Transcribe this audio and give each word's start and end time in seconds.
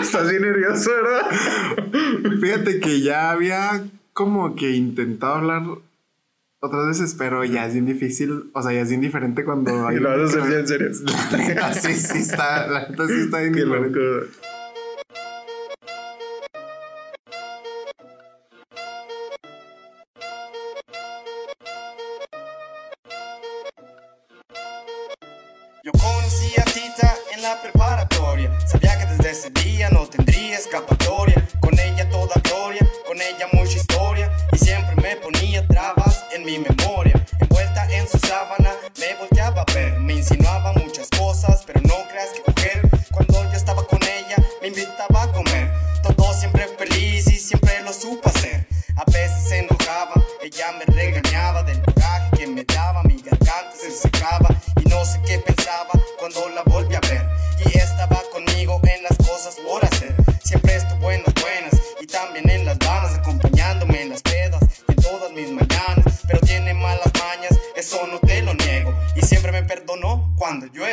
Estás 0.00 0.30
bien 0.30 0.42
nervioso, 0.42 0.90
¿verdad? 0.90 2.40
Fíjate 2.40 2.80
que 2.80 3.00
ya 3.00 3.30
había 3.30 3.84
como 4.12 4.54
que 4.56 4.70
intentado 4.70 5.34
hablar 5.34 5.62
otras 6.60 6.86
veces, 6.86 7.14
pero 7.18 7.44
ya 7.44 7.66
es 7.66 7.72
bien 7.72 7.86
difícil, 7.86 8.50
o 8.52 8.62
sea, 8.62 8.72
ya 8.72 8.82
es 8.82 8.88
bien 8.88 9.00
diferente 9.00 9.44
cuando 9.44 9.90
Y 9.92 9.96
lo 9.96 10.10
vas 10.10 10.20
a 10.20 10.38
hacer 10.38 10.52
ya 10.52 10.58
en 10.58 10.68
serio. 10.68 10.94
sí, 11.74 11.94
sí 11.94 12.18
está, 12.18 12.66
la 12.68 12.88
neta 12.88 13.06
sí 13.08 13.20
está 13.20 13.40
bien 13.40 13.52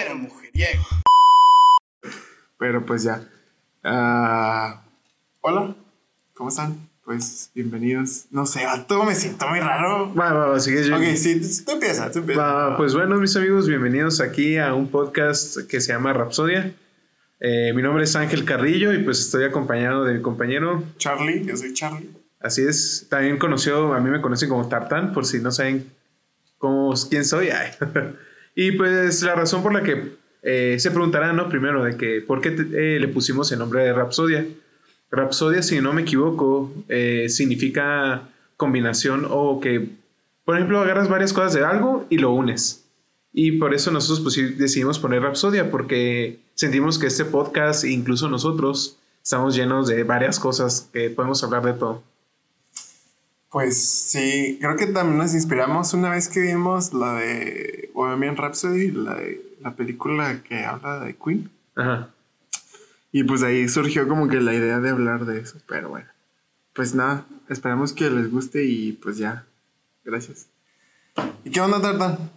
era 0.02 0.16
mujeriego. 0.16 0.84
Pero 2.58 2.86
pues 2.86 3.04
ya. 3.04 3.22
Ah, 3.84 4.84
hola, 5.42 5.76
¿cómo 6.34 6.50
están? 6.50 6.90
Pues 7.04 7.50
bienvenidos. 7.56 8.26
No 8.32 8.46
sé, 8.46 8.62
todo 8.88 9.04
me 9.04 9.16
siento 9.16 9.48
muy 9.48 9.60
raro. 9.60 10.14
Va, 10.14 10.32
va, 10.32 10.48
va, 10.48 10.60
sigue 10.60 10.88
yo. 10.88 10.96
Ok, 10.96 11.04
sí, 11.16 11.42
tú 11.66 11.72
empiezas, 11.74 12.12
tú 12.12 12.20
empiezas. 12.20 12.44
Va, 12.44 12.78
pues 12.78 12.94
bueno, 12.94 13.18
mis 13.18 13.36
amigos, 13.36 13.68
bienvenidos 13.68 14.22
aquí 14.22 14.58
a 14.58 14.74
un 14.74 14.90
podcast 14.90 15.68
que 15.68 15.82
se 15.82 15.92
llama 15.92 16.14
Rapsodia. 16.14 16.74
Eh, 17.40 17.72
mi 17.74 17.82
nombre 17.82 18.04
es 18.04 18.16
Ángel 18.16 18.46
Carrillo 18.46 18.94
y 18.94 19.04
pues 19.04 19.20
estoy 19.20 19.46
acompañado 19.46 20.04
de 20.04 20.14
mi 20.14 20.22
compañero. 20.22 20.84
Charlie, 20.98 21.46
yo 21.46 21.58
soy 21.58 21.74
Charlie. 21.74 22.10
Así 22.40 22.62
es, 22.62 23.08
también 23.10 23.38
conocido, 23.38 23.94
a 23.94 24.00
mí 24.00 24.10
me 24.10 24.22
conocen 24.22 24.50
como 24.50 24.70
Tartán, 24.70 25.12
por 25.14 25.26
si 25.26 25.40
no 25.40 25.52
saben 25.52 25.92
cómo, 26.58 26.94
quién 27.10 27.26
soy. 27.26 27.50
ay. 27.50 27.72
y 28.62 28.74
pues 28.74 29.24
la 29.24 29.36
razón 29.36 29.64
por 29.64 29.74
la 29.74 29.84
que 29.84 30.18
eh, 30.44 30.76
se 30.80 30.92
preguntarán, 30.92 31.38
¿no? 31.38 31.48
Primero, 31.48 31.82
de 31.82 31.96
que 31.96 32.20
por 32.20 32.42
qué 32.42 32.50
eh, 32.50 33.00
le 33.00 33.08
pusimos 33.08 33.50
el 33.54 33.60
nombre 33.60 33.86
de 33.86 33.94
Rapsodia. 33.94 34.46
Rapsodia, 35.10 35.64
si 35.64 35.80
no 35.80 35.94
me 35.94 36.02
equivoco, 36.02 36.70
eh, 36.90 37.28
significa 37.30 38.28
combinación 38.58 39.26
o 39.30 39.62
que, 39.62 39.88
por 40.44 40.58
ejemplo, 40.58 40.82
agarras 40.82 41.08
varias 41.08 41.32
cosas 41.32 41.54
de 41.54 41.64
algo 41.64 42.06
y 42.10 42.18
lo 42.18 42.32
unes. 42.32 42.84
Y 43.32 43.54
por 43.54 43.74
eso 43.74 43.92
nosotros 43.92 44.20
pues, 44.20 44.58
decidimos 44.58 45.00
poner 45.00 45.22
Rapsodia, 45.22 45.72
porque 45.72 46.40
sentimos 46.54 47.00
que 47.00 47.08
este 47.08 47.24
podcast, 47.24 47.86
incluso 47.86 48.28
nosotros, 48.28 48.98
estamos 49.24 49.56
llenos 49.56 49.88
de 49.88 50.04
varias 50.04 50.38
cosas 50.38 50.90
que 50.92 51.10
podemos 51.10 51.42
hablar 51.46 51.64
de 51.64 51.76
todo. 51.76 52.04
Pues 53.52 53.84
sí, 53.84 54.58
creo 54.62 54.76
que 54.76 54.86
también 54.88 55.18
nos 55.18 55.34
inspiramos 55.34 55.94
una 55.94 56.12
vez 56.12 56.28
que 56.30 56.40
vimos 56.40 56.94
la 56.94 57.16
de 57.16 57.90
Bohemian 57.96 58.38
Rhapsody, 58.38 58.92
la, 58.92 59.16
de, 59.16 59.42
la 59.62 59.76
película 59.76 60.44
que 60.44 60.64
habla 60.66 61.00
de 61.00 61.16
Queen. 61.16 61.50
Ajá. 61.76 62.10
Y 63.12 63.24
pues 63.24 63.42
ahí 63.42 63.68
surgió 63.68 64.08
como 64.08 64.28
que 64.28 64.40
la 64.40 64.54
idea 64.54 64.80
de 64.80 64.90
hablar 64.92 65.26
de 65.26 65.40
eso. 65.40 65.58
Pero 65.68 65.90
bueno, 65.90 66.08
pues 66.74 66.94
nada, 66.94 67.26
esperamos 67.50 67.94
que 67.94 68.10
les 68.12 68.30
guste 68.30 68.66
y 68.66 68.92
pues 68.94 69.18
ya. 69.18 69.46
Gracias. 70.04 70.48
¿Y 71.44 71.50
qué 71.50 71.60
onda, 71.60 71.82
Tartan? 71.82 72.30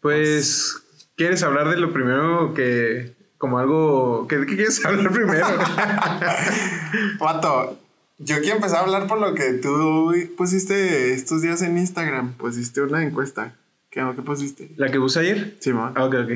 Pues, 0.00 0.80
¿quieres 1.16 1.42
hablar 1.42 1.68
de 1.68 1.76
lo 1.76 1.92
primero 1.92 2.54
que, 2.54 3.14
como 3.36 3.58
algo, 3.58 4.26
¿qué, 4.28 4.46
qué 4.46 4.56
quieres 4.56 4.84
hablar 4.84 5.12
primero? 5.12 5.46
Pato, 7.18 7.78
yo 8.20 8.38
quiero 8.40 8.56
empezar 8.56 8.78
a 8.78 8.82
hablar 8.82 9.06
por 9.06 9.18
lo 9.20 9.34
que 9.34 9.54
tú 9.54 10.12
pusiste 10.36 11.12
estos 11.12 11.42
días 11.42 11.62
en 11.62 11.76
Instagram. 11.78 12.34
Pusiste 12.34 12.80
una 12.82 13.02
encuesta. 13.02 13.56
¿Qué, 13.90 14.04
qué 14.14 14.22
pusiste? 14.22 14.70
¿La 14.76 14.90
que 14.90 14.98
puse 15.00 15.18
ayer? 15.20 15.56
Sí, 15.58 15.72
ma. 15.72 15.92
Ah, 15.96 16.04
ok, 16.04 16.14
ok. 16.24 16.30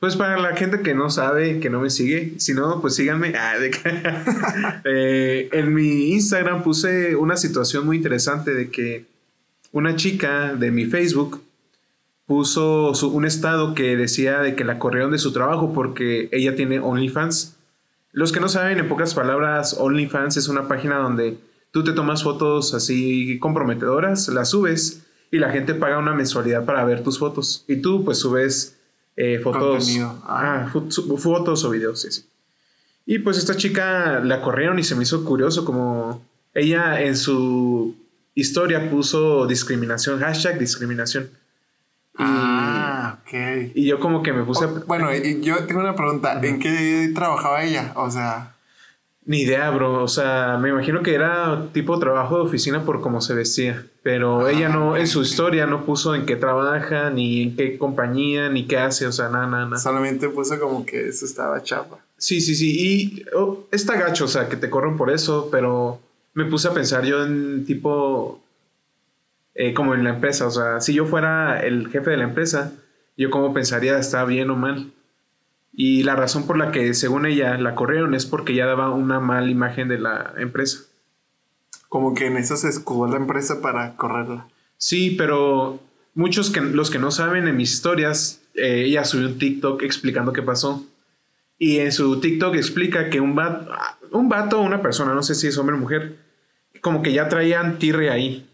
Pues 0.00 0.14
para 0.16 0.36
la 0.38 0.54
gente 0.56 0.80
que 0.82 0.94
no 0.94 1.08
sabe, 1.08 1.58
que 1.60 1.70
no 1.70 1.80
me 1.80 1.88
sigue, 1.90 2.34
si 2.38 2.52
no, 2.52 2.80
pues 2.80 2.94
síganme. 2.96 3.32
Ah, 3.36 3.58
de 3.58 3.70
Eh, 4.84 5.48
en 5.52 5.72
mi 5.74 6.12
Instagram 6.12 6.62
puse 6.62 7.16
una 7.16 7.36
situación 7.36 7.86
muy 7.86 7.96
interesante 7.96 8.52
de 8.52 8.70
que 8.70 9.06
una 9.72 9.96
chica 9.96 10.54
de 10.54 10.70
mi 10.70 10.84
Facebook 10.86 11.42
puso 12.26 12.94
su- 12.94 13.10
un 13.10 13.24
estado 13.24 13.74
que 13.74 13.96
decía 13.96 14.40
de 14.40 14.54
que 14.56 14.64
la 14.64 14.78
corrieron 14.78 15.12
de 15.12 15.18
su 15.18 15.32
trabajo 15.32 15.72
porque 15.72 16.28
ella 16.32 16.56
tiene 16.56 16.80
OnlyFans. 16.80 17.55
Los 18.16 18.32
que 18.32 18.40
no 18.40 18.48
saben, 18.48 18.78
en 18.78 18.88
pocas 18.88 19.12
palabras, 19.12 19.76
OnlyFans 19.78 20.38
es 20.38 20.48
una 20.48 20.66
página 20.66 20.96
donde 20.96 21.36
tú 21.70 21.84
te 21.84 21.92
tomas 21.92 22.22
fotos 22.22 22.72
así 22.72 23.38
comprometedoras, 23.38 24.28
las 24.28 24.48
subes 24.48 25.02
y 25.30 25.36
la 25.36 25.50
gente 25.50 25.74
paga 25.74 25.98
una 25.98 26.14
mensualidad 26.14 26.64
para 26.64 26.82
ver 26.86 27.04
tus 27.04 27.18
fotos. 27.18 27.66
Y 27.68 27.76
tú 27.76 28.06
pues 28.06 28.16
subes 28.16 28.78
eh, 29.18 29.38
fotos, 29.38 29.98
ah, 30.24 30.72
fotos 30.72 31.64
o 31.64 31.68
videos, 31.68 32.00
sí, 32.00 32.10
sí. 32.10 32.24
Y 33.04 33.18
pues 33.18 33.36
esta 33.36 33.54
chica 33.54 34.20
la 34.24 34.40
corrieron 34.40 34.78
y 34.78 34.82
se 34.82 34.94
me 34.94 35.02
hizo 35.02 35.22
curioso 35.22 35.66
como 35.66 36.24
ella 36.54 37.02
en 37.02 37.18
su 37.18 37.96
historia 38.34 38.88
puso 38.88 39.46
discriminación, 39.46 40.20
hashtag 40.20 40.58
discriminación. 40.58 41.28
Y, 42.18 42.22
Y 43.74 43.84
yo 43.86 43.98
como 43.98 44.22
que 44.22 44.32
me 44.32 44.44
puse... 44.44 44.64
Oh, 44.66 44.82
bueno, 44.86 45.08
yo 45.14 45.64
tengo 45.66 45.80
una 45.80 45.94
pregunta. 45.96 46.40
¿En 46.42 46.58
qué 46.60 47.10
trabajaba 47.14 47.64
ella? 47.64 47.92
O 47.96 48.10
sea, 48.10 48.54
Ni 49.24 49.42
idea, 49.42 49.70
bro. 49.70 50.02
O 50.04 50.08
sea, 50.08 50.58
me 50.60 50.68
imagino 50.68 51.02
que 51.02 51.14
era 51.14 51.66
tipo 51.72 51.98
trabajo 51.98 52.36
de 52.36 52.42
oficina 52.42 52.84
por 52.84 53.00
cómo 53.00 53.20
se 53.20 53.34
vestía. 53.34 53.84
Pero 54.02 54.46
Ah, 54.46 54.52
ella 54.52 54.68
no, 54.68 54.96
en 54.96 55.08
su 55.08 55.22
historia 55.22 55.66
no 55.66 55.84
puso 55.84 56.14
en 56.14 56.26
qué 56.26 56.36
trabaja, 56.36 57.10
ni 57.10 57.42
en 57.42 57.56
qué 57.56 57.76
compañía, 57.76 58.48
ni 58.48 58.66
qué 58.66 58.78
hace. 58.78 59.06
O 59.06 59.12
sea, 59.12 59.28
nada, 59.28 59.46
nada, 59.48 59.76
solamente 59.78 60.28
puso 60.28 60.60
como 60.60 60.86
que 60.86 61.08
eso 61.08 61.24
estaba 61.26 61.60
chapa. 61.62 61.98
Sí, 62.16 62.40
sí, 62.40 62.54
sí. 62.54 62.76
Y 62.78 63.24
oh, 63.34 63.66
está 63.72 63.96
gacho, 63.98 64.26
o 64.26 64.28
sea, 64.28 64.48
que 64.48 64.56
te 64.56 64.70
corren 64.70 64.96
por 64.96 65.10
eso, 65.10 65.48
pero 65.50 65.98
me 66.34 66.44
puse 66.44 66.68
a 66.68 66.72
pensar 66.72 67.04
yo 67.04 67.24
en 67.24 67.64
tipo, 67.66 68.40
eh, 69.54 69.74
como 69.74 69.94
en 69.94 70.04
la 70.04 70.10
empresa, 70.10 70.46
o 70.46 70.50
sea, 70.50 70.80
si 70.80 70.94
yo 70.94 71.04
fuera 71.06 71.60
el 71.62 71.88
jefe 71.88 72.10
de 72.10 72.16
la 72.18 72.24
empresa, 72.24 72.72
yo 73.16 73.30
como 73.30 73.54
pensaría, 73.54 73.98
está 73.98 74.24
bien 74.24 74.50
o 74.50 74.56
mal. 74.56 74.92
Y 75.72 76.02
la 76.04 76.16
razón 76.16 76.46
por 76.46 76.56
la 76.56 76.72
que, 76.72 76.94
según 76.94 77.26
ella, 77.26 77.58
la 77.58 77.74
corrieron 77.74 78.14
es 78.14 78.24
porque 78.24 78.54
ya 78.54 78.66
daba 78.66 78.90
una 78.90 79.20
mala 79.20 79.50
imagen 79.50 79.88
de 79.88 79.98
la 79.98 80.32
empresa. 80.38 80.84
Como 81.88 82.14
que 82.14 82.26
en 82.26 82.36
eso 82.36 82.56
se 82.56 82.68
escudó 82.68 83.06
la 83.06 83.16
empresa 83.16 83.60
para 83.60 83.94
correrla. 83.96 84.48
Sí, 84.78 85.14
pero 85.18 85.78
muchos 86.14 86.50
que 86.50 86.60
los 86.60 86.90
que 86.90 86.98
no 86.98 87.10
saben 87.10 87.46
en 87.46 87.56
mis 87.56 87.72
historias, 87.72 88.40
eh, 88.54 88.84
ella 88.86 89.04
subió 89.04 89.28
un 89.28 89.38
TikTok 89.38 89.82
explicando 89.82 90.32
qué 90.32 90.42
pasó. 90.42 90.84
Y 91.58 91.78
en 91.78 91.92
su 91.92 92.20
TikTok 92.20 92.54
explica 92.54 93.08
que 93.08 93.20
un 93.20 93.34
vato, 93.34 93.70
un 94.12 94.28
vato, 94.28 94.60
una 94.60 94.82
persona, 94.82 95.14
no 95.14 95.22
sé 95.22 95.34
si 95.34 95.46
es 95.46 95.56
hombre 95.58 95.76
o 95.76 95.78
mujer, 95.78 96.16
como 96.80 97.02
que 97.02 97.12
ya 97.12 97.28
traían 97.28 97.78
tirre 97.78 98.10
ahí. 98.10 98.46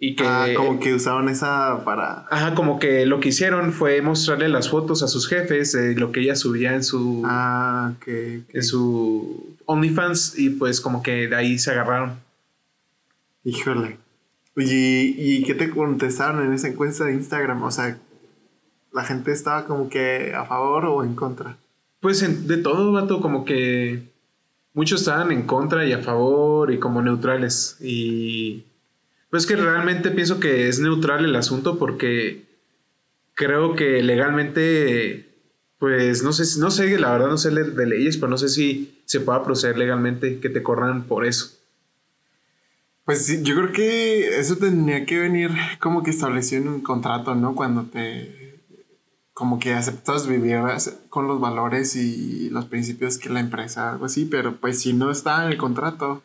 Y 0.00 0.14
que, 0.14 0.24
Ah, 0.24 0.46
como 0.56 0.78
que 0.78 0.94
usaban 0.94 1.28
esa 1.28 1.82
para. 1.84 2.26
ajá, 2.30 2.54
como 2.54 2.78
que 2.78 3.04
lo 3.04 3.18
que 3.18 3.30
hicieron 3.30 3.72
fue 3.72 4.00
mostrarle 4.00 4.48
las 4.48 4.68
fotos 4.70 5.02
a 5.02 5.08
sus 5.08 5.26
jefes 5.28 5.72
de 5.72 5.96
lo 5.96 6.12
que 6.12 6.20
ella 6.20 6.36
subía 6.36 6.74
en 6.74 6.84
su, 6.84 7.22
Ah, 7.26 7.94
ok. 7.96 8.02
ok. 8.02 8.54
en 8.54 8.62
su 8.62 9.56
OnlyFans 9.66 10.38
y 10.38 10.50
pues 10.50 10.80
como 10.80 11.02
que 11.02 11.26
de 11.26 11.34
ahí 11.34 11.58
se 11.58 11.72
agarraron. 11.72 12.12
Híjole. 13.44 13.96
¿Y, 14.56 15.14
¿Y 15.36 15.42
qué 15.44 15.54
te 15.54 15.70
contestaron 15.70 16.44
en 16.44 16.52
esa 16.52 16.68
encuesta 16.68 17.04
de 17.04 17.14
Instagram? 17.14 17.62
O 17.62 17.70
sea, 17.70 17.98
¿la 18.92 19.04
gente 19.04 19.32
estaba 19.32 19.66
como 19.66 19.88
que 19.88 20.32
a 20.34 20.44
favor 20.44 20.84
o 20.86 21.04
en 21.04 21.14
contra? 21.14 21.56
Pues 22.00 22.22
en- 22.22 22.46
de 22.46 22.56
todo, 22.58 22.92
vato, 22.92 23.20
como 23.20 23.44
que 23.44 24.02
muchos 24.74 25.00
estaban 25.00 25.32
en 25.32 25.42
contra 25.42 25.84
y 25.86 25.92
a 25.92 25.98
favor 26.00 26.72
y 26.72 26.78
como 26.78 27.02
neutrales. 27.02 27.76
Y 27.80 28.64
pues 29.30 29.46
que 29.46 29.56
realmente 29.56 30.10
pienso 30.10 30.40
que 30.40 30.68
es 30.68 30.80
neutral 30.80 31.24
el 31.24 31.36
asunto 31.36 31.78
porque 31.78 32.46
creo 33.34 33.74
que 33.76 34.02
legalmente 34.02 35.24
Pues 35.78 36.24
no 36.24 36.32
sé, 36.32 36.44
si- 36.44 36.60
no 36.60 36.70
sé, 36.72 36.98
la 36.98 37.12
verdad 37.12 37.28
no 37.28 37.38
sé 37.38 37.50
de 37.50 37.64
de 37.70 37.86
leyes, 37.86 38.16
pero 38.16 38.28
no 38.30 38.38
sé 38.38 38.48
si 38.48 39.00
se 39.06 39.20
pueda 39.20 39.44
proceder 39.44 39.78
legalmente 39.78 40.40
que 40.40 40.48
te 40.50 40.62
corran 40.62 41.04
por 41.04 41.24
eso. 41.26 41.52
Pues 43.04 43.24
sí, 43.24 43.42
yo 43.42 43.54
creo 43.54 43.72
que 43.72 44.38
eso 44.38 44.56
tendría 44.56 45.06
que 45.06 45.18
venir 45.18 45.50
como 45.80 46.02
que 46.02 46.10
establecido 46.10 46.62
en 46.62 46.68
un 46.68 46.80
contrato, 46.82 47.34
¿no? 47.34 47.54
Cuando 47.54 47.84
te 47.84 48.60
como 49.34 49.58
que 49.60 49.72
aceptas 49.74 50.26
vivir 50.28 50.58
con 51.10 51.28
los 51.28 51.40
valores 51.40 51.96
y 51.96 52.50
los 52.50 52.66
principios 52.66 53.18
que 53.18 53.30
la 53.30 53.40
empresa, 53.40 53.90
algo 53.92 54.06
así, 54.06 54.24
pero 54.26 54.56
pues 54.56 54.80
si 54.80 54.92
no 54.92 55.10
está 55.12 55.44
en 55.46 55.52
el 55.52 55.58
contrato, 55.58 56.22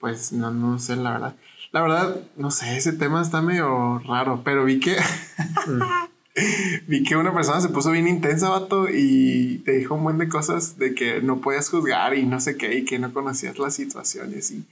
pues 0.00 0.32
no, 0.32 0.50
no 0.52 0.78
sé, 0.78 0.96
la 0.96 1.12
verdad. 1.12 1.36
La 1.72 1.82
verdad, 1.82 2.16
no 2.36 2.50
sé, 2.50 2.76
ese 2.76 2.92
tema 2.92 3.22
está 3.22 3.42
medio 3.42 4.00
raro, 4.00 4.42
pero 4.44 4.64
vi 4.64 4.80
que 4.80 4.96
vi 6.88 7.04
que 7.04 7.16
una 7.16 7.32
persona 7.32 7.60
se 7.60 7.68
puso 7.68 7.92
bien 7.92 8.08
intensa, 8.08 8.48
vato, 8.48 8.88
y 8.92 9.58
te 9.64 9.72
dijo 9.72 9.94
un 9.94 10.02
buen 10.02 10.18
de 10.18 10.28
cosas 10.28 10.78
de 10.78 10.94
que 10.94 11.20
no 11.22 11.40
podías 11.40 11.68
juzgar 11.68 12.14
y 12.14 12.24
no 12.24 12.40
sé 12.40 12.56
qué, 12.56 12.78
y 12.78 12.84
que 12.84 12.98
no 12.98 13.12
conocías 13.12 13.58
la 13.58 13.70
situación 13.70 14.32
y 14.34 14.38
así. 14.38 14.64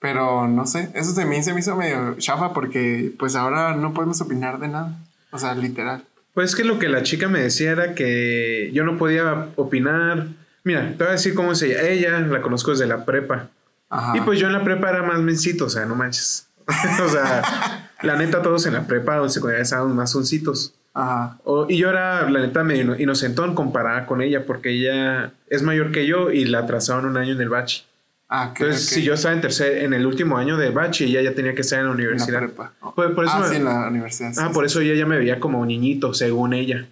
Pero 0.00 0.46
no 0.46 0.66
sé, 0.66 0.90
eso 0.94 1.14
mí 1.26 1.42
se 1.42 1.54
me 1.54 1.60
hizo 1.60 1.76
medio 1.76 2.16
chafa 2.18 2.52
porque 2.52 3.10
pues 3.18 3.36
ahora 3.36 3.74
no 3.74 3.94
podemos 3.94 4.20
opinar 4.20 4.58
de 4.58 4.68
nada. 4.68 4.98
O 5.30 5.38
sea, 5.38 5.54
literal. 5.54 6.04
Pues 6.34 6.50
es 6.50 6.56
que 6.56 6.64
lo 6.64 6.78
que 6.78 6.88
la 6.88 7.02
chica 7.04 7.28
me 7.28 7.40
decía 7.40 7.70
era 7.70 7.94
que 7.94 8.70
yo 8.74 8.84
no 8.84 8.98
podía 8.98 9.48
opinar. 9.56 10.28
Mira, 10.62 10.90
te 10.90 11.04
voy 11.04 11.08
a 11.08 11.12
decir 11.12 11.34
cómo 11.34 11.52
es 11.52 11.62
ella. 11.62 11.88
Ella 11.88 12.18
la 12.20 12.42
conozco 12.42 12.72
desde 12.72 12.86
la 12.86 13.06
prepa. 13.06 13.48
Ajá. 13.96 14.16
Y 14.16 14.20
pues 14.22 14.38
yo 14.40 14.46
en 14.48 14.52
la 14.52 14.64
prepa 14.64 14.90
era 14.90 15.02
más 15.02 15.20
mencito, 15.20 15.66
o 15.66 15.68
sea, 15.70 15.84
no 15.86 15.94
manches. 15.94 16.48
o 17.04 17.08
sea, 17.08 17.90
la 18.02 18.16
neta, 18.16 18.42
todos 18.42 18.66
en 18.66 18.74
la 18.74 18.86
prepa 18.86 19.20
o 19.20 19.24
en 19.24 19.30
secundaria 19.30 19.62
estábamos 19.62 19.94
más 19.94 20.10
soncitos. 20.10 20.74
Ajá. 20.94 21.38
O- 21.44 21.66
y 21.68 21.76
yo 21.76 21.90
era, 21.90 22.28
la 22.30 22.40
neta, 22.40 22.62
medio 22.64 22.82
ino- 22.82 22.98
inocentón 22.98 23.54
comparada 23.54 24.06
con 24.06 24.22
ella, 24.22 24.46
porque 24.46 24.70
ella 24.70 25.32
es 25.48 25.62
mayor 25.62 25.92
que 25.92 26.06
yo 26.06 26.30
y 26.30 26.44
la 26.44 26.60
atrasaron 26.60 27.04
un 27.06 27.16
año 27.16 27.32
en 27.34 27.40
el 27.40 27.48
bachi. 27.48 27.84
Ah, 28.28 28.48
ok, 28.50 28.60
Entonces, 28.60 28.86
si 28.86 29.02
yo 29.02 29.14
estaba 29.14 29.34
en 29.34 29.40
tercer, 29.42 29.84
en 29.84 29.92
el 29.92 30.06
último 30.06 30.38
año 30.38 30.56
de 30.56 30.70
bachi, 30.70 31.04
ella 31.04 31.20
ya 31.22 31.34
tenía 31.34 31.54
que 31.54 31.60
estar 31.60 31.78
en 31.80 31.84
la 31.86 31.92
En 31.92 31.98
la 31.98 32.02
universidad. 32.04 32.38
prepa. 32.40 32.72
Oh. 32.80 32.94
Por- 32.94 33.14
por 33.14 33.24
eso 33.26 33.34
ah, 33.36 33.40
me- 33.40 33.48
sí, 33.48 33.56
en 33.56 33.64
la 33.64 33.88
universidad. 33.88 34.32
sí, 34.32 34.40
Ah, 34.42 34.48
sí. 34.48 34.54
por 34.54 34.64
eso 34.64 34.80
ella 34.80 34.94
ya 34.94 35.06
me 35.06 35.18
veía 35.18 35.38
como 35.38 35.64
niñito, 35.66 36.14
según 36.14 36.52
ella. 36.54 36.86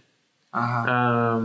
Ajá. 0.53 1.41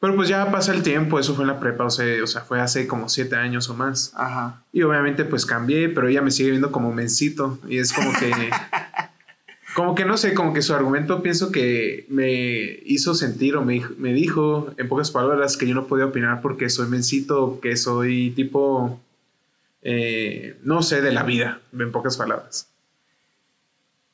Pero 0.00 0.14
pues 0.14 0.28
ya 0.28 0.50
pasa 0.50 0.72
el 0.72 0.82
tiempo, 0.82 1.18
eso 1.18 1.34
fue 1.34 1.42
en 1.44 1.48
la 1.48 1.58
prepa, 1.60 1.84
o 1.84 1.90
sea, 1.90 2.22
o 2.22 2.26
sea, 2.26 2.42
fue 2.42 2.60
hace 2.60 2.86
como 2.86 3.08
siete 3.08 3.36
años 3.36 3.68
o 3.68 3.74
más. 3.74 4.12
Ajá. 4.14 4.62
Y 4.72 4.82
obviamente 4.82 5.24
pues 5.24 5.44
cambié, 5.44 5.88
pero 5.88 6.08
ella 6.08 6.22
me 6.22 6.30
sigue 6.30 6.50
viendo 6.50 6.70
como 6.70 6.92
mencito. 6.92 7.58
Y 7.68 7.78
es 7.78 7.92
como 7.92 8.12
que... 8.12 8.30
como 9.74 9.94
que 9.94 10.04
no 10.04 10.16
sé, 10.16 10.34
como 10.34 10.52
que 10.54 10.62
su 10.62 10.74
argumento 10.74 11.22
pienso 11.22 11.50
que 11.52 12.06
me 12.08 12.78
hizo 12.84 13.14
sentir 13.14 13.56
o 13.56 13.64
me, 13.64 13.74
dijo- 13.74 13.94
me 13.98 14.12
dijo 14.12 14.72
en 14.76 14.88
pocas 14.88 15.10
palabras 15.10 15.56
que 15.56 15.66
yo 15.68 15.74
no 15.74 15.86
podía 15.86 16.06
opinar 16.06 16.42
porque 16.42 16.68
soy 16.70 16.88
mencito, 16.88 17.58
que 17.60 17.76
soy 17.76 18.30
tipo... 18.30 19.00
eh, 19.82 20.58
no 20.62 20.82
sé 20.82 21.00
de 21.02 21.12
la 21.12 21.22
vida, 21.22 21.60
en 21.78 21.92
pocas 21.92 22.16
palabras. 22.16 22.68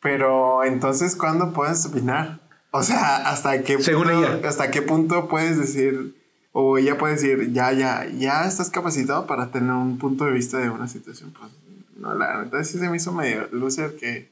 Pero 0.00 0.64
entonces, 0.64 1.16
¿cuándo 1.16 1.52
puedes 1.52 1.86
opinar? 1.86 2.40
O 2.76 2.82
sea, 2.82 3.16
¿hasta 3.30 3.62
qué 3.62 3.80
Según 3.80 4.08
punto, 4.08 4.26
ella. 4.36 4.48
hasta 4.48 4.70
qué 4.72 4.82
punto 4.82 5.28
puedes 5.28 5.56
decir, 5.58 6.16
o 6.50 6.76
ella 6.76 6.98
puede 6.98 7.14
decir, 7.14 7.52
ya, 7.52 7.70
ya, 7.72 8.04
ya 8.18 8.46
estás 8.46 8.68
capacitado 8.70 9.28
para 9.28 9.52
tener 9.52 9.70
un 9.72 9.96
punto 9.98 10.24
de 10.24 10.32
vista 10.32 10.58
de 10.58 10.70
una 10.70 10.88
situación? 10.88 11.32
Pues, 11.38 11.52
no, 11.96 12.14
la 12.14 12.36
verdad 12.38 12.64
sí 12.64 12.78
se 12.78 12.88
me 12.90 12.96
hizo 12.96 13.12
medio 13.12 13.46
loser 13.52 13.94
que, 13.94 14.28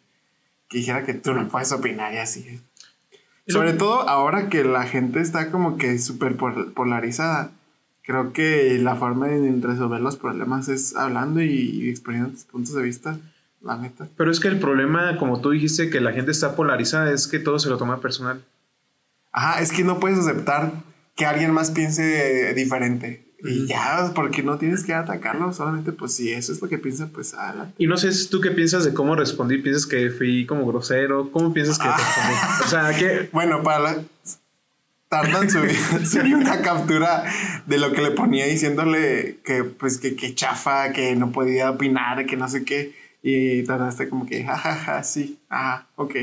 que 0.69 0.79
dijera 0.79 1.05
que 1.05 1.15
tú 1.15 1.33
no 1.35 1.47
puedes 1.49 1.71
opinar 1.71 2.13
y 2.15 2.19
así. 2.19 2.61
Y 3.47 3.53
lo- 3.53 3.61
Sobre 3.61 3.75
todo 3.75 4.09
ahora 4.09 4.49
que 4.49 4.65
la 4.65 4.83
gente 4.87 5.21
está 5.21 5.53
como 5.53 5.77
que 5.79 5.99
súper 6.01 6.37
pol- 6.37 6.73
polarizada. 6.73 7.53
Creo 8.05 8.33
que 8.33 8.77
la 8.83 8.97
forma 8.97 9.29
de 9.29 9.61
resolver 9.61 10.01
los 10.01 10.17
problemas 10.17 10.69
es 10.69 10.97
hablando 10.97 11.41
y, 11.41 11.53
y 11.53 11.91
exponiendo 11.91 12.31
tus 12.31 12.43
puntos 12.43 12.75
de 12.75 12.83
vista, 12.83 13.21
la 13.65 13.77
neta. 13.77 14.09
Pero 14.17 14.31
es 14.31 14.41
que 14.41 14.49
el 14.49 14.59
problema, 14.59 15.17
como 15.19 15.41
tú 15.41 15.51
dijiste, 15.51 15.91
que 15.91 16.01
la 16.01 16.13
gente 16.13 16.31
está 16.31 16.57
polarizada, 16.57 17.13
es 17.13 17.27
que 17.29 17.39
todo 17.39 17.59
se 17.59 17.69
lo 17.69 17.79
toma 17.79 18.01
personal. 18.01 18.43
Ajá, 19.33 19.61
es 19.61 19.73
que 19.73 19.85
no 19.85 19.99
puedes 19.99 20.19
aceptar 20.19 20.73
que 21.17 21.27
alguien 21.27 21.53
más 21.53 21.71
piense 21.71 22.53
diferente. 22.55 23.33
Y 23.45 23.67
ya, 23.67 24.13
porque 24.15 24.43
no 24.43 24.57
tienes 24.57 24.85
que 24.85 24.95
atacarlo, 24.95 25.53
solamente 25.53 25.91
pues 25.91 26.15
si 26.15 26.33
eso 26.33 26.53
es 26.53 26.63
lo 26.63 26.69
que 26.69 26.79
piensa, 26.79 27.09
pues 27.13 27.35
adelante. 27.35 27.75
Y 27.77 27.89
no 27.89 27.97
sé 27.97 28.13
si 28.13 28.29
tú 28.29 28.41
qué 28.41 28.53
piensas 28.53 28.85
de 28.85 28.95
cómo 28.95 29.17
respondí. 29.17 29.59
¿Piensas 29.59 29.87
que 29.87 30.11
fui 30.11 30.47
como 30.47 30.65
grosero? 30.67 31.31
¿Cómo 31.33 31.53
piensas 31.53 31.79
que 31.79 31.89
respondí? 31.89 32.35
O 32.65 32.69
sea, 32.69 32.97
que... 32.97 33.29
Bueno, 33.33 33.63
para 33.63 33.79
la... 33.81 33.97
Tardan 35.09 35.51
subir, 35.51 35.77
subí 36.07 36.33
una 36.33 36.63
captura 36.63 37.25
de 37.67 37.79
lo 37.79 37.93
que 37.93 38.01
le 38.01 38.13
ponía 38.13 38.47
diciéndole 38.47 39.41
que 39.45 39.63
pues 39.63 39.99
que, 39.99 40.17
que 40.17 40.35
chafa, 40.35 40.93
que 40.93 41.15
no 41.17 41.33
podía 41.33 41.71
opinar, 41.71 42.25
que 42.25 42.39
no 42.39 42.49
sé 42.49 42.65
qué. 42.65 42.95
Y 43.23 43.63
tardaste 43.65 44.09
como 44.09 44.27
que, 44.27 44.45
jajaja, 44.45 45.03
sí, 45.05 45.39
ajá, 45.49 45.87
ok. 45.97 46.15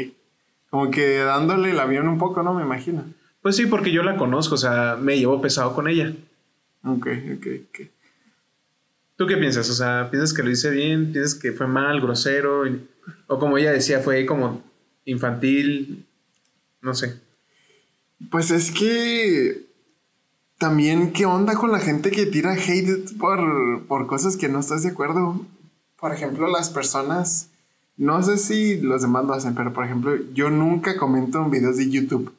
Como 0.69 0.91
que 0.91 1.19
dándole 1.19 1.71
el 1.71 1.79
avión 1.79 2.07
un 2.07 2.17
poco, 2.17 2.43
¿no? 2.43 2.53
Me 2.53 2.63
imagino. 2.63 3.05
Pues 3.41 3.55
sí, 3.55 3.65
porque 3.65 3.91
yo 3.91 4.03
la 4.03 4.17
conozco, 4.17 4.55
o 4.55 4.57
sea, 4.57 4.97
me 4.99 5.17
llevo 5.17 5.41
pesado 5.41 5.73
con 5.73 5.87
ella. 5.87 6.13
Ok, 6.83 7.07
ok, 7.37 7.47
ok. 7.69 7.87
¿Tú 9.15 9.27
qué 9.27 9.37
piensas? 9.37 9.69
O 9.69 9.73
sea, 9.73 10.09
¿piensas 10.11 10.33
que 10.33 10.43
lo 10.43 10.49
hice 10.49 10.69
bien? 10.69 11.11
¿Piensas 11.11 11.35
que 11.35 11.51
fue 11.51 11.67
mal, 11.67 11.99
grosero? 12.01 12.63
O 13.27 13.39
como 13.39 13.57
ella 13.57 13.71
decía, 13.71 13.99
fue 13.99 14.25
como 14.25 14.61
infantil, 15.05 16.05
no 16.81 16.93
sé. 16.93 17.19
Pues 18.29 18.51
es 18.51 18.71
que 18.71 19.65
también 20.57 21.11
qué 21.13 21.25
onda 21.25 21.55
con 21.55 21.71
la 21.71 21.79
gente 21.79 22.11
que 22.11 22.25
tira 22.25 22.53
hate 22.53 23.17
por, 23.17 23.85
por 23.87 24.07
cosas 24.07 24.37
que 24.37 24.49
no 24.49 24.59
estás 24.59 24.83
de 24.83 24.89
acuerdo. 24.89 25.45
Por 25.99 26.13
ejemplo, 26.13 26.47
las 26.47 26.69
personas, 26.69 27.49
no 27.97 28.23
sé 28.23 28.37
si 28.37 28.79
los 28.79 29.01
demás 29.01 29.25
lo 29.25 29.33
hacen, 29.33 29.53
pero 29.53 29.73
por 29.73 29.85
ejemplo, 29.85 30.15
yo 30.33 30.49
nunca 30.49 30.97
comento 30.97 31.43
en 31.43 31.51
videos 31.51 31.77
de 31.77 31.89
YouTube. 31.89 32.33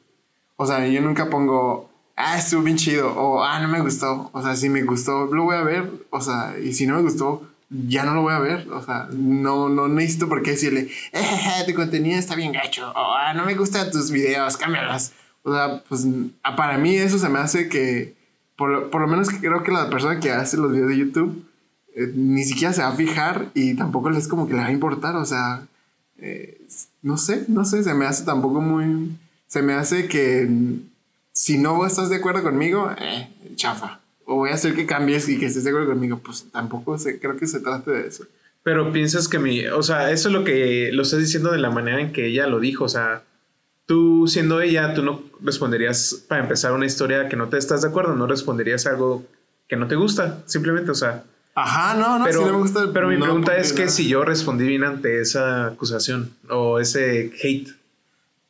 O 0.55 0.65
sea, 0.65 0.87
yo 0.87 1.01
nunca 1.01 1.29
pongo, 1.29 1.89
ah, 2.15 2.37
estuvo 2.37 2.63
bien 2.63 2.77
chido, 2.77 3.13
o 3.15 3.43
ah, 3.43 3.59
no 3.59 3.67
me 3.67 3.81
gustó. 3.81 4.29
O 4.33 4.41
sea, 4.41 4.55
si 4.55 4.69
me 4.69 4.83
gustó, 4.83 5.25
lo 5.27 5.43
voy 5.43 5.55
a 5.55 5.63
ver. 5.63 5.91
O 6.09 6.21
sea, 6.21 6.55
y 6.57 6.73
si 6.73 6.87
no 6.87 6.95
me 6.95 7.03
gustó, 7.03 7.47
ya 7.69 8.03
no 8.03 8.15
lo 8.15 8.23
voy 8.23 8.33
a 8.33 8.39
ver. 8.39 8.67
O 8.71 8.81
sea, 8.81 9.07
no, 9.11 9.69
no 9.69 9.87
necesito 9.87 10.27
por 10.27 10.41
qué 10.41 10.51
decirle, 10.51 10.89
eh, 11.11 11.63
tu 11.67 11.73
contenido 11.75 12.17
está 12.17 12.35
bien 12.35 12.51
gacho, 12.51 12.89
o 12.91 13.13
ah, 13.15 13.33
no 13.33 13.45
me 13.45 13.55
gustan 13.55 13.91
tus 13.91 14.09
videos, 14.09 14.57
cámbialas. 14.57 15.13
O 15.43 15.53
sea, 15.53 15.83
pues 15.87 16.07
ah, 16.43 16.55
para 16.55 16.77
mí 16.77 16.95
eso 16.95 17.19
se 17.19 17.29
me 17.29 17.39
hace 17.39 17.69
que, 17.69 18.15
por, 18.55 18.89
por 18.89 19.01
lo 19.01 19.07
menos 19.07 19.29
creo 19.29 19.63
que 19.63 19.71
la 19.71 19.89
persona 19.89 20.19
que 20.19 20.31
hace 20.31 20.57
los 20.57 20.71
videos 20.71 20.89
de 20.89 20.97
YouTube 20.97 21.50
eh, 22.03 22.11
ni 22.15 22.43
siquiera 22.43 22.73
se 22.73 22.81
va 22.81 22.89
a 22.89 22.95
fijar 22.95 23.49
y 23.53 23.75
tampoco 23.75 24.09
les 24.09 24.27
como 24.27 24.47
que 24.47 24.53
le 24.53 24.59
va 24.59 24.67
a 24.67 24.71
importar. 24.71 25.15
O 25.15 25.25
sea, 25.25 25.65
eh, 26.17 26.61
no 27.01 27.17
sé, 27.17 27.45
no 27.47 27.65
sé, 27.65 27.83
se 27.83 27.93
me 27.93 28.05
hace 28.05 28.25
tampoco 28.25 28.61
muy... 28.61 29.11
Se 29.47 29.61
me 29.61 29.73
hace 29.73 30.07
que 30.07 30.49
si 31.33 31.57
no 31.57 31.85
estás 31.85 32.09
de 32.09 32.17
acuerdo 32.17 32.43
conmigo, 32.43 32.89
eh, 32.97 33.29
chafa. 33.55 33.99
O 34.25 34.35
voy 34.35 34.51
a 34.51 34.53
hacer 34.53 34.75
que 34.75 34.85
cambies 34.85 35.27
y 35.27 35.37
que 35.37 35.47
estés 35.47 35.63
de 35.63 35.71
acuerdo 35.71 35.89
conmigo. 35.89 36.19
Pues 36.23 36.45
tampoco 36.51 36.97
se, 36.97 37.19
creo 37.19 37.35
que 37.35 37.47
se 37.47 37.59
trate 37.59 37.91
de 37.91 38.07
eso. 38.07 38.25
Pero 38.63 38.91
piensas 38.93 39.27
que 39.27 39.39
mi... 39.39 39.65
O 39.67 39.83
sea, 39.83 40.11
eso 40.11 40.29
es 40.29 40.33
lo 40.33 40.43
que 40.43 40.89
lo 40.93 41.01
estás 41.01 41.19
diciendo 41.19 41.51
de 41.51 41.57
la 41.57 41.69
manera 41.69 41.99
en 41.99 42.13
que 42.13 42.27
ella 42.27 42.47
lo 42.47 42.59
dijo. 42.59 42.85
O 42.85 42.89
sea, 42.89 43.23
tú 43.85 44.27
siendo 44.27 44.61
ella, 44.61 44.93
tú 44.93 45.03
no 45.03 45.23
responderías 45.41 46.23
para 46.27 46.43
empezar 46.43 46.71
una 46.71 46.85
historia 46.85 47.27
que 47.27 47.35
no 47.35 47.49
te 47.49 47.57
estás 47.57 47.81
de 47.81 47.89
acuerdo, 47.89 48.15
no 48.15 48.27
responderías 48.27 48.85
algo 48.85 49.25
que 49.67 49.75
no 49.75 49.87
te 49.87 49.95
gusta, 49.95 50.43
simplemente, 50.45 50.91
o 50.91 50.95
sea... 50.95 51.23
Ajá, 51.53 51.95
no, 51.95 52.17
no, 52.17 52.25
pero, 52.25 52.39
si 52.39 52.45
no 52.45 52.51
me 52.53 52.57
gusta. 52.59 52.93
pero 52.93 53.07
mi 53.07 53.17
no 53.17 53.25
pregunta 53.25 53.57
es 53.57 53.73
que 53.73 53.81
nada. 53.81 53.91
si 53.91 54.07
yo 54.07 54.23
respondí 54.23 54.65
bien 54.65 54.83
ante 54.83 55.21
esa 55.21 55.67
acusación 55.67 56.33
o 56.49 56.79
ese 56.79 57.31
hate. 57.41 57.69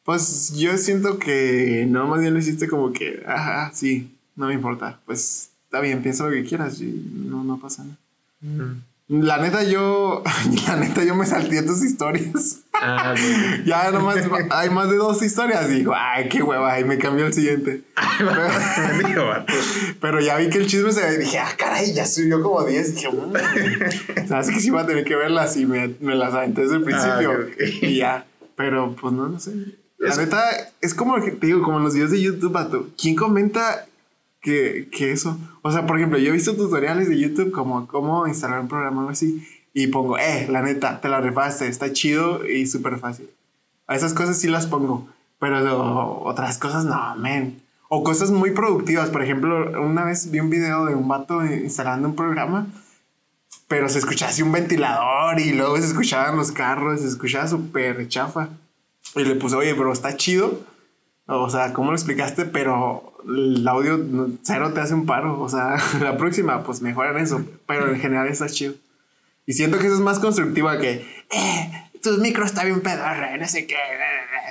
Pues 0.04 0.54
yo 0.56 0.78
siento 0.78 1.20
que 1.20 1.86
no, 1.88 2.08
más 2.08 2.22
bien 2.22 2.34
lo 2.34 2.40
hiciste 2.40 2.68
como 2.68 2.92
que, 2.92 3.24
ajá, 3.26 3.72
sí, 3.74 4.12
no 4.36 4.48
me 4.48 4.54
importa. 4.54 5.00
Pues 5.06 5.52
está 5.66 5.80
bien, 5.80 6.02
piensa 6.02 6.26
lo 6.26 6.32
que 6.32 6.44
quieras 6.44 6.82
y 6.82 6.86
no, 6.86 7.44
no 7.44 7.60
pasa 7.60 7.84
nada. 7.84 7.98
Mm. 8.42 8.91
La 9.08 9.40
neta, 9.40 9.64
yo, 9.64 10.24
la 10.68 10.76
neta, 10.78 11.04
yo 11.04 11.16
me 11.16 11.26
salté 11.26 11.62
tus 11.64 11.84
historias. 11.84 12.62
Ah, 12.74 13.14
bueno. 13.20 13.64
ya 13.66 13.92
nomás 13.92 14.18
hay 14.50 14.70
más 14.70 14.90
de 14.90 14.96
dos 14.96 15.22
historias. 15.22 15.70
Y 15.70 15.76
digo, 15.80 15.94
ay, 15.96 16.30
qué 16.30 16.42
hueva, 16.42 16.80
y 16.80 16.86
me 16.86 16.98
cambió 16.98 17.26
el 17.26 17.34
siguiente. 17.34 17.84
Digo, 19.06 19.26
vato. 19.26 19.54
Pero 20.00 20.22
ya 20.22 20.38
vi 20.38 20.50
que 20.50 20.60
el 20.60 20.68
chisme 20.68 20.92
se 20.94 21.18
dije, 21.18 21.40
ah, 21.40 21.52
caray, 21.58 21.94
ya 21.94 22.06
subió 22.06 22.42
como 22.42 22.64
10. 22.64 22.96
Dije, 22.96 23.10
mm. 23.10 24.28
sabes 24.28 24.50
que 24.50 24.60
sí 24.60 24.70
va 24.70 24.82
a 24.82 24.86
tener 24.88 25.04
que 25.04 25.16
verlas 25.16 25.58
y 25.58 25.66
me, 25.66 25.96
me 26.00 26.16
las 26.16 26.34
aventé 26.34 26.62
desde 26.62 26.76
el 26.78 26.84
principio. 26.84 27.32
Ah, 27.32 27.36
ok, 27.44 27.50
ok. 27.54 27.84
Y 27.84 27.98
ya. 27.98 28.26
Pero 28.56 28.96
pues 28.96 29.14
no, 29.14 29.28
no 29.28 29.40
sé. 29.40 29.52
La 29.98 30.10
Es- 30.10 30.18
neta, 30.18 30.42
es 30.80 30.94
como 30.94 31.22
te 31.22 31.46
digo, 31.46 31.62
como 31.64 31.78
en 31.78 31.84
los 31.84 31.94
videos 31.94 32.12
de 32.12 32.22
YouTube. 32.22 32.94
¿Quién 33.00 33.16
comenta 33.16 33.86
que, 34.42 34.90
que 34.92 35.12
eso? 35.12 35.38
O 35.62 35.72
sea, 35.72 35.86
por 35.86 35.98
ejemplo, 35.98 36.18
yo 36.18 36.30
he 36.30 36.34
visto 36.34 36.56
tutoriales 36.56 37.08
de 37.08 37.20
YouTube 37.20 37.52
como 37.52 37.88
cómo 37.88 38.28
instalar 38.28 38.60
un 38.60 38.68
programa 38.68 38.98
o 38.98 39.00
algo 39.02 39.12
así. 39.12 39.48
Y 39.74 39.88
pongo, 39.88 40.18
eh, 40.18 40.48
la 40.50 40.62
neta, 40.62 41.00
te 41.00 41.08
la 41.08 41.22
refaste, 41.22 41.68
está 41.68 41.94
chido 41.94 42.46
y 42.48 42.68
súper 42.68 42.98
fácil. 42.98 43.30
A 43.88 43.96
esas 43.96 44.14
cosas 44.14 44.38
sí 44.38 44.48
las 44.48 44.68
pongo. 44.68 45.08
Pero 45.42 46.22
otras 46.24 46.60
cosas 46.60 46.86
no, 46.86 47.16
men. 47.16 47.62
O 47.90 48.04
cosas 48.04 48.30
muy 48.30 48.52
productivas. 48.52 49.10
Por 49.10 49.24
ejemplo, 49.24 49.82
una 49.82 50.06
vez 50.06 50.30
vi 50.30 50.40
un 50.40 50.52
video 50.52 50.86
de 50.86 50.94
un 50.94 51.08
vato 51.08 51.44
instalando 51.44 52.08
un 52.08 52.16
programa, 52.16 52.68
pero 53.68 53.90
se 53.90 53.98
escuchaba 53.98 54.30
así 54.30 54.44
un 54.44 54.52
ventilador 54.52 55.40
y 55.40 55.54
luego 55.54 55.78
se 55.78 55.88
escuchaban 55.88 56.38
los 56.38 56.52
carros, 56.52 57.02
se 57.02 57.08
escuchaba 57.08 57.48
súper 57.48 58.08
chafa. 58.08 58.50
Y 59.16 59.24
le 59.24 59.36
puse, 59.36 59.56
oye, 59.56 59.74
pero 59.74 59.92
está 59.92 60.16
chido. 60.16 60.62
O 61.26 61.50
sea, 61.50 61.74
¿cómo 61.74 61.90
lo 61.90 61.98
explicaste? 61.98 62.46
Pero 62.46 63.11
el 63.28 63.68
audio 63.68 64.00
cero 64.44 64.72
te 64.74 64.82
hace 64.82 64.94
un 64.94 65.06
paro. 65.06 65.40
O 65.40 65.50
sea, 65.50 65.76
la 66.02 66.18
próxima, 66.18 66.64
pues 66.64 66.82
mejoran 66.82 67.18
eso. 67.18 67.44
Pero 67.68 67.90
en 67.90 68.00
general 68.00 68.28
está 68.28 68.48
chido. 68.48 68.74
Y 69.46 69.54
siento 69.54 69.80
que 69.80 69.88
eso 69.88 69.96
es 69.96 70.02
más 70.02 70.20
constructiva 70.20 70.78
que, 70.78 71.06
eh, 71.32 71.72
tu 72.02 72.18
micro 72.20 72.46
está 72.46 72.64
bien 72.64 72.82
pedorra, 72.82 73.36
no 73.38 73.48
sé 73.48 73.66
qué. 73.66 73.76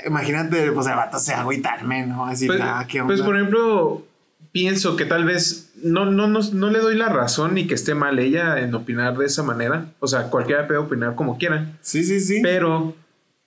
Imagínate, 0.06 0.72
pues 0.72 0.86
el 0.86 0.94
vato 0.94 1.18
se 1.18 1.34
agüitarme, 1.34 2.06
¿no? 2.06 2.26
Así, 2.26 2.46
Pues, 2.46 2.60
ah, 2.62 2.84
¿qué 2.88 3.00
onda? 3.00 3.14
pues, 3.14 3.24
por 3.24 3.36
ejemplo, 3.36 4.04
pienso 4.52 4.96
que 4.96 5.04
tal 5.04 5.24
vez 5.24 5.70
no, 5.82 6.06
no, 6.06 6.26
no, 6.26 6.40
no 6.40 6.70
le 6.70 6.78
doy 6.80 6.96
la 6.96 7.08
razón 7.08 7.54
ni 7.54 7.66
que 7.66 7.74
esté 7.74 7.94
mal 7.94 8.18
ella 8.18 8.60
en 8.60 8.74
opinar 8.74 9.16
de 9.16 9.26
esa 9.26 9.42
manera. 9.42 9.86
O 10.00 10.06
sea, 10.08 10.24
cualquiera 10.24 10.66
puede 10.66 10.80
opinar 10.80 11.14
como 11.14 11.38
quiera. 11.38 11.72
sí, 11.80 12.02
sí, 12.04 12.20
sí. 12.20 12.40
Pero 12.42 12.94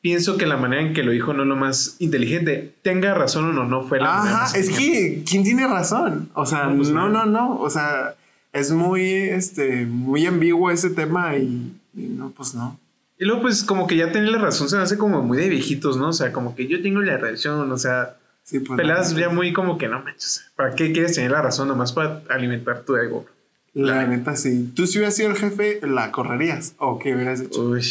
pienso 0.03 0.38
que 0.38 0.45
la 0.45 0.57
manera 0.57 0.81
en 0.83 0.93
que 0.93 1.01
lo 1.01 1.12
dijo 1.12 1.33
no 1.33 1.43
es 1.43 1.48
lo 1.50 1.55
más 1.55 1.95
inteligente. 2.00 2.75
Tenga 2.83 3.13
razón 3.15 3.45
o 3.45 3.53
no, 3.53 3.63
no 3.63 3.81
fue 3.88 4.00
la 4.00 4.05
manera 4.17 4.36
Ajá, 4.36 4.41
más 4.43 4.55
es 4.55 4.69
que, 4.69 5.24
¿quién 5.27 5.43
tiene 5.43 5.65
razón? 5.65 6.29
O 6.36 6.45
sea, 6.45 6.65
No, 6.65 6.75
pues, 6.75 6.89
no, 6.89 7.07
no. 7.10 7.25
no. 7.25 7.57
O 7.60 7.69
sea, 7.69 8.13
es 8.51 8.72
muy, 8.72 9.01
este, 9.12 9.86
muy 9.86 10.25
ambiguo 10.27 10.69
ese 10.69 10.89
tema 10.89 11.38
y, 11.38 11.74
y 11.95 12.01
no, 12.03 12.31
pues 12.31 12.53
no. 12.53 12.77
Y 13.17 13.24
luego, 13.25 13.43
pues, 13.43 13.63
como 13.63 13.88
que 13.88 13.95
ya 13.95 14.12
tener 14.12 14.29
la 14.29 14.39
razón 14.39 14.67
se 14.69 14.77
hace 14.77 14.98
como 14.98 15.22
muy 15.24 15.38
de 15.38 15.48
viejitos, 15.48 15.95
¿no? 15.95 16.10
O 16.10 16.13
sea, 16.13 16.33
como 16.33 16.53
que 16.53 16.67
yo 16.67 16.81
tengo 16.81 17.00
la 17.01 17.17
razón, 17.17 17.72
o 17.72 17.77
sea, 17.77 18.17
Sí, 18.43 18.60
pues. 18.60 18.75
peladas 18.75 19.13
la, 19.13 19.22
ya 19.22 19.29
muy 19.29 19.53
como 19.53 19.77
que 19.77 19.88
no 19.88 20.03
manches. 20.03 20.51
¿Para 20.57 20.75
qué 20.75 20.91
quieres 20.91 21.15
tener 21.15 21.31
la 21.31 21.41
razón 21.41 21.69
nomás 21.69 21.93
para 21.93 22.22
alimentar 22.29 22.81
tu 22.81 22.98
ego? 22.98 23.25
la 23.74 24.05
neta, 24.05 24.36
sí. 24.36 24.72
Tú 24.75 24.86
si 24.86 24.98
hubieras 25.00 25.15
sido 25.15 25.29
el 25.31 25.38
jefe, 25.38 25.79
¿la 25.81 26.12
correrías? 26.12 26.75
¿O 26.77 27.00
qué 27.00 27.15
hubieras 27.15 27.39
hecho? 27.39 27.62
Uy. 27.69 27.81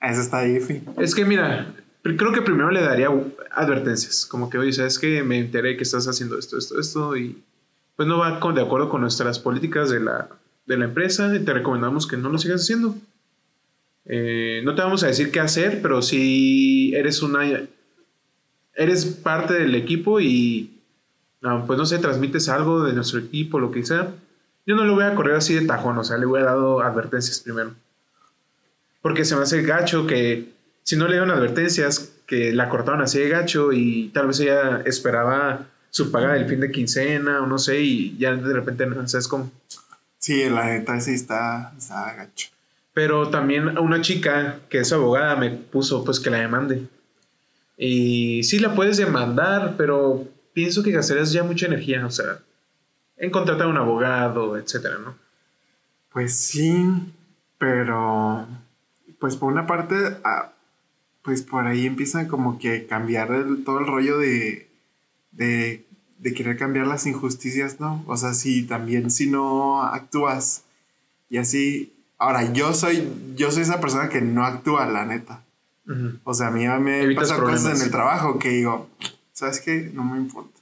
Eso 0.00 0.20
está 0.20 0.42
difícil. 0.42 0.82
Es 0.98 1.14
que 1.14 1.24
mira, 1.24 1.74
creo 2.02 2.32
que 2.32 2.42
primero 2.42 2.70
le 2.70 2.82
daría 2.82 3.08
advertencias, 3.50 4.26
como 4.26 4.48
que, 4.48 4.58
oye, 4.58 4.72
sabes 4.72 4.98
que 4.98 5.22
me 5.22 5.38
enteré 5.38 5.76
que 5.76 5.82
estás 5.82 6.06
haciendo 6.06 6.38
esto, 6.38 6.56
esto, 6.58 6.78
esto, 6.78 7.16
y 7.16 7.42
pues 7.96 8.06
no 8.08 8.18
va 8.18 8.38
con- 8.38 8.54
de 8.54 8.62
acuerdo 8.62 8.88
con 8.88 9.00
nuestras 9.00 9.38
políticas 9.40 9.90
de 9.90 10.00
la, 10.00 10.28
de 10.66 10.76
la 10.76 10.84
empresa, 10.84 11.34
y 11.34 11.40
te 11.44 11.52
recomendamos 11.52 12.06
que 12.06 12.16
no 12.16 12.28
lo 12.28 12.38
sigas 12.38 12.62
haciendo. 12.62 12.94
Eh, 14.04 14.62
no 14.64 14.74
te 14.74 14.82
vamos 14.82 15.02
a 15.02 15.08
decir 15.08 15.30
qué 15.32 15.40
hacer, 15.40 15.80
pero 15.82 16.00
si 16.02 16.94
eres 16.94 17.22
una... 17.22 17.40
Eres 18.74 19.04
parte 19.06 19.54
del 19.54 19.74
equipo 19.74 20.20
y, 20.20 20.78
ah, 21.42 21.64
pues 21.66 21.76
no 21.76 21.84
sé, 21.84 21.98
transmites 21.98 22.48
algo 22.48 22.84
de 22.84 22.92
nuestro 22.92 23.18
equipo, 23.18 23.58
lo 23.58 23.72
que 23.72 23.84
sea. 23.84 24.14
Yo 24.64 24.76
no 24.76 24.84
lo 24.84 24.94
voy 24.94 25.02
a 25.04 25.16
correr 25.16 25.34
así 25.34 25.52
de 25.54 25.66
tajón, 25.66 25.98
o 25.98 26.04
sea, 26.04 26.16
le 26.16 26.26
voy 26.26 26.40
a 26.40 26.44
dado 26.44 26.80
advertencias 26.80 27.40
primero. 27.40 27.72
Porque 29.08 29.24
se 29.24 29.34
me 29.36 29.42
hace 29.42 29.62
gacho 29.62 30.06
que 30.06 30.52
si 30.82 30.94
no 30.94 31.06
le 31.06 31.12
dieron 31.12 31.30
advertencias, 31.30 32.12
que 32.26 32.52
la 32.52 32.68
cortaron 32.68 33.00
así 33.00 33.18
de 33.18 33.30
gacho 33.30 33.72
y 33.72 34.10
tal 34.12 34.26
vez 34.26 34.38
ella 34.40 34.82
esperaba 34.84 35.66
su 35.88 36.12
paga 36.12 36.34
del 36.34 36.44
fin 36.44 36.60
de 36.60 36.70
quincena 36.70 37.40
o 37.40 37.46
no 37.46 37.56
sé, 37.56 37.80
y 37.80 38.18
ya 38.18 38.36
de 38.36 38.52
repente 38.52 38.84
no 38.84 39.08
sabes 39.08 39.26
cómo. 39.26 39.50
Sí, 40.18 40.46
la 40.50 40.66
neta, 40.66 41.00
sí 41.00 41.14
está, 41.14 41.72
está 41.78 42.12
gacho. 42.16 42.48
Pero 42.92 43.30
también 43.30 43.78
una 43.78 44.02
chica 44.02 44.60
que 44.68 44.80
es 44.80 44.92
abogada 44.92 45.36
me 45.36 45.52
puso 45.52 46.04
pues 46.04 46.20
que 46.20 46.28
la 46.28 46.40
demande. 46.40 46.86
Y 47.78 48.42
sí 48.42 48.58
la 48.58 48.74
puedes 48.74 48.98
demandar, 48.98 49.76
pero 49.78 50.28
pienso 50.52 50.82
que 50.82 50.90
gastarías 50.90 51.32
ya 51.32 51.44
mucha 51.44 51.64
energía, 51.64 52.04
o 52.04 52.10
sea, 52.10 52.40
en 53.16 53.30
contratar 53.30 53.68
a 53.68 53.70
un 53.70 53.78
abogado, 53.78 54.58
etcétera, 54.58 54.98
¿no? 55.02 55.16
Pues 56.12 56.34
sí, 56.34 56.84
pero 57.56 58.46
pues 59.18 59.36
por 59.36 59.52
una 59.52 59.66
parte, 59.66 59.96
ah, 60.24 60.52
pues 61.22 61.42
por 61.42 61.66
ahí 61.66 61.86
empieza 61.86 62.28
como 62.28 62.58
que 62.58 62.86
cambiar 62.86 63.30
el- 63.32 63.64
todo 63.64 63.80
el 63.80 63.86
rollo 63.86 64.18
de, 64.18 64.68
de, 65.32 65.84
de 66.18 66.34
querer 66.34 66.56
cambiar 66.56 66.86
las 66.86 67.06
injusticias, 67.06 67.80
¿no? 67.80 68.02
O 68.06 68.16
sea, 68.16 68.34
si 68.34 68.64
también 68.64 69.10
si 69.10 69.28
no 69.28 69.82
actúas 69.82 70.64
y 71.30 71.36
así, 71.38 71.94
ahora 72.18 72.52
yo 72.52 72.72
soy, 72.74 73.08
yo 73.36 73.50
soy 73.50 73.62
esa 73.62 73.80
persona 73.80 74.08
que 74.08 74.20
no 74.20 74.44
actúa, 74.44 74.86
la 74.86 75.04
neta. 75.04 75.42
Ujú. 75.86 76.18
O 76.24 76.34
sea, 76.34 76.48
a 76.48 76.50
mí 76.50 76.66
me 76.66 77.14
pasan 77.14 77.40
cosas 77.40 77.64
en 77.80 77.84
el 77.86 77.90
trabajo 77.90 78.38
que 78.38 78.50
digo, 78.50 78.88
¿sabes 79.32 79.60
qué? 79.60 79.90
No 79.94 80.04
me 80.04 80.18
importa. 80.18 80.58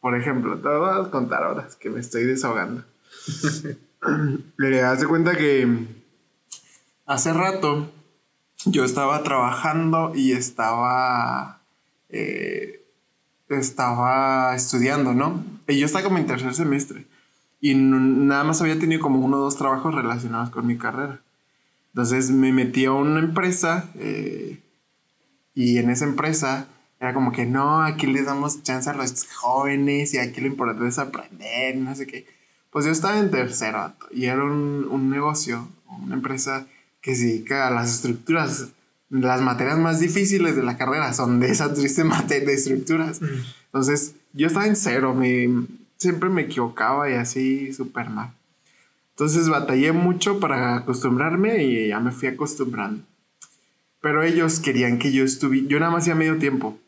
Por 0.00 0.16
ejemplo, 0.16 0.56
te 0.58 0.68
voy 0.68 1.06
a 1.06 1.10
contar 1.10 1.42
ahora 1.42 1.66
es 1.68 1.74
que 1.74 1.90
me 1.90 2.00
estoy 2.00 2.24
desahogando. 2.24 2.84
Le 4.56 4.76
das 4.78 5.00
de 5.00 5.06
cuenta 5.06 5.36
que 5.36 5.66
hace 7.08 7.32
rato 7.32 7.90
yo 8.66 8.84
estaba 8.84 9.22
trabajando 9.22 10.12
y 10.14 10.32
estaba 10.32 11.62
eh, 12.10 12.84
estaba 13.48 14.54
estudiando, 14.54 15.14
¿no? 15.14 15.42
Y 15.66 15.78
yo 15.78 15.86
estaba 15.86 16.04
como 16.04 16.18
en 16.18 16.26
tercer 16.26 16.54
semestre 16.54 17.06
y 17.60 17.74
nada 17.74 18.44
más 18.44 18.60
había 18.60 18.78
tenido 18.78 19.00
como 19.00 19.18
uno 19.18 19.38
o 19.38 19.40
dos 19.40 19.56
trabajos 19.56 19.94
relacionados 19.94 20.50
con 20.50 20.66
mi 20.66 20.76
carrera. 20.76 21.20
Entonces 21.92 22.30
me 22.30 22.52
metí 22.52 22.84
a 22.84 22.92
una 22.92 23.20
empresa 23.20 23.88
eh, 23.96 24.60
y 25.54 25.78
en 25.78 25.90
esa 25.90 26.04
empresa 26.04 26.68
era 27.00 27.14
como 27.14 27.32
que 27.32 27.46
no, 27.46 27.80
aquí 27.82 28.06
les 28.06 28.26
damos 28.26 28.62
chance 28.62 28.90
a 28.90 28.92
los 28.92 29.26
jóvenes 29.32 30.12
y 30.12 30.18
aquí 30.18 30.40
lo 30.42 30.48
importante 30.48 30.86
es 30.86 30.98
aprender, 30.98 31.76
no 31.76 31.94
sé 31.94 32.06
qué. 32.06 32.26
Pues 32.70 32.84
yo 32.84 32.92
estaba 32.92 33.18
en 33.18 33.30
tercero 33.30 33.94
y 34.10 34.26
era 34.26 34.44
un, 34.44 34.86
un 34.90 35.08
negocio, 35.08 35.68
una 35.86 36.14
empresa 36.14 36.66
que 37.00 37.14
se 37.14 37.26
dedica 37.26 37.66
a 37.66 37.70
las 37.70 37.92
estructuras. 37.94 38.68
Las 39.10 39.40
materias 39.40 39.78
más 39.78 40.00
difíciles 40.00 40.56
de 40.56 40.62
la 40.62 40.76
carrera 40.76 41.12
son 41.12 41.40
de 41.40 41.50
esa 41.50 41.72
triste 41.72 42.04
materia 42.04 42.48
de 42.48 42.54
estructuras. 42.54 43.20
Entonces 43.66 44.14
yo 44.32 44.46
estaba 44.46 44.66
en 44.66 44.76
cero, 44.76 45.14
me, 45.14 45.66
siempre 45.96 46.28
me 46.28 46.42
equivocaba 46.42 47.10
y 47.10 47.14
así 47.14 47.72
súper 47.72 48.10
mal. 48.10 48.32
Entonces 49.10 49.48
batallé 49.48 49.92
mucho 49.92 50.38
para 50.38 50.76
acostumbrarme 50.76 51.64
y 51.64 51.88
ya 51.88 51.98
me 51.98 52.12
fui 52.12 52.28
acostumbrando. 52.28 53.02
Pero 54.00 54.22
ellos 54.22 54.60
querían 54.60 54.98
que 54.98 55.10
yo 55.10 55.24
estuviera, 55.24 55.66
yo 55.68 55.80
nada 55.80 55.90
más 55.90 56.02
hacía 56.02 56.14
medio 56.14 56.38
tiempo, 56.38 56.78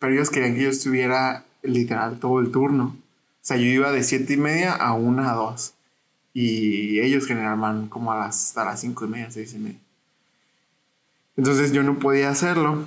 pero 0.00 0.12
ellos 0.12 0.30
querían 0.30 0.56
que 0.56 0.64
yo 0.64 0.70
estuviera 0.70 1.44
literal 1.62 2.18
todo 2.18 2.40
el 2.40 2.50
turno. 2.50 2.96
O 2.96 3.48
sea, 3.48 3.56
yo 3.56 3.66
iba 3.66 3.92
de 3.92 4.02
siete 4.02 4.32
y 4.32 4.36
media 4.36 4.72
a 4.74 4.94
una 4.94 5.30
a 5.30 5.34
dos. 5.34 5.75
Y 6.38 7.00
ellos 7.00 7.24
generaban 7.26 7.88
como 7.88 8.12
a 8.12 8.18
las, 8.18 8.48
hasta 8.48 8.66
las 8.66 8.80
cinco 8.82 9.06
y 9.06 9.08
media, 9.08 9.30
seis 9.30 9.54
y 9.54 9.58
media. 9.58 9.78
Entonces 11.34 11.72
yo 11.72 11.82
no 11.82 11.98
podía 11.98 12.28
hacerlo. 12.28 12.84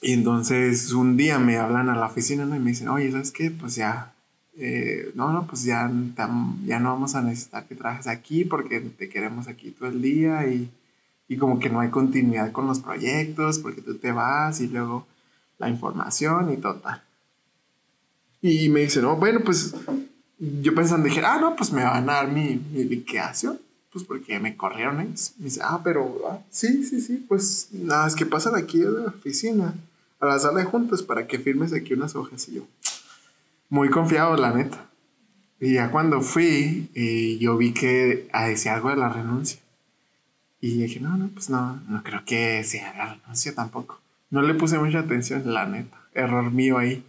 Y 0.00 0.14
entonces 0.14 0.92
un 0.92 1.18
día 1.18 1.38
me 1.38 1.58
hablan 1.58 1.90
a 1.90 1.96
la 1.96 2.06
oficina 2.06 2.46
¿no? 2.46 2.56
y 2.56 2.60
me 2.60 2.70
dicen, 2.70 2.88
oye, 2.88 3.12
¿sabes 3.12 3.30
qué? 3.30 3.50
Pues 3.50 3.74
ya, 3.74 4.14
eh, 4.56 5.12
no, 5.14 5.32
no, 5.32 5.46
pues 5.46 5.64
ya, 5.64 5.86
tam- 6.16 6.64
ya 6.64 6.78
no 6.80 6.94
vamos 6.94 7.14
a 7.14 7.20
necesitar 7.20 7.66
que 7.68 7.74
trabajes 7.74 8.06
aquí 8.06 8.44
porque 8.46 8.80
te 8.80 9.10
queremos 9.10 9.48
aquí 9.48 9.70
todo 9.70 9.90
el 9.90 10.00
día 10.00 10.46
y, 10.48 10.70
y 11.28 11.36
como 11.36 11.58
que 11.60 11.68
no 11.68 11.80
hay 11.80 11.90
continuidad 11.90 12.52
con 12.52 12.66
los 12.66 12.80
proyectos 12.80 13.58
porque 13.58 13.82
tú 13.82 13.96
te 13.96 14.12
vas 14.12 14.60
y 14.62 14.68
luego 14.68 15.06
la 15.58 15.68
información 15.68 16.52
y 16.52 16.56
total. 16.56 17.02
Y 18.40 18.68
me 18.70 18.80
dicen, 18.80 19.02
no, 19.02 19.16
bueno, 19.16 19.40
pues 19.44 19.74
yo 20.42 20.74
pensando, 20.74 21.08
dije, 21.08 21.22
ah, 21.24 21.38
no, 21.40 21.54
pues 21.54 21.72
me 21.72 21.84
van 21.84 22.10
a 22.10 22.14
dar 22.14 22.28
mi, 22.28 22.60
mi 22.72 22.82
liquidación, 22.82 23.60
pues 23.92 24.04
porque 24.04 24.40
me 24.40 24.56
corrieron 24.56 25.00
ellos. 25.00 25.34
Me 25.38 25.44
dice, 25.44 25.60
ah, 25.62 25.80
pero, 25.84 26.20
ah, 26.28 26.40
sí, 26.50 26.82
sí, 26.82 27.00
sí, 27.00 27.24
pues 27.28 27.68
nada, 27.70 28.08
es 28.08 28.16
que 28.16 28.26
pasan 28.26 28.56
aquí 28.56 28.82
a 28.82 28.90
la 28.90 29.08
oficina, 29.08 29.74
a 30.18 30.26
la 30.26 30.38
sala 30.40 30.60
de 30.60 30.64
juntas 30.64 31.02
para 31.02 31.28
que 31.28 31.38
firmes 31.38 31.72
aquí 31.72 31.94
unas 31.94 32.16
hojas 32.16 32.48
y 32.48 32.54
yo. 32.56 32.62
Muy 33.68 33.88
confiado, 33.88 34.36
la 34.36 34.52
neta. 34.52 34.86
Y 35.60 35.74
ya 35.74 35.92
cuando 35.92 36.20
fui, 36.22 36.90
eh, 36.94 37.38
yo 37.40 37.56
vi 37.56 37.72
que 37.72 38.28
decía 38.32 38.74
algo 38.74 38.90
de 38.90 38.96
la 38.96 39.08
renuncia. 39.08 39.60
Y 40.60 40.82
dije, 40.82 40.98
no, 40.98 41.16
no, 41.16 41.28
pues 41.28 41.50
no, 41.50 41.80
no 41.88 42.02
creo 42.02 42.24
que 42.24 42.64
sea 42.64 42.92
la 42.94 43.14
renuncia 43.14 43.54
tampoco. 43.54 44.00
No 44.30 44.42
le 44.42 44.54
puse 44.54 44.76
mucha 44.78 45.00
atención, 45.00 45.54
la 45.54 45.66
neta. 45.66 45.96
Error 46.14 46.50
mío 46.50 46.78
ahí. 46.78 47.04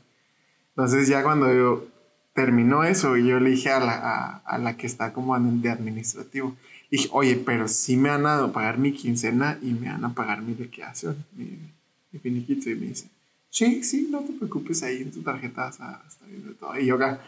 Entonces 0.70 1.08
ya 1.08 1.24
cuando 1.24 1.52
yo 1.52 1.88
terminó 2.34 2.84
eso, 2.84 3.16
yo 3.18 3.40
le 3.40 3.52
dije 3.52 3.70
a 3.70 3.80
la, 3.80 3.94
a, 3.94 4.38
a 4.46 4.58
la 4.58 4.76
que 4.76 4.88
está 4.88 5.14
como 5.14 5.40
de 5.40 5.70
administrativo, 5.70 6.56
dije, 6.90 7.10
oye, 7.12 7.36
pero 7.36 7.68
sí 7.68 7.98
me 7.98 8.10
han 8.10 8.24
dado 8.24 8.46
a 8.46 8.54
pagar 8.54 8.78
mi 8.78 8.94
quincena 8.94 9.58
y 9.62 9.74
me 9.74 9.90
van 9.90 10.04
a 10.06 10.14
pagar 10.14 10.42
mi 10.42 10.54
liquidación, 10.56 11.24
mi, 11.36 11.58
mi 12.12 12.20
finiquito. 12.20 12.70
Y 12.70 12.76
me 12.76 12.88
dice, 12.88 13.08
sí, 13.50 13.84
sí, 13.84 14.08
no 14.12 14.22
te 14.22 14.34
preocupes, 14.34 14.84
ahí 14.84 15.02
en 15.02 15.12
tu 15.12 15.22
tarjeta 15.22 15.70
está, 15.70 16.02
bien 16.28 16.48
de 16.48 16.54
todo. 16.54 16.78
Y 16.78 16.86
yo 16.88 16.96
acá, 16.96 17.20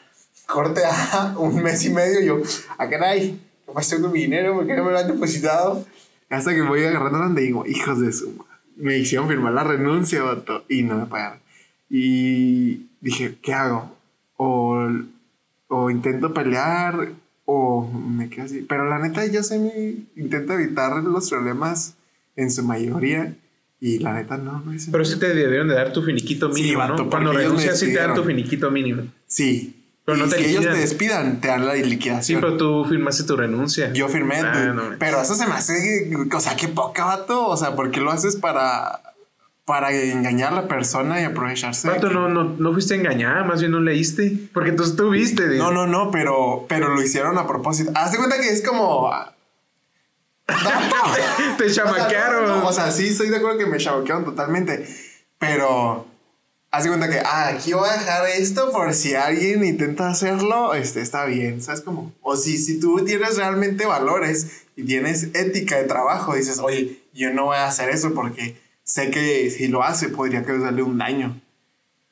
corte 0.48 0.82
a 0.86 1.36
un 1.38 1.62
mes 1.62 1.86
y 1.86 1.92
medio, 1.92 2.22
y 2.22 2.26
yo, 2.26 2.42
¿a 2.78 2.88
qué 2.88 2.96
hay? 2.96 3.42
¿Qué 3.66 3.72
pasó 3.72 4.00
con 4.02 4.12
mi 4.12 4.22
dinero? 4.22 4.54
¿Por 4.54 4.68
qué 4.68 4.76
no 4.76 4.84
me 4.84 4.92
lo 4.92 5.00
han 5.00 5.08
depositado? 5.08 5.86
Hasta 6.30 6.54
que 6.54 6.62
voy 6.62 6.84
agarrando 6.84 7.20
donde 7.20 7.44
digo, 7.44 7.66
hijos 7.66 8.00
de 8.00 8.12
su. 8.12 8.46
Me 8.76 8.98
hicieron 8.98 9.28
firmar 9.28 9.54
la 9.54 9.64
renuncia, 9.64 10.22
vato, 10.22 10.66
y 10.68 10.84
no 10.84 10.98
me 10.98 11.06
pagaron. 11.06 11.40
Y 11.90 12.88
dije, 13.00 13.38
¿qué 13.42 13.54
hago? 13.54 13.96
O, 14.38 14.88
o 15.68 15.90
intento 15.90 16.34
pelear 16.34 17.10
o 17.46 17.88
me 17.92 18.30
quedo 18.30 18.46
así. 18.46 18.66
Pero 18.68 18.86
la 18.90 19.00
neta, 19.00 19.26
yo 19.28 19.44
sé 19.44 19.60
mi, 19.60 20.08
intento 20.16 20.54
evitar 20.54 20.96
los 21.04 21.30
problemas 21.30 21.96
en 22.36 22.52
su 22.52 22.64
mayoría. 22.64 23.36
Y 23.80 24.00
la 24.00 24.14
neta, 24.14 24.38
no, 24.38 24.62
no 24.62 24.74
hice 24.74 24.90
Pero 24.90 25.04
nada. 25.04 25.14
sí 25.14 25.20
te 25.20 25.34
debieron 25.36 25.68
de 25.68 25.76
dar 25.76 25.92
tu 25.94 26.02
finiquito 26.02 26.52
Sí, 26.54 26.62
mínimo, 26.64 26.80
vato, 26.80 27.04
¿no? 27.04 27.10
Cuando 27.10 27.32
porque 27.32 27.44
renuncias 27.46 27.78
sí 27.78 27.88
te 27.88 28.00
dan 28.00 28.16
tu 28.16 28.24
finiquito 28.24 28.72
mínimo. 28.72 29.04
Sí. 29.28 29.72
Pero 30.06 30.18
y 30.18 30.22
no 30.22 30.28
te 30.28 30.38
si 30.38 30.46
ellos 30.46 30.64
te 30.64 30.72
despidan, 30.74 31.42
te 31.42 31.48
dan 31.50 31.66
la 31.66 31.74
Sí, 31.74 31.84
liquidación. 31.84 32.40
pero 32.42 32.58
tú 32.58 32.86
firmaste 32.86 33.24
tu 33.26 33.36
renuncia. 33.36 33.92
Yo 33.92 34.08
firmé, 34.08 34.38
Ah, 34.38 34.72
no 34.74 34.84
pero 34.98 35.22
eso 35.22 35.36
se 35.36 35.46
me 35.48 35.54
hace, 35.54 36.10
o 36.34 36.40
sea, 36.40 36.56
qué 36.56 36.68
poca, 36.68 37.06
vato. 37.06 37.48
O 37.48 37.58
sea, 37.58 37.76
¿por 37.76 37.92
qué 37.92 38.00
lo 38.02 38.12
haces 38.12 38.36
para, 38.38 39.02
para 39.66 39.92
engañar 39.92 40.54
a 40.54 40.56
la 40.62 40.68
persona 40.68 41.20
y 41.20 41.24
aprovecharse? 41.24 41.90
que- 41.92 42.00
no, 42.10 42.30
no, 42.30 42.44
no 42.44 42.72
fuiste 42.74 42.96
engañada, 42.96 43.44
más 43.44 43.60
bien 43.60 43.72
no 43.72 43.80
leíste. 43.80 44.50
Porque 44.54 44.70
entonces 44.70 44.96
tú 44.96 45.10
viste. 45.10 45.48
de- 45.48 45.58
No, 45.58 45.72
no, 45.72 45.88
no, 45.88 46.12
pero, 46.12 46.66
pero 46.70 46.90
lo 46.90 47.02
hicieron 47.02 47.38
a 47.38 47.48
propósito. 47.48 47.92
Haz 47.96 48.12
de 48.12 48.18
cuenta 48.20 48.38
que 48.40 48.50
es 48.50 48.66
como. 48.66 49.10
Te 51.58 51.72
chamaquearon. 51.72 52.44
O 52.44 52.48
sea, 52.48 52.56
no, 52.56 52.62
no, 52.62 52.68
o 52.68 52.74
sea, 52.74 52.92
sí, 52.92 53.08
estoy 53.08 53.30
de 53.30 53.38
acuerdo 53.38 53.58
que 53.58 53.66
me 53.66 53.78
chamaquearon 53.78 54.26
totalmente. 54.26 54.88
Pero. 55.40 56.08
Haz 56.72 56.84
de 56.84 56.90
cuenta 56.90 57.10
que, 57.10 57.20
ah, 57.20 57.48
aquí 57.54 57.72
voy 57.72 57.88
a 57.88 57.94
dejar 57.94 58.28
esto 58.28 58.70
por 58.74 58.94
si 58.94 59.16
alguien 59.16 59.64
intenta 59.64 60.10
hacerlo, 60.10 60.74
este, 60.74 61.00
está 61.00 61.24
bien, 61.24 61.62
¿sabes 61.62 61.80
cómo? 61.80 62.12
O 62.22 62.36
si, 62.36 62.58
si 62.58 62.82
tú 62.82 63.06
tienes 63.06 63.38
realmente 63.38 63.86
valores 63.86 64.64
y 64.76 64.84
tienes 64.84 65.30
ética 65.36 65.78
de 65.78 65.86
trabajo, 65.86 66.36
dices, 66.36 66.60
oye, 66.60 67.00
yo 67.14 67.32
no 67.32 67.46
voy 67.46 67.56
a 67.56 67.68
hacer 67.68 67.88
eso 67.92 68.14
porque 68.14 68.58
sé 68.86 69.10
que 69.10 69.50
si 69.50 69.68
lo 69.68 69.84
hace 69.84 70.08
podría 70.08 70.46
causarle 70.46 70.84
un 70.84 70.98
daño. 70.98 71.42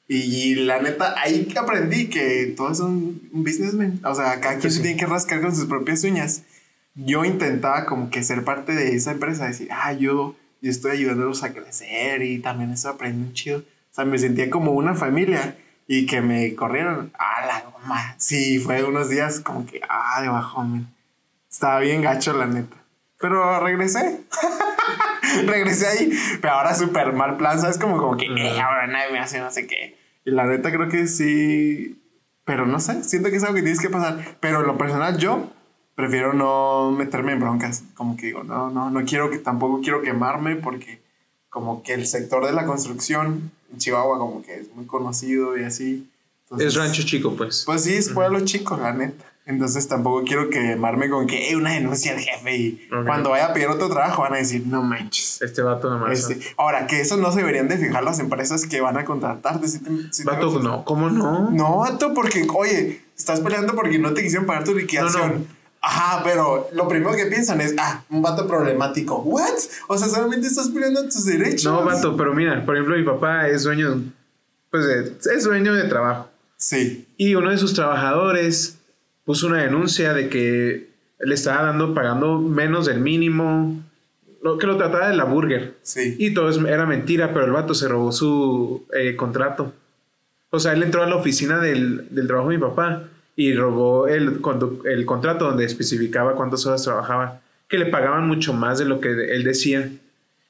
Y, 0.06 0.56
la 0.56 0.82
neta, 0.82 1.15
ahí 1.18 1.48
aprendí 1.56 2.08
que 2.08 2.53
todo 2.58 2.72
es 2.72 2.82
un, 2.82 3.30
un 3.32 3.44
businessman. 3.44 4.01
O 4.03 4.13
sea, 4.13 4.42
cada 4.42 4.58
quien 4.60 4.72
sí. 4.72 4.82
tiene 4.82 5.00
que 5.00 5.06
rascar 5.06 5.42
con 5.42 5.56
sus 5.56 5.65
propias 5.65 6.03
uñas. 6.03 6.44
Yo 6.94 7.24
intentaba 7.24 7.86
como 7.86 8.10
que 8.10 8.22
ser 8.22 8.44
parte 8.44 8.74
de 8.74 8.96
esa 8.96 9.12
empresa, 9.12 9.48
decir, 9.48 9.70
ah, 9.72 9.94
yo, 9.94 10.36
yo 10.62 10.70
estoy 10.70 10.92
ayudándolos 10.92 11.44
a 11.44 11.53
crecer 11.53 12.22
y 12.22 12.39
también 12.39 12.72
eso 12.72 12.89
aprendí 12.89 13.27
un 13.27 13.34
chido. 13.34 13.60
O 13.60 13.96
sea, 13.96 14.06
me 14.06 14.20
sentía 14.20 14.50
como 14.50 14.74
una 14.74 14.94
familia 14.94 15.58
y 15.88 16.06
que 16.06 16.22
me 16.22 16.53
corrieron. 16.53 17.12
Ah, 17.18 17.46
la 17.48 17.62
goma. 17.72 18.15
Sí, 18.18 18.60
fue 18.60 18.84
unos 18.84 19.10
días 19.10 19.39
como 19.39 19.65
que, 19.65 19.80
ah, 19.88 20.22
de 20.22 20.27
bajón. 20.27 20.94
Estaba 21.50 21.80
bien 21.80 22.01
gacho, 22.01 22.34
la 22.34 22.46
neta. 22.46 22.83
Pero 23.24 23.58
regresé. 23.62 24.20
regresé 25.46 25.88
ahí. 25.88 26.12
Pero 26.42 26.56
ahora 26.56 26.75
súper 26.75 27.13
mal 27.13 27.38
plan, 27.38 27.58
¿sabes? 27.58 27.77
Como, 27.77 27.98
como 27.98 28.18
que, 28.18 28.25
eh, 28.25 28.60
ahora 28.60 28.86
nadie 28.86 29.13
me 29.13 29.20
hace 29.20 29.39
no 29.39 29.50
sé 29.50 29.65
qué. 29.65 29.96
Y 30.25 30.32
la 30.32 30.46
neta 30.46 30.74
creo 30.74 30.89
que 30.89 31.08
sí. 31.08 32.03
Pero 32.44 32.65
no 32.65 32.82
sé, 32.82 33.01
siento 33.06 33.30
que 33.30 33.38
es 33.38 33.44
algo 33.44 33.56
que 33.56 33.62
tienes 33.62 33.80
que 33.80 33.89
pasar. 33.89 34.36
Pero 34.42 34.60
en 34.60 34.68
lo 34.68 34.77
personal, 34.77 35.18
yo 35.18 35.50
prefiero 35.96 36.34
no 36.34 36.92
meterme 36.92 37.32
en 37.32 37.39
broncas. 37.39 37.86
Como 37.96 38.18
que 38.18 38.25
digo, 38.25 38.44
no, 38.44 38.70
no, 38.70 38.92
no 38.92 39.06
quiero 39.06 39.30
que 39.30 39.38
tampoco 39.38 39.80
quiero 39.80 40.01
quemarme 40.01 40.58
porque 40.58 41.01
como 41.50 41.82
que 41.82 41.94
el 41.94 42.06
sector 42.06 42.46
de 42.46 42.51
la 42.51 42.65
construcción 42.65 43.51
en 43.72 43.77
Chihuahua 43.77 44.18
como 44.18 44.44
que 44.44 44.56
es 44.56 44.75
muy 44.75 44.86
conocido 44.86 45.58
y 45.58 45.63
así. 45.63 46.12
Entonces, 46.44 46.68
Es 46.68 46.75
rancho 46.75 47.03
chico, 47.03 47.38
pues. 47.38 47.63
Pues 47.65 47.86
sí, 47.86 47.94
es 47.94 48.10
pueblo 48.10 48.42
chico, 48.44 48.75
la 48.75 48.92
neta. 48.92 49.24
Entonces 49.45 49.88
tampoco 49.89 50.23
quiero 50.23 50.50
quemarme 50.50 51.09
con 51.09 51.27
que 51.27 51.50
"Eh, 51.51 51.55
una 51.57 51.71
denuncia 51.73 52.13
al 52.13 52.19
jefe 52.19 52.55
y 52.55 52.88
cuando 53.05 53.31
vaya 53.31 53.47
a 53.47 53.53
pedir 53.53 53.67
otro 53.67 53.89
trabajo 53.89 54.21
van 54.21 54.33
a 54.35 54.38
decir, 54.38 54.63
no 54.65 54.81
manches. 54.83 55.41
Este 55.41 55.62
vato. 55.62 56.07
Este, 56.07 56.39
ahora, 56.57 56.88
que 56.88 57.01
eso 57.01 57.17
no 57.17 57.29
se 57.31 57.39
deberían 57.39 57.67
de 57.67 57.77
fijar 57.77 58.03
las 58.05 58.19
empresas 58.19 58.65
que 58.65 58.79
van 58.79 58.97
a 58.97 59.03
contratarte. 59.03 59.67
¿sí 59.67 59.79
te- 59.79 60.23
Vato, 60.23 60.59
no, 60.59 60.85
¿cómo 60.85 61.09
no? 61.09 61.51
No, 61.51 61.77
vato, 61.79 62.13
porque, 62.13 62.47
oye, 62.55 63.01
estás 63.17 63.41
peleando 63.41 63.75
porque 63.75 64.00
no 64.00 64.13
te 64.13 64.23
quisieron 64.23 64.45
pagar 64.47 64.63
tu 64.63 64.73
liquidación. 64.75 65.29
No, 65.33 65.38
no. 65.39 65.45
Ajá, 65.85 66.21
pero 66.23 66.69
lo 66.71 66.88
primero 66.88 67.13
que 67.13 67.25
piensan 67.25 67.59
es, 67.59 67.75
ah, 67.77 68.01
un 68.09 68.21
vato 68.21 68.47
problemático. 68.47 69.17
¿What? 69.17 69.50
O 69.89 69.97
sea, 69.97 70.08
solamente 70.08 70.47
estás 70.47 70.69
peleando 70.69 71.03
tus 71.03 71.25
derechos. 71.25 71.65
No, 71.65 71.84
vato, 71.84 72.15
pero 72.15 72.34
mira, 72.34 72.65
por 72.65 72.75
ejemplo, 72.77 72.95
mi 72.95 73.03
papá 73.03 73.49
es 73.49 73.63
dueño 73.63 74.01
Pues 74.71 74.86
es 75.27 75.43
dueño 75.43 75.73
de 75.73 75.84
trabajo. 75.89 76.29
Sí, 76.56 77.06
Y 77.17 77.36
uno 77.36 77.49
de 77.51 77.58
sus 77.58 77.73
trabajadores 77.73 78.77
puso 79.25 79.47
una 79.47 79.63
denuncia 79.63 80.13
de 80.13 80.29
que 80.29 80.89
le 81.19 81.33
estaba 81.36 81.63
dando, 81.67 81.93
pagando 81.93 82.39
menos 82.39 82.86
del 82.86 82.99
mínimo, 82.99 83.81
lo 84.41 84.57
que 84.57 84.67
lo 84.67 84.75
trataba 84.77 85.07
de 85.09 85.15
la 85.15 85.23
burger. 85.23 85.75
sí. 85.81 86.15
Y 86.19 86.33
todo 86.33 86.49
es- 86.49 86.57
era 86.57 86.86
mentira, 86.86 87.33
pero 87.33 87.45
el 87.45 87.51
vato 87.51 87.73
se 87.73 87.88
robó 87.88 88.12
su 88.12 88.86
eh, 88.93 89.15
contrato. 89.15 89.73
O 90.49 90.59
sea, 90.59 90.73
él 90.73 90.83
entró 90.83 91.01
a 91.01 91.07
la 91.07 91.15
oficina 91.15 91.59
del, 91.59 92.07
del 92.13 92.27
trabajo 92.27 92.49
de 92.49 92.57
mi 92.57 92.62
papá 92.62 93.03
y 93.36 93.53
robó 93.53 94.07
el, 94.07 94.39
el 94.86 95.05
contrato 95.05 95.45
donde 95.45 95.65
especificaba 95.65 96.36
cuántas 96.36 96.65
horas 96.65 96.83
trabajaba, 96.83 97.41
que 97.67 97.77
le 97.79 97.88
pagaban 97.88 98.27
mucho 98.27 98.53
más 98.53 98.77
de 98.79 98.86
lo 98.86 98.99
que 98.99 99.09
él 99.33 99.43
decía. 99.43 99.89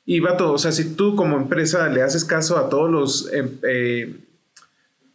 Y 0.05 0.19
vato, 0.19 0.51
o 0.51 0.57
sea, 0.57 0.71
si 0.73 0.95
tú 0.95 1.15
como 1.15 1.37
empresa 1.37 1.87
le 1.87 2.01
haces 2.01 2.25
caso 2.25 2.57
a 2.57 2.67
todos 2.69 2.89
los... 2.91 3.31
em, 3.33 3.49
eh, 3.63 4.15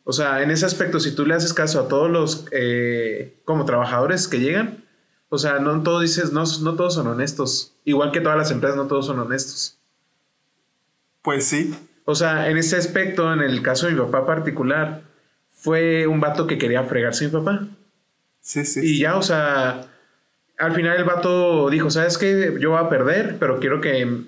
o 0.08 0.12
sea, 0.14 0.42
en 0.42 0.50
ese 0.50 0.64
aspecto, 0.64 1.00
si 1.00 1.14
tú 1.14 1.26
le 1.26 1.34
haces 1.34 1.52
caso 1.52 1.78
a 1.80 1.86
todos 1.86 2.10
los 2.10 2.46
eh, 2.50 3.42
como 3.44 3.66
trabajadores 3.66 4.26
que 4.26 4.40
llegan, 4.40 4.82
o 5.28 5.36
sea, 5.36 5.58
no 5.58 5.82
todos 5.82 6.00
dices, 6.00 6.32
no, 6.32 6.44
no 6.62 6.76
todos 6.76 6.94
son 6.94 7.08
honestos. 7.08 7.74
Igual 7.84 8.10
que 8.10 8.22
todas 8.22 8.38
las 8.38 8.50
empresas, 8.50 8.78
no 8.78 8.86
todos 8.86 9.04
son 9.04 9.18
honestos. 9.18 9.76
Pues 11.20 11.44
sí. 11.44 11.74
O 12.06 12.14
sea, 12.14 12.48
en 12.48 12.56
ese 12.56 12.78
aspecto, 12.78 13.30
en 13.34 13.42
el 13.42 13.60
caso 13.60 13.86
de 13.86 13.92
mi 13.92 14.00
papá 14.00 14.24
particular, 14.24 15.02
fue 15.50 16.06
un 16.06 16.20
vato 16.20 16.46
que 16.46 16.56
quería 16.56 16.84
fregarse 16.84 17.26
a 17.26 17.28
mi 17.28 17.34
papá. 17.34 17.68
Sí, 18.40 18.64
sí. 18.64 18.80
Y 18.82 19.00
ya, 19.00 19.14
o 19.14 19.22
sea, 19.22 19.88
al 20.56 20.72
final 20.72 20.96
el 20.96 21.04
vato 21.04 21.68
dijo, 21.68 21.90
¿sabes 21.90 22.16
qué? 22.16 22.56
Yo 22.58 22.70
voy 22.70 22.80
a 22.80 22.88
perder, 22.88 23.36
pero 23.38 23.60
quiero 23.60 23.82
que 23.82 24.22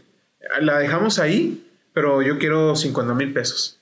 la 0.61 0.79
dejamos 0.79 1.19
ahí, 1.19 1.67
pero 1.95 2.21
yo 2.21 2.39
quiero 2.39 2.77
50 2.77 3.15
mil 3.15 3.33
pesos. 3.33 3.80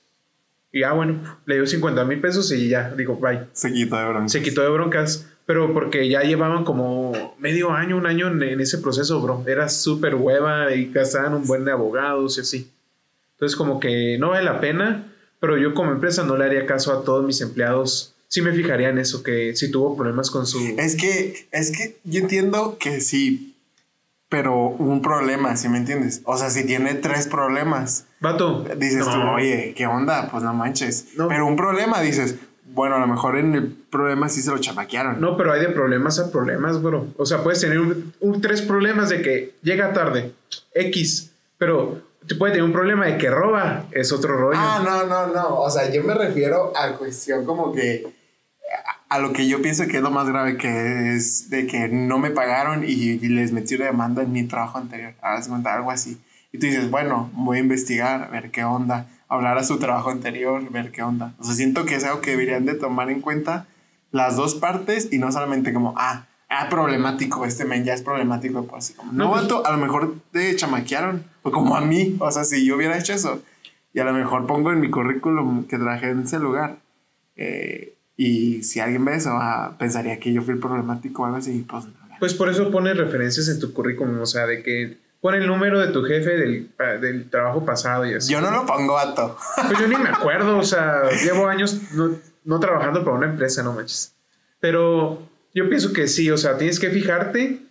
Y 0.71 0.81
ya, 0.81 0.93
bueno, 0.93 1.39
le 1.45 1.55
dio 1.55 1.65
50 1.65 2.05
mil 2.05 2.21
pesos 2.21 2.51
y 2.51 2.69
ya, 2.69 2.93
digo, 2.95 3.15
bye. 3.17 3.41
Se 3.53 3.73
quitó 3.73 3.97
de 3.97 4.05
bronca. 4.07 4.29
Se 4.29 4.41
quitó 4.41 4.61
de 4.61 4.69
broncas, 4.69 5.27
pero 5.45 5.73
porque 5.73 6.07
ya 6.07 6.21
llevaban 6.21 6.63
como 6.63 7.35
medio 7.39 7.71
año, 7.71 7.97
un 7.97 8.05
año 8.05 8.27
en, 8.27 8.43
en 8.43 8.61
ese 8.61 8.77
proceso, 8.77 9.19
bro. 9.21 9.43
Era 9.47 9.67
súper 9.69 10.15
hueva 10.15 10.73
y 10.73 10.91
gastaban 10.91 11.33
un 11.33 11.47
buen 11.47 11.65
de 11.65 11.71
abogados 11.71 12.37
y 12.37 12.41
así. 12.41 12.71
Entonces, 13.33 13.55
como 13.55 13.79
que 13.79 14.17
no 14.19 14.29
vale 14.29 14.43
la 14.43 14.59
pena, 14.59 15.11
pero 15.39 15.57
yo 15.57 15.73
como 15.73 15.91
empresa 15.91 16.23
no 16.23 16.37
le 16.37 16.45
haría 16.45 16.65
caso 16.65 16.91
a 16.93 17.03
todos 17.03 17.25
mis 17.25 17.41
empleados. 17.41 18.13
Sí 18.27 18.41
me 18.41 18.53
fijaría 18.53 18.89
en 18.89 18.99
eso, 18.99 19.23
que 19.23 19.55
si 19.55 19.71
tuvo 19.71 19.95
problemas 19.95 20.29
con 20.29 20.45
su... 20.45 20.59
Es 20.77 20.95
que, 20.95 21.47
es 21.51 21.71
que 21.71 21.97
yo 22.03 22.19
entiendo 22.19 22.77
que 22.77 23.01
sí, 23.01 23.48
pero 24.29 24.55
un 24.67 25.01
problema, 25.01 25.57
¿sí 25.57 25.67
me 25.69 25.77
entiendes? 25.79 26.21
O 26.25 26.37
sea, 26.37 26.49
si 26.51 26.65
tiene 26.65 26.93
tres 26.93 27.27
problemas, 27.27 28.05
Vato. 28.19 28.63
dices 28.77 29.05
tú, 29.05 29.19
oye, 29.35 29.73
¿qué 29.75 29.87
onda? 29.87 30.29
Pues 30.31 30.43
no 30.43 30.53
manches. 30.53 31.07
No. 31.17 31.27
Pero 31.27 31.47
un 31.47 31.55
problema, 31.55 31.99
dices, 32.01 32.35
bueno, 32.71 32.95
a 32.95 32.99
lo 32.99 33.07
mejor 33.07 33.37
en 33.37 33.55
el 33.55 33.67
problema 33.89 34.29
sí 34.29 34.41
se 34.43 34.51
lo 34.51 34.59
chamaquearon. 34.59 35.19
No, 35.19 35.35
pero 35.35 35.51
hay 35.51 35.61
de 35.61 35.69
problemas 35.69 36.19
a 36.19 36.31
problemas, 36.31 36.81
bro. 36.81 37.07
O 37.17 37.25
sea, 37.25 37.41
puedes 37.41 37.59
tener 37.59 37.79
un, 37.79 38.13
un- 38.19 38.39
tres 38.41 38.61
problemas 38.61 39.09
de 39.09 39.21
que 39.23 39.55
llega 39.63 39.91
tarde, 39.93 40.33
X, 40.75 41.31
pero 41.57 41.99
te 42.27 42.35
puede 42.35 42.53
tener 42.53 42.65
un 42.65 42.71
problema 42.73 43.07
de 43.07 43.17
que 43.17 43.31
roba, 43.31 43.85
es 43.91 44.11
otro 44.11 44.37
rollo. 44.37 44.59
Ah, 44.61 44.81
no, 44.85 45.05
no, 45.07 45.27
no. 45.33 45.55
O 45.61 45.69
sea, 45.71 45.91
yo 45.91 46.03
me 46.03 46.13
refiero 46.13 46.71
a 46.77 46.91
cuestión 46.97 47.43
como 47.45 47.73
que 47.73 48.05
a, 49.09 49.19
lo 49.19 49.33
que 49.33 49.47
yo 49.47 49.61
pienso 49.61 49.87
que 49.87 49.97
es 49.97 50.03
lo 50.03 50.11
más 50.11 50.27
grave 50.27 50.57
que 50.57 51.15
es 51.15 51.49
de 51.49 51.67
que 51.67 51.87
no 51.89 52.17
me 52.19 52.31
pagaron 52.31 52.83
y, 52.83 52.91
y 52.91 53.27
les 53.27 53.51
metí 53.51 53.75
una 53.75 53.85
demanda 53.85 54.23
en 54.23 54.31
mi 54.31 54.43
trabajo 54.43 54.77
anterior. 54.77 55.13
Ahora 55.21 55.41
se 55.41 55.49
cuenta 55.49 55.73
algo 55.73 55.91
así. 55.91 56.19
Y 56.51 56.57
tú 56.57 56.65
dices, 56.65 56.89
bueno, 56.89 57.29
voy 57.33 57.57
a 57.57 57.61
investigar, 57.61 58.23
a 58.23 58.27
ver 58.27 58.51
qué 58.51 58.63
onda, 58.63 59.07
hablar 59.27 59.57
a 59.57 59.63
su 59.63 59.77
trabajo 59.77 60.09
anterior, 60.09 60.69
ver 60.71 60.91
qué 60.91 61.03
onda. 61.03 61.33
O 61.39 61.43
sea, 61.43 61.53
siento 61.53 61.85
que 61.85 61.95
es 61.95 62.03
algo 62.03 62.21
que 62.21 62.31
deberían 62.31 62.65
de 62.65 62.73
tomar 62.73 63.09
en 63.09 63.21
cuenta 63.21 63.67
las 64.11 64.35
dos 64.35 64.55
partes 64.55 65.09
y 65.11 65.19
no 65.19 65.31
solamente 65.31 65.71
como, 65.71 65.93
ah, 65.97 66.25
ah, 66.49 66.67
problemático, 66.69 67.45
este 67.45 67.65
men 67.65 67.83
ya 67.85 67.93
es 67.93 68.01
problemático, 68.01 68.65
pues 68.65 68.85
así 68.85 68.93
como, 68.93 69.11
no, 69.11 69.25
No, 69.25 69.31
pues- 69.31 69.65
a 69.65 69.71
lo 69.71 69.77
mejor 69.77 70.15
te 70.31 70.55
chamaquearon, 70.55 71.23
o 71.43 71.51
como 71.51 71.75
a 71.75 71.81
mí, 71.81 72.17
o 72.19 72.31
sea, 72.31 72.43
si 72.43 72.65
yo 72.65 72.75
hubiera 72.75 72.97
hecho 72.97 73.13
eso, 73.13 73.43
y 73.93 73.99
a 73.99 74.03
lo 74.03 74.13
mejor 74.13 74.47
pongo 74.47 74.71
en 74.71 74.79
mi 74.81 74.89
currículum 74.89 75.65
que 75.65 75.77
trabajé 75.77 76.09
en 76.09 76.21
ese 76.21 76.39
lugar, 76.39 76.77
eh, 77.35 77.95
y 78.21 78.63
si 78.63 78.81
alguien 78.81 79.05
ve 79.05 79.15
eso, 79.15 79.29
ah, 79.31 79.77
pensaría 79.79 80.19
que 80.19 80.33
yo 80.33 80.41
fui 80.41 80.53
el 80.53 80.59
problemático 80.59 81.21
o 81.21 81.25
algo 81.25 81.37
así, 81.37 81.65
pues. 81.65 81.85
Pues 82.19 82.33
por 82.33 82.49
eso 82.49 82.69
pones 82.69 82.97
referencias 82.97 83.47
en 83.47 83.61
tu 83.61 83.71
currículum, 83.71 84.19
o 84.19 84.25
sea, 84.25 84.45
de 84.45 84.61
que 84.61 84.97
pone 85.21 85.37
el 85.37 85.47
número 85.47 85.79
de 85.79 85.87
tu 85.93 86.03
jefe 86.03 86.31
del, 86.31 86.69
del 86.99 87.29
trabajo 87.29 87.63
pasado 87.63 88.05
y 88.05 88.15
así. 88.15 88.33
Yo 88.33 88.41
no 88.41 88.51
lo 88.51 88.65
pongo, 88.65 88.95
vato. 88.95 89.37
Pues 89.55 89.79
yo 89.79 89.87
ni 89.87 89.95
me 89.95 90.09
acuerdo, 90.13 90.57
o 90.57 90.63
sea, 90.63 91.03
llevo 91.23 91.47
años 91.47 91.79
no, 91.93 92.17
no 92.43 92.59
trabajando 92.59 93.05
para 93.05 93.15
una 93.15 93.27
empresa, 93.27 93.63
no 93.63 93.71
manches. 93.71 94.13
Pero 94.59 95.25
yo 95.55 95.69
pienso 95.69 95.93
que 95.93 96.09
sí, 96.09 96.29
o 96.29 96.37
sea, 96.37 96.57
tienes 96.57 96.77
que 96.77 96.89
fijarte, 96.89 97.61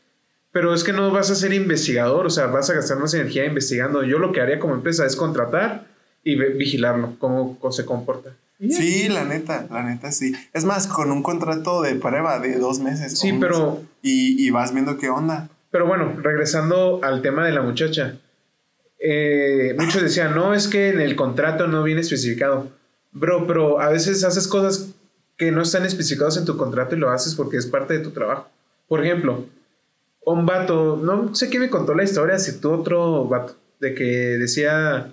pero 0.50 0.72
es 0.72 0.82
que 0.82 0.94
no 0.94 1.10
vas 1.10 1.30
a 1.30 1.34
ser 1.34 1.52
investigador, 1.52 2.24
o 2.24 2.30
sea, 2.30 2.46
vas 2.46 2.70
a 2.70 2.74
gastar 2.74 2.98
más 2.98 3.12
energía 3.12 3.44
investigando. 3.44 4.02
Yo 4.02 4.18
lo 4.18 4.32
que 4.32 4.40
haría 4.40 4.58
como 4.58 4.72
empresa 4.72 5.04
es 5.04 5.14
contratar 5.14 5.88
y 6.24 6.36
vigilarlo, 6.36 7.16
cómo, 7.18 7.58
cómo 7.58 7.70
se 7.70 7.84
comporta. 7.84 8.30
Sí, 8.60 9.08
la 9.08 9.24
neta, 9.24 9.66
la 9.70 9.82
neta 9.84 10.10
sí. 10.10 10.34
Es 10.52 10.64
más, 10.64 10.86
con 10.88 11.10
un 11.12 11.22
contrato 11.22 11.80
de 11.82 11.94
prueba 11.94 12.40
de 12.40 12.58
dos 12.58 12.80
meses. 12.80 13.18
Sí, 13.18 13.32
pero- 13.38 13.76
mes, 13.76 13.84
Y, 14.02 14.46
y 14.46 14.50
vas 14.50 14.72
viendo 14.72 14.96
qué 14.98 15.08
onda. 15.10 15.48
Pero 15.70 15.86
bueno, 15.86 16.14
regresando 16.22 17.00
al 17.04 17.22
tema 17.22 17.44
de 17.44 17.52
la 17.52 17.62
muchacha. 17.62 18.18
eh, 19.00 19.76
muchos 19.78 20.02
decían, 20.02 20.34
no, 20.34 20.54
es 20.54 20.66
que 20.66 20.88
en 20.88 21.00
el 21.00 21.14
contrato 21.14 21.68
no 21.68 21.82
viene 21.84 22.00
especificado. 22.00 22.68
Bro, 23.12 23.46
pero 23.46 23.80
a 23.80 23.90
veces 23.90 24.24
haces 24.24 24.48
cosas 24.48 24.88
que 25.36 25.52
no 25.52 25.62
están 25.62 25.84
especificadas 25.86 26.36
en 26.36 26.44
tu 26.44 26.56
contrato 26.56 26.96
y 26.96 26.98
lo 26.98 27.10
haces 27.10 27.34
porque 27.36 27.58
es 27.58 27.66
parte 27.66 27.94
de 27.94 28.00
tu 28.00 28.10
trabajo. 28.10 28.48
Por 28.88 29.04
ejemplo, 29.04 29.46
un 30.24 30.46
vato, 30.46 30.96
no 31.00 31.32
sé 31.34 31.48
quién 31.48 31.62
me 31.62 31.70
contó 31.70 31.94
la 31.94 32.02
historia, 32.02 32.38
si 32.40 32.58
tú 32.60 32.72
otro 32.72 33.26
vato, 33.26 33.54
de 33.80 33.94
que 33.94 34.04
decía, 34.04 35.12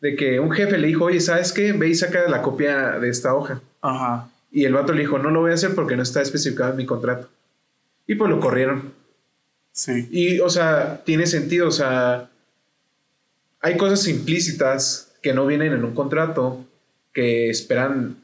de 0.00 0.16
que 0.16 0.40
un 0.40 0.50
jefe 0.50 0.78
le 0.78 0.86
dijo, 0.88 1.04
oye, 1.04 1.20
¿sabes 1.20 1.52
qué? 1.52 1.72
Ve 1.72 1.88
y 1.88 1.94
saca 1.94 2.28
la 2.28 2.42
copia 2.42 2.98
de 2.98 3.08
esta 3.08 3.34
hoja. 3.34 3.60
Ajá. 3.82 4.30
Y 4.50 4.64
el 4.64 4.72
vato 4.72 4.92
le 4.92 5.02
dijo, 5.02 5.18
no 5.18 5.30
lo 5.30 5.40
voy 5.40 5.50
a 5.50 5.54
hacer 5.54 5.74
porque 5.74 5.96
no 5.96 6.02
está 6.02 6.22
especificado 6.22 6.70
en 6.70 6.76
mi 6.76 6.86
contrato. 6.86 7.28
Y 8.06 8.14
pues 8.14 8.30
lo 8.30 8.40
corrieron. 8.40 8.92
Sí. 9.72 10.08
Y, 10.10 10.40
o 10.40 10.50
sea, 10.50 11.02
tiene 11.04 11.26
sentido, 11.26 11.68
o 11.68 11.70
sea, 11.70 12.28
hay 13.60 13.76
cosas 13.76 14.08
implícitas 14.08 15.12
que 15.22 15.34
no 15.34 15.46
vienen 15.46 15.72
en 15.72 15.84
un 15.84 15.94
contrato 15.94 16.64
que 17.12 17.50
esperan 17.50 18.16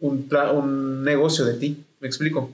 un, 0.00 0.28
tra- 0.28 0.52
un 0.52 1.04
negocio 1.04 1.44
de 1.44 1.54
ti, 1.54 1.84
¿me 2.00 2.08
explico? 2.08 2.50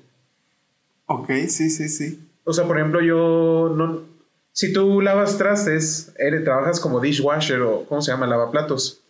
Ok, 1.07 1.31
sí, 1.49 1.71
sí, 1.71 1.89
sí. 1.89 2.21
O 2.45 2.53
sea, 2.53 2.67
por 2.67 2.77
ejemplo, 2.77 3.01
yo 3.01 3.73
no... 3.77 4.12
Si 4.53 4.73
tú 4.73 5.01
lavas 5.01 5.39
trastes, 5.39 6.13
eres, 6.19 6.45
trabajas 6.45 6.79
como 6.81 7.01
dishwasher 7.01 7.61
o, 7.63 7.85
¿cómo 7.87 8.03
se 8.03 8.11
llama? 8.13 8.27
Lavaplatos. 8.27 9.01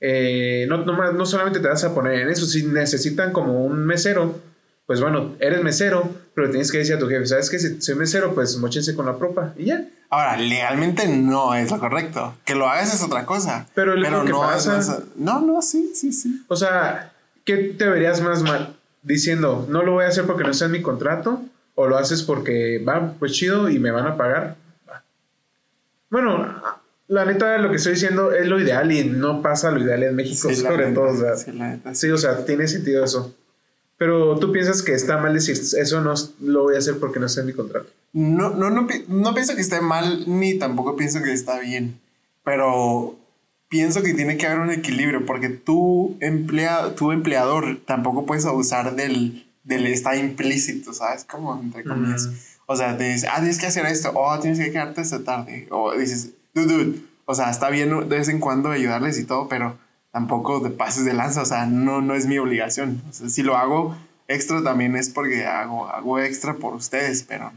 Eh, 0.00 0.66
no, 0.68 0.78
no, 0.84 1.12
no 1.12 1.26
solamente 1.26 1.60
te 1.60 1.68
vas 1.68 1.82
a 1.84 1.94
poner 1.94 2.20
en 2.20 2.28
eso, 2.28 2.46
si 2.46 2.64
necesitan 2.66 3.32
como 3.32 3.64
un 3.64 3.84
mesero, 3.84 4.38
pues 4.86 5.00
bueno, 5.00 5.34
eres 5.40 5.62
mesero, 5.62 6.08
pero 6.34 6.50
tienes 6.50 6.70
que 6.70 6.78
decir 6.78 6.94
a 6.94 6.98
tu 6.98 7.08
jefe, 7.08 7.26
¿sabes 7.26 7.50
qué? 7.50 7.58
Si 7.58 7.80
soy 7.80 7.94
mesero, 7.96 8.34
pues 8.34 8.56
mochense 8.58 8.94
con 8.94 9.06
la 9.06 9.16
propa 9.16 9.54
y 9.56 9.64
ya. 9.66 9.84
Ahora, 10.10 10.36
legalmente 10.36 11.08
no 11.08 11.54
es 11.54 11.70
lo 11.70 11.80
correcto. 11.80 12.34
Que 12.44 12.54
lo 12.54 12.68
hagas 12.68 12.94
es 12.94 13.02
otra 13.02 13.24
cosa. 13.26 13.66
Pero 13.74 13.94
es 13.94 14.08
lo 14.08 14.24
que 14.24 14.30
no 14.30 14.40
pasa. 14.40 14.78
es- 14.78 14.92
no, 15.16 15.40
no, 15.40 15.62
sí, 15.62 15.90
sí, 15.94 16.12
sí. 16.12 16.44
O 16.46 16.54
sea, 16.54 17.12
¿qué 17.44 17.56
te 17.76 17.88
verías 17.88 18.20
más 18.20 18.42
mal? 18.42 18.76
Diciendo, 19.02 19.66
no 19.68 19.82
lo 19.82 19.92
voy 19.92 20.04
a 20.04 20.08
hacer 20.08 20.24
porque 20.26 20.44
no 20.44 20.50
está 20.50 20.66
en 20.66 20.72
mi 20.72 20.82
contrato, 20.82 21.42
o 21.74 21.88
lo 21.88 21.96
haces 21.98 22.22
porque 22.22 22.78
va, 22.86 23.14
pues 23.18 23.32
chido 23.32 23.68
y 23.68 23.78
me 23.80 23.90
van 23.90 24.06
a 24.06 24.16
pagar. 24.16 24.56
Bueno, 26.10 26.62
la 27.08 27.24
neta, 27.24 27.58
lo 27.58 27.70
que 27.70 27.76
estoy 27.76 27.94
diciendo 27.94 28.32
es 28.32 28.46
lo 28.46 28.60
ideal 28.60 28.90
y 28.92 29.04
no 29.04 29.42
pasa 29.42 29.70
lo 29.70 29.82
ideal 29.82 30.02
en 30.02 30.16
México, 30.16 30.48
Sí, 30.48 30.56
sobre 30.56 30.92
todo. 30.92 31.10
o 31.10 31.16
sea, 31.16 31.36
sí, 31.36 31.52
la 31.52 31.70
neta, 31.70 31.94
sí. 31.94 32.10
o 32.10 32.18
sea, 32.18 32.44
tiene 32.44 32.66
sentido 32.68 33.04
eso. 33.04 33.34
Pero 33.98 34.38
tú 34.38 34.52
piensas 34.52 34.82
que 34.82 34.92
está 34.92 35.16
mal 35.16 35.32
decir, 35.32 35.56
eso 35.56 36.00
no 36.02 36.12
lo 36.40 36.64
voy 36.64 36.74
a 36.74 36.78
hacer 36.78 36.98
porque 36.98 37.18
no 37.18 37.26
está 37.26 37.40
en 37.40 37.46
mi 37.46 37.52
contrato. 37.54 37.88
No, 38.12 38.50
no, 38.50 38.70
no, 38.70 38.86
no 39.08 39.34
pienso 39.34 39.54
que 39.54 39.62
esté 39.62 39.80
mal, 39.80 40.24
ni 40.26 40.58
tampoco 40.58 40.96
pienso 40.96 41.22
que 41.22 41.32
está 41.32 41.58
bien. 41.60 41.98
Pero 42.44 43.16
pienso 43.68 44.02
que 44.02 44.12
tiene 44.14 44.36
que 44.36 44.46
haber 44.46 44.60
un 44.60 44.70
equilibrio, 44.70 45.24
porque 45.24 45.48
tú, 45.48 46.16
emplea, 46.20 46.94
tu 46.94 47.10
empleador, 47.10 47.78
tampoco 47.86 48.26
puedes 48.26 48.44
abusar 48.44 48.96
del, 48.96 49.46
del 49.64 49.86
está 49.86 50.14
implícito, 50.16 50.92
¿sabes? 50.92 51.24
Como 51.24 51.58
entre 51.60 51.82
comillas. 51.84 52.26
Mm. 52.26 52.34
O 52.66 52.76
sea, 52.76 52.96
te 52.96 53.04
dice, 53.04 53.28
ah, 53.28 53.36
tienes 53.36 53.58
que 53.58 53.66
hacer 53.66 53.86
esto, 53.86 54.12
o 54.14 54.38
tienes 54.40 54.58
que 54.58 54.72
quedarte 54.72 55.00
esta 55.00 55.22
tarde. 55.22 55.68
O 55.70 55.96
dices, 55.96 56.30
dude, 56.52 56.72
dude. 56.72 56.98
O 57.24 57.34
sea, 57.34 57.50
está 57.50 57.70
bien 57.70 58.08
de 58.08 58.16
vez 58.16 58.28
en 58.28 58.40
cuando 58.40 58.70
ayudarles 58.70 59.18
y 59.18 59.24
todo, 59.24 59.48
pero 59.48 59.78
tampoco 60.12 60.62
te 60.62 60.70
pases 60.70 61.04
de 61.04 61.14
lanza. 61.14 61.42
O 61.42 61.46
sea, 61.46 61.66
no, 61.66 62.00
no 62.00 62.14
es 62.14 62.26
mi 62.26 62.38
obligación. 62.38 63.02
O 63.08 63.12
sea, 63.12 63.28
si 63.28 63.42
lo 63.42 63.56
hago 63.56 63.96
extra 64.28 64.62
también 64.62 64.96
es 64.96 65.10
porque 65.10 65.44
hago, 65.44 65.88
hago 65.88 66.18
extra 66.18 66.54
por 66.54 66.74
ustedes, 66.74 67.24
pero 67.28 67.52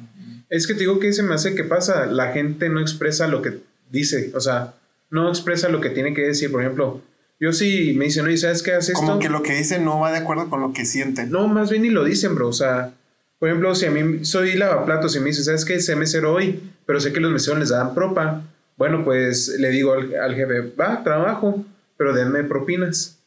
Es 0.49 0.67
que 0.67 0.73
te 0.73 0.81
digo 0.81 0.99
que 0.99 1.13
se 1.13 1.23
me 1.23 1.33
hace 1.33 1.55
que 1.55 1.63
pasa, 1.63 2.05
la 2.05 2.31
gente 2.31 2.69
no 2.69 2.79
expresa 2.79 3.27
lo 3.27 3.41
que 3.41 3.59
dice, 3.91 4.31
o 4.35 4.39
sea, 4.39 4.75
no 5.09 5.29
expresa 5.29 5.69
lo 5.69 5.81
que 5.81 5.89
tiene 5.89 6.13
que 6.13 6.21
decir. 6.21 6.51
Por 6.51 6.61
ejemplo, 6.61 7.01
yo 7.39 7.53
sí 7.53 7.93
me 7.95 8.05
dicen, 8.05 8.25
oye, 8.25 8.37
¿sabes 8.37 8.63
qué 8.63 8.73
haces 8.73 8.89
esto? 8.89 9.05
Como 9.05 9.19
que 9.19 9.29
lo 9.29 9.43
que 9.43 9.53
dicen 9.53 9.85
no 9.85 9.99
va 9.99 10.11
de 10.11 10.17
acuerdo 10.17 10.49
con 10.49 10.61
lo 10.61 10.73
que 10.73 10.85
sienten. 10.85 11.31
No, 11.31 11.47
más 11.47 11.69
bien 11.69 11.83
ni 11.83 11.89
lo 11.89 12.03
dicen, 12.03 12.35
bro. 12.35 12.49
O 12.49 12.53
sea, 12.53 12.93
por 13.39 13.49
ejemplo, 13.49 13.73
si 13.73 13.85
a 13.85 13.91
mí 13.91 14.25
soy 14.25 14.53
lavaplatos 14.55 15.15
y 15.15 15.19
me 15.19 15.27
dice, 15.27 15.43
¿sabes 15.43 15.65
qué? 15.65 15.79
Sé 15.79 15.95
mesero 15.95 16.33
hoy, 16.33 16.61
pero 16.85 16.99
sé 16.99 17.13
que 17.13 17.19
los 17.21 17.31
meseros 17.31 17.59
les 17.59 17.69
dan 17.69 17.93
propa. 17.95 18.43
Bueno, 18.77 19.03
pues 19.03 19.47
le 19.59 19.69
digo 19.69 19.93
al, 19.93 20.13
al 20.15 20.35
jefe, 20.35 20.61
va, 20.79 21.03
trabajo, 21.03 21.65
pero 21.97 22.13
denme 22.13 22.43
propinas. 22.43 23.17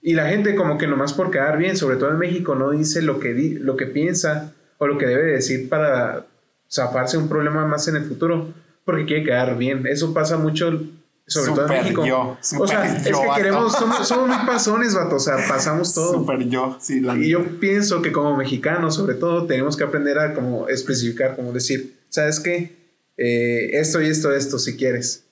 Y 0.00 0.14
la 0.14 0.28
gente 0.28 0.54
como 0.54 0.78
que 0.78 0.86
nomás 0.86 1.12
por 1.12 1.30
quedar 1.30 1.58
bien, 1.58 1.76
sobre 1.76 1.96
todo 1.96 2.10
en 2.10 2.18
México, 2.18 2.54
no 2.54 2.70
dice 2.70 3.02
lo 3.02 3.18
que, 3.18 3.34
di- 3.34 3.54
lo 3.58 3.76
que 3.76 3.86
piensa 3.86 4.52
o 4.78 4.86
lo 4.86 4.96
que 4.96 5.06
debe 5.06 5.32
decir 5.32 5.68
para 5.68 6.26
zafarse 6.70 7.18
un 7.18 7.28
problema 7.28 7.66
más 7.66 7.88
en 7.88 7.96
el 7.96 8.04
futuro, 8.04 8.52
porque 8.84 9.06
quiere 9.06 9.24
quedar 9.24 9.56
bien. 9.58 9.86
Eso 9.86 10.14
pasa 10.14 10.36
mucho, 10.36 10.80
sobre 11.28 11.52
todo 11.52 11.66
en 11.66 11.82
México. 11.82 12.06
yo, 12.06 12.20
o 12.20 12.38
súper 12.40 12.68
sea, 12.68 12.96
es 12.96 13.04
yo, 13.04 13.20
que 13.20 13.26
vato. 13.26 13.36
queremos, 13.36 13.72
somos, 13.78 14.08
somos 14.08 14.28
muy 14.28 14.46
pasones, 14.46 14.94
vato, 14.94 15.16
o 15.16 15.20
sea, 15.20 15.36
pasamos 15.46 15.94
todo. 15.94 16.14
Súper 16.14 16.48
yo, 16.48 16.78
sí, 16.80 17.00
la 17.00 17.16
Y 17.16 17.28
yo 17.28 17.60
pienso 17.60 18.02
que 18.02 18.12
como 18.12 18.36
mexicanos, 18.36 18.94
sobre 18.94 19.14
todo, 19.14 19.46
tenemos 19.46 19.76
que 19.76 19.84
aprender 19.84 20.18
a 20.18 20.34
como 20.34 20.68
especificar, 20.68 21.36
como 21.36 21.52
decir, 21.52 21.98
¿sabes 22.08 22.40
qué? 22.40 22.76
Eh, 23.16 23.70
esto 23.78 24.00
y 24.00 24.06
esto, 24.06 24.32
esto, 24.32 24.58
si 24.58 24.76
quieres. 24.76 25.24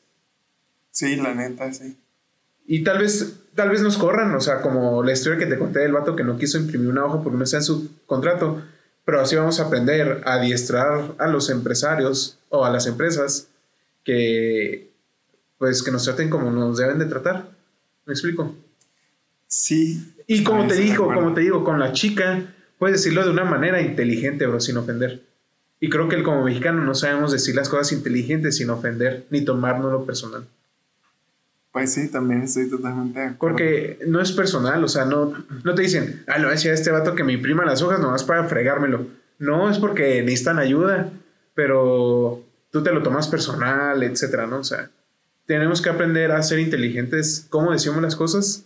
Sí, 0.91 1.17
la 1.17 1.35
neta, 1.35 1.73
sí. 1.73 1.97
Y 2.67 2.85
tal 2.85 2.99
vez, 2.99 3.35
tal 3.55 3.71
vez 3.71 3.81
nos 3.81 3.97
corran, 3.97 4.35
o 4.35 4.41
sea, 4.41 4.61
como 4.61 5.03
la 5.03 5.13
historia 5.13 5.39
que 5.39 5.47
te 5.47 5.59
conté 5.59 5.81
del 5.81 5.93
vato 5.93 6.17
que 6.17 6.25
no 6.25 6.37
quiso 6.37 6.59
imprimir 6.59 6.89
una 6.89 7.05
hoja 7.05 7.23
porque 7.23 7.39
no 7.39 7.45
está 7.45 7.59
en 7.59 7.63
su 7.63 7.91
contrato, 8.07 8.63
pero 9.05 9.21
así 9.21 9.37
vamos 9.37 9.61
a 9.61 9.65
aprender 9.65 10.23
a 10.25 10.35
adiestrar 10.35 11.15
a 11.19 11.29
los 11.29 11.49
empresarios 11.49 12.39
o 12.49 12.65
a 12.65 12.71
las 12.71 12.87
empresas 12.87 13.49
que, 14.05 14.91
pues, 15.59 15.83
que 15.83 15.91
nos 15.91 16.05
traten 16.05 16.31
como 16.31 16.51
nos 16.51 16.79
deben 16.79 16.99
de 16.99 17.07
tratar. 17.07 17.49
¿Me 18.05 18.13
explico? 18.13 18.55
Sí. 19.47 20.15
Y 20.27 20.45
como 20.45 20.67
te 20.67 20.75
digo, 20.75 21.13
como 21.13 21.35
te 21.35 21.41
digo, 21.41 21.65
con 21.65 21.79
la 21.79 21.93
chica, 21.93 22.55
puedes 22.79 22.99
decirlo 22.99 23.25
de 23.25 23.31
una 23.31 23.45
manera 23.45 23.81
inteligente, 23.81 24.47
bro, 24.47 24.61
sin 24.61 24.77
ofender. 24.77 25.23
Y 25.81 25.91
creo 25.91 26.09
que 26.09 26.23
como 26.23 26.45
mexicano 26.45 26.83
no 26.83 26.95
sabemos 26.95 27.33
decir 27.33 27.55
las 27.55 27.69
cosas 27.69 27.93
inteligentes 27.93 28.57
sin 28.57 28.71
ofender, 28.71 29.27
ni 29.31 29.45
tomárnoslo 29.45 30.05
personal. 30.05 30.47
Pues 31.71 31.93
sí, 31.93 32.09
también 32.09 32.43
estoy 32.43 32.71
totalmente 32.71 33.21
de 33.21 33.27
acuerdo. 33.27 33.57
Porque 33.57 33.99
no 34.07 34.21
es 34.21 34.33
personal, 34.33 34.83
o 34.83 34.89
sea, 34.89 35.05
no, 35.05 35.35
no 35.63 35.75
te 35.75 35.83
dicen, 35.83 36.25
ah, 36.27 36.39
le 36.39 36.45
voy 36.45 36.53
a 36.53 36.55
decir 36.55 36.71
a 36.71 36.75
este 36.75 36.91
vato 36.91 37.15
que 37.15 37.23
me 37.23 37.35
imprima 37.35 37.67
las 37.67 37.83
hojas 37.83 38.01
nomás 38.01 38.25
para 38.25 38.45
fregármelo. 38.45 39.07
No, 39.39 39.71
es 39.71 39.79
porque 39.79 40.23
necesitan 40.23 40.59
ayuda, 40.59 41.13
pero 41.55 42.43
tú 42.71 42.83
te 42.83 42.93
lo 42.93 43.03
tomas 43.03 43.29
personal, 43.29 44.03
etcétera, 44.03 44.47
¿no? 44.47 44.61
O 44.61 44.65
sea, 44.65 44.91
tenemos 45.47 45.81
que 45.83 45.89
aprender 45.91 46.33
a 46.33 46.43
ser 46.43 46.59
inteligentes, 46.59 47.47
cómo 47.51 47.73
decimos 47.73 48.03
las 48.03 48.17
cosas 48.17 48.65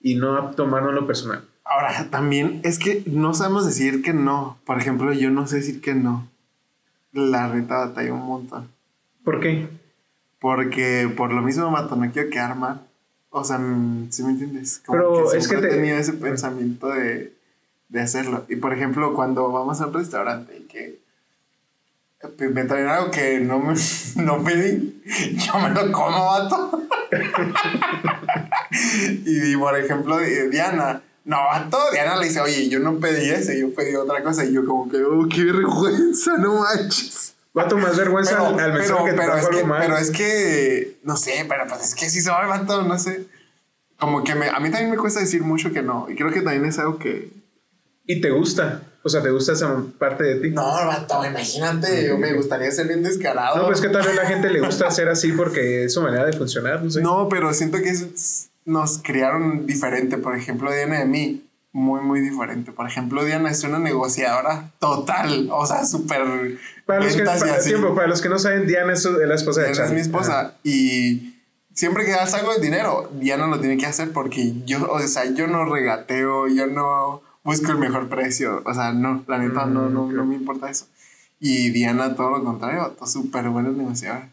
y 0.00 0.14
no 0.14 0.36
a 0.36 0.50
tomárnoslo 0.52 1.06
personal. 1.06 1.44
Ahora, 1.64 2.08
también 2.10 2.60
es 2.64 2.78
que 2.78 3.02
no 3.06 3.32
sabemos 3.34 3.64
decir 3.66 4.02
que 4.02 4.12
no. 4.12 4.58
Por 4.64 4.78
ejemplo, 4.78 5.12
yo 5.12 5.30
no 5.30 5.46
sé 5.46 5.56
decir 5.56 5.80
que 5.80 5.94
no. 5.94 6.28
La 7.12 7.48
reta 7.48 7.78
batalla 7.86 8.12
un 8.12 8.26
montón. 8.26 8.68
¿Por 9.24 9.40
qué? 9.40 9.68
Porque 10.40 11.12
por 11.16 11.32
lo 11.32 11.42
mismo, 11.42 11.70
mato, 11.70 11.96
no 11.96 12.10
quiero 12.10 12.30
quedar 12.30 12.56
mal. 12.56 12.80
O 13.30 13.44
sea, 13.44 13.58
¿sí 14.10 14.22
me 14.24 14.30
entiendes? 14.30 14.82
Como 14.84 14.98
Pero 14.98 15.32
es 15.32 15.46
que 15.46 15.56
he 15.56 15.60
te- 15.60 15.68
tenido 15.68 15.96
ese 15.96 16.14
pensamiento 16.14 16.88
de, 16.88 17.32
de 17.88 18.00
hacerlo. 18.00 18.44
Y 18.48 18.56
por 18.56 18.72
ejemplo, 18.72 19.14
cuando 19.14 19.50
vamos 19.52 19.80
a 19.80 19.86
un 19.86 19.92
restaurante 19.94 20.56
y 20.58 20.62
que 20.62 20.98
me 22.38 22.64
traen 22.64 22.88
algo 22.88 23.10
que 23.10 23.40
no 23.40 23.58
me 23.58 23.74
no 24.16 24.44
pedí, 24.44 25.02
yo 25.36 25.58
me 25.58 25.70
lo 25.70 25.92
como, 25.92 26.26
vato. 26.26 26.82
y 29.24 29.56
por 29.56 29.78
ejemplo, 29.78 30.18
di- 30.18 30.48
Diana, 30.50 31.02
no, 31.24 31.36
vato, 31.36 31.78
Diana 31.92 32.16
le 32.16 32.26
dice, 32.26 32.40
oye, 32.40 32.68
yo 32.68 32.78
no 32.78 32.98
pedí 32.98 33.30
ese, 33.30 33.58
yo 33.60 33.72
pedí 33.74 33.94
otra 33.96 34.22
cosa. 34.22 34.44
Y 34.44 34.52
yo 34.52 34.64
como 34.64 34.90
que, 34.90 35.02
oh, 35.02 35.26
qué 35.28 35.44
vergüenza, 35.44 36.36
no 36.38 36.60
manches. 36.60 37.34
Va 37.56 37.64
a 37.64 37.68
tomar 37.68 37.94
vergüenza 37.96 38.32
Pero, 38.36 38.46
al, 38.46 38.60
al 38.60 38.72
pero, 38.78 39.04
que 39.04 39.12
pero 39.12 39.36
es 39.36 39.48
que, 39.48 39.64
pero 39.66 39.98
es 39.98 40.10
que, 40.12 40.98
no 41.02 41.16
sé, 41.16 41.44
pero 41.48 41.66
pues 41.66 41.82
es 41.82 41.94
que 41.96 42.08
sí 42.08 42.20
soy 42.20 42.46
vato, 42.46 42.82
no 42.82 42.98
sé. 42.98 43.26
Como 43.98 44.22
que 44.24 44.34
me, 44.34 44.48
a 44.48 44.60
mí 44.60 44.70
también 44.70 44.90
me 44.90 44.96
cuesta 44.96 45.20
decir 45.20 45.42
mucho 45.42 45.72
que 45.72 45.82
no. 45.82 46.06
Y 46.08 46.14
creo 46.14 46.30
que 46.32 46.40
también 46.42 46.64
es 46.64 46.78
algo 46.78 46.98
que... 46.98 47.28
Y 48.12 48.20
te 48.20 48.30
gusta. 48.30 48.82
O 49.02 49.08
sea, 49.08 49.22
te 49.22 49.30
gusta 49.30 49.52
esa 49.52 49.82
parte 49.98 50.24
de 50.24 50.34
ti. 50.36 50.50
No, 50.50 50.62
vato, 50.62 51.24
imagínate, 51.24 52.06
yo 52.06 52.18
me 52.18 52.34
gustaría 52.34 52.70
ser 52.70 52.86
bien 52.88 53.02
descarado. 53.02 53.56
No, 53.56 53.66
pues 53.66 53.80
que 53.80 53.88
tal 53.88 54.02
vez 54.06 54.18
a 54.18 54.22
la 54.22 54.28
gente 54.28 54.50
le 54.50 54.60
gusta 54.60 54.88
hacer 54.88 55.08
así 55.08 55.32
porque 55.32 55.84
es 55.84 55.94
su 55.94 56.02
manera 56.02 56.26
de 56.26 56.34
funcionar, 56.34 56.82
no 56.82 56.90
sé. 56.90 57.00
No, 57.00 57.28
pero 57.30 57.54
siento 57.54 57.78
que 57.78 57.88
es- 57.90 58.50
nos 58.66 58.98
criaron 59.02 59.66
diferente. 59.66 60.18
Por 60.18 60.36
ejemplo, 60.36 60.70
Diana 60.70 60.98
de 60.98 61.06
mí, 61.06 61.46
muy, 61.72 62.02
muy 62.02 62.20
diferente. 62.20 62.72
Por 62.72 62.86
ejemplo, 62.86 63.24
Diana 63.24 63.50
es 63.50 63.64
una 63.64 63.78
negociadora 63.78 64.70
total. 64.80 65.48
O 65.50 65.64
sea, 65.64 65.86
súper. 65.86 66.20
para, 66.84 67.00
los 67.00 67.16
que, 67.16 67.22
para, 67.24 67.58
tiempo, 67.60 67.94
para 67.94 68.06
los 68.08 68.20
que 68.20 68.28
no 68.28 68.38
saben, 68.38 68.66
Diana 68.66 68.92
es 68.92 69.02
su- 69.02 69.12
la 69.18 69.34
esposa 69.34 69.60
de 69.62 69.68
Diana 69.68 69.72
es 69.72 69.88
Charlie. 69.88 69.94
mi 69.94 70.00
esposa. 70.02 70.54
Y 70.62 71.36
siempre 71.72 72.04
que 72.04 72.10
das 72.10 72.34
algo 72.34 72.52
de 72.52 72.60
dinero, 72.60 73.08
Diana 73.14 73.46
lo 73.46 73.60
tiene 73.60 73.78
que 73.78 73.86
hacer 73.86 74.10
porque 74.12 74.52
yo, 74.66 74.90
o 74.90 75.00
sea, 75.00 75.24
yo 75.32 75.46
no 75.46 75.64
regateo, 75.64 76.48
yo 76.48 76.66
no 76.66 77.22
busco 77.44 77.72
el 77.72 77.78
mejor 77.78 78.08
precio. 78.08 78.62
O 78.64 78.74
sea, 78.74 78.92
no, 78.92 79.24
la 79.26 79.38
neta, 79.38 79.66
no, 79.66 79.88
no, 79.88 80.10
no 80.10 80.24
me 80.24 80.34
importa 80.34 80.70
eso. 80.70 80.86
Y 81.38 81.70
Diana, 81.70 82.14
todo 82.14 82.30
lo 82.30 82.44
contrario, 82.44 82.94
súper 83.06 83.48
buena 83.48 83.70
negociadora. 83.70 84.30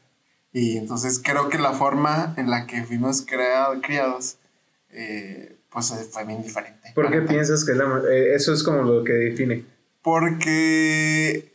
Y 0.51 0.77
entonces 0.77 1.21
creo 1.23 1.49
que 1.49 1.57
la 1.57 1.73
forma 1.73 2.33
en 2.37 2.49
la 2.49 2.67
que 2.67 2.83
fuimos 2.83 3.21
creado, 3.21 3.79
criados, 3.81 4.37
eh, 4.89 5.57
pues 5.69 5.93
fue 6.11 6.25
bien 6.25 6.41
diferente. 6.41 6.91
¿Por 6.95 7.11
qué 7.11 7.21
piensas 7.21 7.63
que 7.63 7.73
la, 7.73 7.85
eh, 8.11 8.33
eso 8.33 8.53
es 8.53 8.63
como 8.63 8.81
lo 8.81 9.03
que 9.03 9.13
define? 9.13 9.65
Porque, 10.01 11.51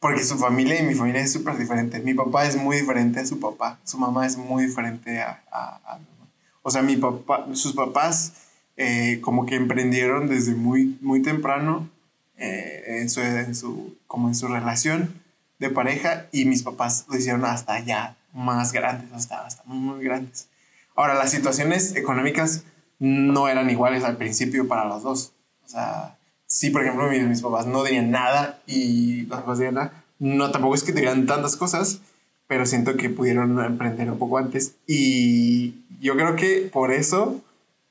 porque 0.00 0.24
su 0.24 0.38
familia 0.38 0.80
y 0.80 0.86
mi 0.86 0.94
familia 0.94 1.20
es 1.20 1.32
súper 1.32 1.58
diferente. 1.58 2.00
Mi 2.00 2.14
papá 2.14 2.46
es 2.46 2.56
muy 2.56 2.78
diferente 2.78 3.20
a 3.20 3.26
su 3.26 3.38
papá. 3.38 3.78
Su 3.84 3.98
mamá 3.98 4.26
es 4.26 4.36
muy 4.36 4.64
diferente 4.64 5.20
a, 5.20 5.42
a, 5.52 5.98
O 6.62 6.70
sea, 6.70 6.82
mi 6.82 6.96
papá, 6.96 7.46
sus 7.52 7.74
papás 7.74 8.32
eh, 8.76 9.20
como 9.22 9.46
que 9.46 9.56
emprendieron 9.56 10.28
desde 10.28 10.54
muy, 10.54 10.98
muy 11.00 11.22
temprano 11.22 11.88
eh, 12.36 13.00
en, 13.00 13.08
su, 13.08 13.20
en, 13.20 13.54
su, 13.54 13.96
como 14.06 14.28
en 14.28 14.34
su 14.34 14.48
relación 14.48 15.14
de 15.58 15.70
pareja 15.70 16.26
y 16.32 16.44
mis 16.44 16.62
papás 16.62 17.06
lo 17.08 17.16
hicieron 17.16 17.44
hasta 17.44 17.80
ya 17.80 18.16
más 18.34 18.72
grandes, 18.72 19.10
hasta, 19.12 19.46
hasta 19.46 19.62
muy 19.64 20.04
grandes. 20.04 20.48
Ahora, 20.94 21.14
las 21.14 21.30
situaciones 21.30 21.96
económicas 21.96 22.64
no 22.98 23.48
eran 23.48 23.70
iguales 23.70 24.04
al 24.04 24.16
principio 24.16 24.68
para 24.68 24.84
los 24.84 25.02
dos. 25.02 25.32
O 25.64 25.68
sea, 25.68 26.16
sí, 26.46 26.70
por 26.70 26.82
ejemplo, 26.82 27.08
mis, 27.08 27.22
mis 27.22 27.42
papás 27.42 27.66
no 27.66 27.82
tenían 27.82 28.10
nada 28.10 28.60
y 28.66 29.22
los 29.22 29.40
papás 29.40 29.58
de 29.58 29.72
nada. 29.72 30.04
No, 30.18 30.50
tampoco 30.50 30.74
es 30.74 30.82
que 30.82 30.92
tenían 30.92 31.26
tantas 31.26 31.56
cosas, 31.56 32.00
pero 32.46 32.66
siento 32.66 32.96
que 32.96 33.10
pudieron 33.10 33.62
emprender 33.62 34.10
un 34.10 34.18
poco 34.18 34.38
antes. 34.38 34.74
Y 34.86 35.74
yo 36.00 36.14
creo 36.14 36.36
que 36.36 36.68
por 36.72 36.92
eso 36.92 37.42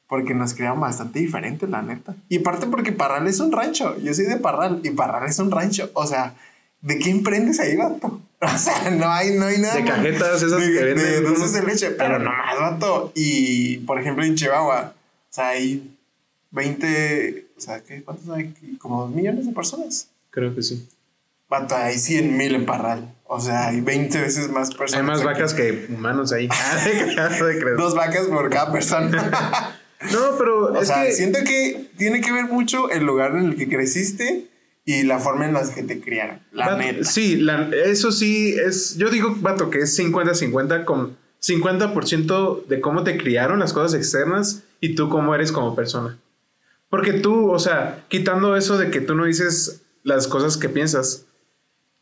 porque 0.07 0.33
nos 0.33 0.53
crearon 0.53 0.79
bastante 0.79 1.19
diferentes, 1.19 1.69
la 1.69 1.81
neta. 1.81 2.15
Y 2.29 2.39
aparte 2.39 2.67
porque 2.67 2.91
Parral 2.91 3.27
es 3.27 3.39
un 3.39 3.51
rancho. 3.51 3.97
Yo 4.01 4.13
soy 4.13 4.25
de 4.25 4.37
Parral 4.37 4.81
y 4.83 4.91
Parral 4.91 5.27
es 5.27 5.39
un 5.39 5.51
rancho. 5.51 5.89
O 5.93 6.05
sea, 6.05 6.35
¿de 6.81 6.99
qué 6.99 7.09
emprendes 7.09 7.59
ahí, 7.59 7.75
vato? 7.75 8.21
O 8.41 8.57
sea, 8.57 8.91
no 8.91 9.09
hay, 9.09 9.31
no 9.35 9.45
hay 9.45 9.57
nada. 9.57 9.75
De 9.75 9.85
cajetas 9.85 10.43
esas 10.43 10.61
de, 10.61 10.71
que 10.71 10.83
venden. 10.83 10.97
De 10.97 11.21
dulces 11.21 11.53
de 11.53 11.63
leche, 11.63 11.91
pero 11.91 12.19
nomás, 12.19 12.59
vato. 12.59 13.11
Y, 13.15 13.77
por 13.77 13.99
ejemplo, 13.99 14.23
en 14.23 14.35
Chihuahua, 14.35 14.93
o 14.93 15.33
sea, 15.33 15.47
hay 15.47 15.97
20, 16.51 17.47
o 17.57 17.61
sea, 17.61 17.81
¿qué? 17.81 18.03
¿cuántos 18.03 18.29
hay? 18.29 18.53
Como 18.77 19.01
2 19.03 19.15
millones 19.15 19.47
de 19.47 19.51
personas. 19.53 20.09
Creo 20.29 20.53
que 20.53 20.61
sí. 20.61 20.87
Vato, 21.49 21.75
hay 21.75 21.97
100 21.97 22.37
mil 22.37 22.53
en 22.53 22.65
Parral. 22.67 23.15
O 23.23 23.39
sea, 23.39 23.69
hay 23.69 23.81
20 23.81 24.21
veces 24.21 24.49
más 24.51 24.69
personas. 24.75 25.01
Hay 25.01 25.07
más 25.07 25.23
vacas 25.23 25.55
que 25.55 25.87
humanos 25.89 26.31
ahí. 26.31 26.47
Dos 27.77 27.95
vacas 27.95 28.27
por 28.27 28.49
cada 28.51 28.71
persona. 28.71 29.79
No, 30.11 30.37
pero 30.37 30.73
o 30.73 30.85
sea, 30.85 31.11
siento 31.11 31.39
que 31.45 31.89
tiene 31.97 32.21
que 32.21 32.31
ver 32.31 32.45
mucho 32.45 32.89
el 32.89 33.03
lugar 33.03 33.35
en 33.35 33.45
el 33.45 33.55
que 33.55 33.67
creciste 33.67 34.47
y 34.85 35.03
la 35.03 35.19
forma 35.19 35.45
en 35.45 35.53
la 35.53 35.73
que 35.73 35.83
te 35.83 35.99
criaron. 35.99 36.39
La 36.51 36.77
neta. 36.77 37.03
Sí, 37.03 37.45
eso 37.85 38.11
sí 38.11 38.55
es. 38.55 38.97
Yo 38.97 39.09
digo, 39.09 39.35
vato, 39.39 39.69
que 39.69 39.79
es 39.79 39.97
50-50 39.99 40.85
con 40.85 41.17
50% 41.41 42.65
de 42.67 42.81
cómo 42.81 43.03
te 43.03 43.17
criaron 43.17 43.59
las 43.59 43.73
cosas 43.73 43.93
externas 43.93 44.63
y 44.79 44.95
tú 44.95 45.09
cómo 45.09 45.33
eres 45.35 45.51
como 45.51 45.75
persona. 45.75 46.19
Porque 46.89 47.13
tú, 47.13 47.49
o 47.49 47.59
sea, 47.59 48.05
quitando 48.07 48.55
eso 48.55 48.77
de 48.77 48.91
que 48.91 49.01
tú 49.01 49.15
no 49.15 49.25
dices 49.25 49.81
las 50.03 50.27
cosas 50.27 50.57
que 50.57 50.69
piensas, 50.69 51.25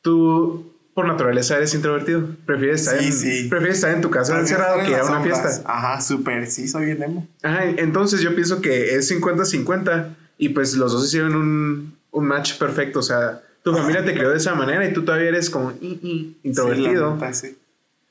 tú 0.01 0.72
por 0.93 1.07
naturaleza 1.07 1.57
eres 1.57 1.73
introvertido. 1.73 2.27
Prefieres 2.45 2.81
estar, 2.81 3.01
en, 3.01 3.49
Prefieres 3.49 3.77
estar 3.77 3.93
en 3.93 4.01
tu 4.01 4.09
casa 4.09 4.39
encerrado 4.39 4.79
que 4.83 4.91
ir 4.91 4.97
a 4.97 5.05
una 5.05 5.21
fiesta. 5.21 5.49
Ajá, 5.65 6.01
súper, 6.01 6.47
sí, 6.47 6.67
soy 6.67 6.85
bien 6.85 7.03
emo. 7.03 7.27
Ajá, 7.41 7.65
entonces 7.65 8.21
yo 8.21 8.35
pienso 8.35 8.61
que 8.61 8.95
es 8.95 9.11
50-50 9.11 10.15
y 10.37 10.49
pues 10.49 10.75
los 10.75 10.91
dos 10.91 11.05
hicieron 11.07 11.35
un, 11.35 11.97
un 12.11 12.25
match 12.25 12.57
perfecto. 12.57 12.99
O 12.99 13.03
sea, 13.03 13.41
tu 13.63 13.73
familia 13.73 14.05
te 14.05 14.13
creó 14.13 14.29
de 14.29 14.37
esa 14.37 14.55
manera 14.55 14.87
y 14.87 14.93
tú 14.93 15.03
todavía 15.03 15.29
eres 15.29 15.49
como 15.49 15.73
introvertido. 15.81 17.17
Sí, 17.31 17.57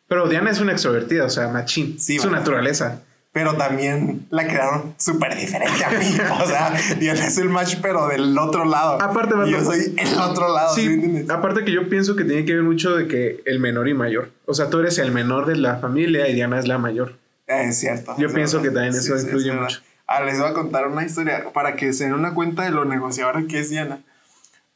Pero 0.09 0.29
Diana 0.29 0.51
es 0.51 0.61
una 0.61 0.73
extrovertida, 0.73 1.27
o 1.27 1.31
sea, 1.31 1.49
machín. 1.49 1.99
Sí, 1.99 2.18
su 2.18 2.31
naturaleza 2.31 3.03
pero 3.33 3.55
también 3.57 4.27
la 4.31 4.47
crearon 4.47 4.95
súper 4.99 5.35
diferente 5.35 5.83
a 5.85 5.90
mí. 5.90 6.05
o 6.42 6.47
sea, 6.47 6.75
Diana 6.99 7.27
es 7.27 7.38
el 7.38 7.49
match, 7.49 7.77
pero 7.81 8.07
del 8.09 8.37
otro 8.38 8.66
lado. 8.66 9.01
Aparte, 9.01 9.35
yo 9.49 9.64
soy 9.64 9.95
el 9.97 10.18
otro 10.18 10.55
lado. 10.55 10.75
Sí, 10.75 11.27
aparte 11.29 11.64
que 11.64 11.73
yo 11.73 11.88
pienso 11.88 12.14
que 12.14 12.25
tiene 12.25 12.45
que 12.45 12.55
ver 12.55 12.62
mucho 12.62 12.95
de 12.95 13.09
que 13.09 13.42
el 13.47 13.59
menor 13.59 13.88
y 13.88 13.95
mayor. 13.95 14.31
O 14.45 14.53
sea, 14.53 14.68
tú 14.68 14.81
eres 14.81 14.99
el 14.99 15.12
menor 15.12 15.47
de 15.47 15.57
la 15.57 15.77
familia 15.77 16.29
y 16.29 16.35
Diana 16.35 16.59
es 16.59 16.68
la 16.68 16.77
mayor. 16.77 17.18
Es 17.47 17.81
cierto. 17.81 18.14
Yo 18.18 18.33
pienso 18.33 18.61
que 18.61 18.71
también 18.71 18.95
eso 18.95 19.14
influye 19.14 19.53
mucho. 19.53 19.81
Ah, 20.07 20.23
les 20.23 20.38
voy 20.38 20.51
a 20.51 20.53
contar 20.53 20.87
una 20.88 21.05
historia 21.05 21.45
para 21.55 21.75
que 21.75 21.92
se 21.95 22.05
den 22.05 22.12
una 22.12 22.35
cuenta 22.35 22.64
de 22.64 22.71
lo 22.71 22.85
negociadora 22.85 23.45
que 23.49 23.61
es 23.61 23.71
Diana. 23.71 24.01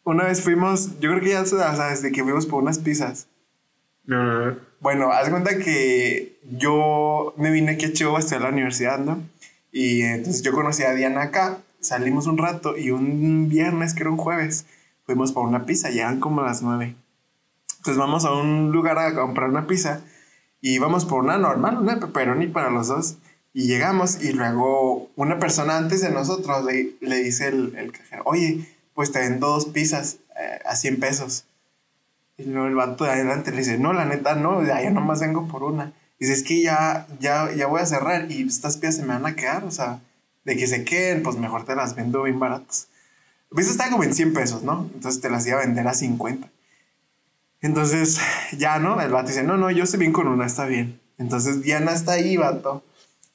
Una 0.02 0.24
vez 0.24 0.40
fuimos, 0.40 0.98
yo 1.00 1.10
creo 1.10 1.20
que 1.20 1.30
ya 1.30 1.44
sabes, 1.44 2.02
desde 2.02 2.12
que 2.12 2.22
fuimos 2.22 2.46
por 2.46 2.62
unas 2.62 2.78
pizzas. 2.78 3.26
No, 4.04 4.22
no, 4.22 4.46
no. 4.46 4.56
Bueno, 4.86 5.10
haz 5.10 5.30
cuenta 5.30 5.58
que 5.58 6.38
yo 6.48 7.34
me 7.36 7.50
vine 7.50 7.72
aquí 7.72 7.86
a 7.86 7.92
Chihuahua 7.92 8.20
a 8.20 8.38
la 8.38 8.50
universidad, 8.50 9.00
¿no? 9.00 9.20
Y 9.72 10.02
entonces 10.02 10.42
yo 10.42 10.52
conocí 10.52 10.84
a 10.84 10.94
Diana 10.94 11.22
acá, 11.22 11.58
salimos 11.80 12.28
un 12.28 12.38
rato 12.38 12.78
y 12.78 12.92
un 12.92 13.48
viernes, 13.48 13.94
que 13.94 14.04
era 14.04 14.10
un 14.10 14.16
jueves, 14.16 14.64
fuimos 15.04 15.32
por 15.32 15.44
una 15.44 15.66
pizza, 15.66 15.90
llegan 15.90 16.20
como 16.20 16.40
a 16.40 16.44
las 16.44 16.62
nueve. 16.62 16.94
Entonces 17.78 17.98
vamos 17.98 18.24
a 18.24 18.30
un 18.30 18.70
lugar 18.70 18.96
a 19.00 19.12
comprar 19.16 19.50
una 19.50 19.66
pizza 19.66 20.02
y 20.60 20.78
vamos 20.78 21.04
por 21.04 21.24
una 21.24 21.36
normal, 21.36 21.78
una 21.78 21.98
pepperoni 21.98 22.46
para 22.46 22.70
los 22.70 22.86
dos. 22.86 23.16
Y 23.52 23.66
llegamos 23.66 24.22
y 24.22 24.34
luego 24.34 25.10
una 25.16 25.40
persona 25.40 25.78
antes 25.78 26.00
de 26.00 26.10
nosotros 26.12 26.64
le, 26.64 26.92
le 27.00 27.16
dice 27.24 27.48
el, 27.48 27.74
el, 27.76 27.90
cajero, 27.90 28.22
oye, 28.24 28.64
pues 28.94 29.10
te 29.10 29.18
vendo 29.18 29.48
dos 29.48 29.66
pizzas 29.66 30.18
eh, 30.40 30.60
a 30.64 30.76
100 30.76 31.00
pesos. 31.00 31.44
Y 32.38 32.44
luego 32.44 32.66
el 32.66 32.74
vato 32.74 33.04
de 33.04 33.10
adelante 33.10 33.50
le 33.50 33.58
dice, 33.58 33.78
no, 33.78 33.92
la 33.92 34.04
neta, 34.04 34.34
no, 34.34 34.62
ya, 34.64 34.82
yo 34.82 34.90
nomás 34.90 35.20
vengo 35.20 35.48
por 35.48 35.62
una. 35.62 35.92
Dice, 36.18 36.32
es 36.32 36.42
que 36.42 36.62
ya, 36.62 37.06
ya, 37.20 37.52
ya 37.52 37.66
voy 37.66 37.80
a 37.80 37.86
cerrar 37.86 38.30
y 38.30 38.46
estas 38.46 38.76
piezas 38.76 39.00
se 39.00 39.02
me 39.02 39.14
van 39.14 39.26
a 39.26 39.34
quedar, 39.34 39.64
o 39.64 39.70
sea, 39.70 40.00
de 40.44 40.56
que 40.56 40.66
se 40.66 40.84
queden, 40.84 41.22
pues 41.22 41.36
mejor 41.36 41.64
te 41.64 41.74
las 41.74 41.94
vendo 41.94 42.22
bien 42.22 42.38
baratas. 42.38 42.88
Pues 43.50 43.68
está 43.68 43.90
como 43.90 44.04
en 44.04 44.14
100 44.14 44.32
pesos, 44.32 44.62
¿no? 44.62 44.90
Entonces 44.94 45.20
te 45.20 45.30
las 45.30 45.46
iba 45.46 45.58
a 45.58 45.64
vender 45.64 45.86
a 45.88 45.94
50. 45.94 46.48
Entonces, 47.62 48.20
ya, 48.58 48.78
¿no? 48.78 49.00
El 49.00 49.10
vato 49.10 49.28
dice, 49.28 49.42
no, 49.42 49.56
no, 49.56 49.70
yo 49.70 49.84
estoy 49.84 50.00
bien 50.00 50.12
con 50.12 50.28
una, 50.28 50.46
está 50.46 50.66
bien. 50.66 51.00
Entonces 51.18 51.62
Diana 51.62 51.92
está 51.92 52.12
ahí, 52.12 52.36
vato. 52.36 52.84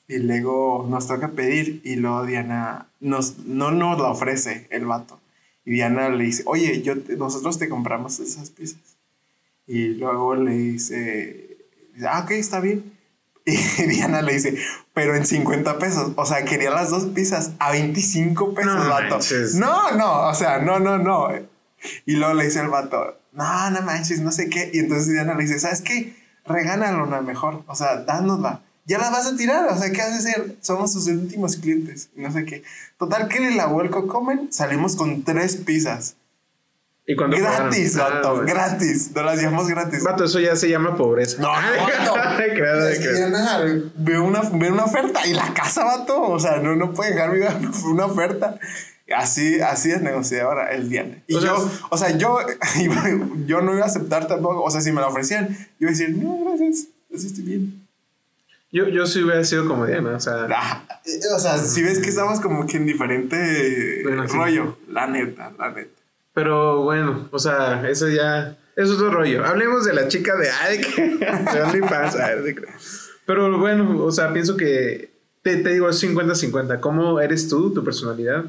Y 0.08 0.18
luego 0.18 0.86
nos 0.90 1.08
toca 1.08 1.30
pedir 1.30 1.82
y 1.86 1.96
luego 1.96 2.26
Diana 2.26 2.88
nos, 3.00 3.40
no 3.40 3.72
nos 3.72 3.98
la 4.00 4.10
ofrece 4.10 4.68
el 4.70 4.86
vato. 4.86 5.20
Y 5.64 5.72
Diana 5.72 6.10
le 6.10 6.26
dice, 6.26 6.44
oye, 6.46 6.82
yo 6.82 6.96
nosotros 7.18 7.58
te 7.58 7.70
compramos 7.70 8.20
esas 8.20 8.50
piezas. 8.50 8.91
Y 9.72 9.94
luego 9.94 10.36
le 10.36 10.52
dice, 10.52 11.58
ah, 12.06 12.24
ok, 12.26 12.32
está 12.32 12.60
bien. 12.60 12.92
Y 13.46 13.84
Diana 13.88 14.22
le 14.22 14.34
dice, 14.34 14.58
pero 14.94 15.16
en 15.16 15.26
50 15.26 15.80
pesos. 15.80 16.12
O 16.18 16.26
sea, 16.26 16.44
quería 16.44 16.72
las 16.72 16.90
dos 16.90 17.06
pizzas 17.06 17.54
a 17.58 17.72
25 17.72 18.54
pesos, 18.54 18.76
no, 18.76 18.90
vato. 18.90 19.20
No, 19.54 19.92
no, 19.94 20.28
o 20.28 20.34
sea, 20.36 20.60
no, 20.60 20.80
no, 20.80 20.98
no. 20.98 21.30
Y 22.06 22.18
luego 22.18 22.34
le 22.34 22.44
dice 22.44 22.60
al 22.60 22.68
vato, 22.68 23.18
no, 23.32 23.70
no 23.70 23.82
manches, 23.84 24.20
no 24.20 24.34
sé 24.34 24.50
qué. 24.50 24.70
Y 24.74 24.80
entonces 24.80 25.08
Diana 25.08 25.36
le 25.36 25.44
dice, 25.44 25.58
¿sabes 25.58 25.82
qué? 25.82 26.18
Regánalo 26.46 27.06
una 27.06 27.22
mejor. 27.22 27.64
O 27.68 27.74
sea, 27.74 27.96
dánosla 28.04 28.62
ya 28.86 28.98
la 28.98 29.10
vas 29.10 29.26
a 29.26 29.38
tirar, 29.38 29.70
o 29.70 29.78
sea, 29.78 29.92
¿qué 29.92 30.00
vas 30.00 30.12
a 30.12 30.18
hacer? 30.18 30.58
Somos 30.60 30.92
sus 30.92 31.08
últimos 31.08 31.56
clientes, 31.56 32.10
no 32.16 32.30
sé 32.32 32.46
qué. 32.46 32.64
Total, 32.98 33.28
que 33.30 33.40
le 33.40 33.52
la 33.52 33.68
vuelco 33.68 34.08
comen, 34.08 34.52
salimos 34.52 34.96
con 34.96 35.24
tres 35.24 35.56
pizzas. 35.56 36.16
¿Y 37.12 37.16
cuando 37.18 37.36
Gratis, 37.36 37.98
vato, 37.98 38.38
ah, 38.38 38.44
gratis. 38.46 39.12
Nos 39.14 39.26
las 39.26 39.42
llamamos 39.42 39.68
gratis. 39.68 40.02
Vato, 40.02 40.24
eso 40.24 40.40
ya 40.40 40.56
se 40.56 40.70
llama 40.70 40.96
pobreza. 40.96 41.42
No, 41.42 41.52
no, 41.54 42.06
no. 42.06 43.92
Veo 43.98 44.24
una, 44.24 44.40
ve 44.54 44.72
una 44.72 44.86
oferta 44.86 45.28
y 45.28 45.34
la 45.34 45.54
casa, 45.54 45.84
vato. 45.84 46.22
O 46.22 46.40
sea, 46.40 46.60
no, 46.60 46.74
no 46.78 46.94
puede 46.94 47.12
dejar 47.12 47.34
vida 47.34 47.60
una 47.84 48.06
oferta. 48.06 48.58
Así, 49.14 49.60
así 49.60 49.92
es 49.92 50.02
negociadora 50.02 50.72
el 50.72 50.88
día. 50.88 51.22
Y 51.28 51.38
yo, 51.38 51.70
o 51.90 51.98
sea, 51.98 52.16
yo, 52.18 52.38
yo 53.46 53.60
no 53.60 53.74
iba 53.74 53.84
a 53.84 53.88
aceptar 53.88 54.30
tampoco. 54.30 54.64
O 54.64 54.72
sea, 54.72 54.80
si 54.80 54.94
me 54.94 55.02
la 55.02 55.08
ofrecían, 55.08 55.50
yo 55.50 55.58
iba 55.80 55.90
a 55.90 55.92
decir, 55.92 56.16
no, 56.16 56.46
gracias, 56.46 56.88
así 57.14 57.28
estoy 57.28 57.44
bien. 57.44 57.88
Yo, 58.72 58.88
yo 58.88 59.06
sí 59.06 59.22
hubiera 59.22 59.44
sido 59.44 59.68
como 59.68 59.86
Diana, 59.86 60.16
o 60.16 60.20
sea. 60.22 60.48
Ah, 60.56 60.88
o 61.36 61.40
sea, 61.40 61.58
si 61.58 61.84
ves 61.84 62.00
que 62.00 62.08
estamos 62.08 62.40
como 62.40 62.66
que 62.66 62.78
en 62.78 62.86
diferente 62.86 64.02
rollo, 64.30 64.78
la 64.88 65.08
neta, 65.08 65.52
la 65.60 65.72
neta. 65.72 66.01
Pero 66.34 66.84
bueno, 66.84 67.28
o 67.32 67.40
sea, 67.40 67.88
eso 67.90 68.08
ya. 68.10 68.58
Eso 68.76 68.94
es 68.94 69.00
otro 69.00 69.12
rollo. 69.12 69.46
Hablemos 69.46 69.86
de 69.86 69.94
la 69.94 70.08
chica 70.08 70.36
de 70.38 70.50
Ay, 70.50 70.78
de 71.54 71.62
OnlyFans. 71.62 72.16
Pero 73.26 73.58
bueno, 73.60 74.04
o 74.04 74.12
sea, 74.12 74.32
pienso 74.34 74.56
que. 74.58 75.12
Te, 75.42 75.58
te 75.58 75.70
digo, 75.74 75.90
es 75.90 76.02
50-50. 76.04 76.80
¿Cómo 76.80 77.20
eres 77.20 77.50
tú, 77.50 77.74
tu 77.74 77.84
personalidad, 77.84 78.46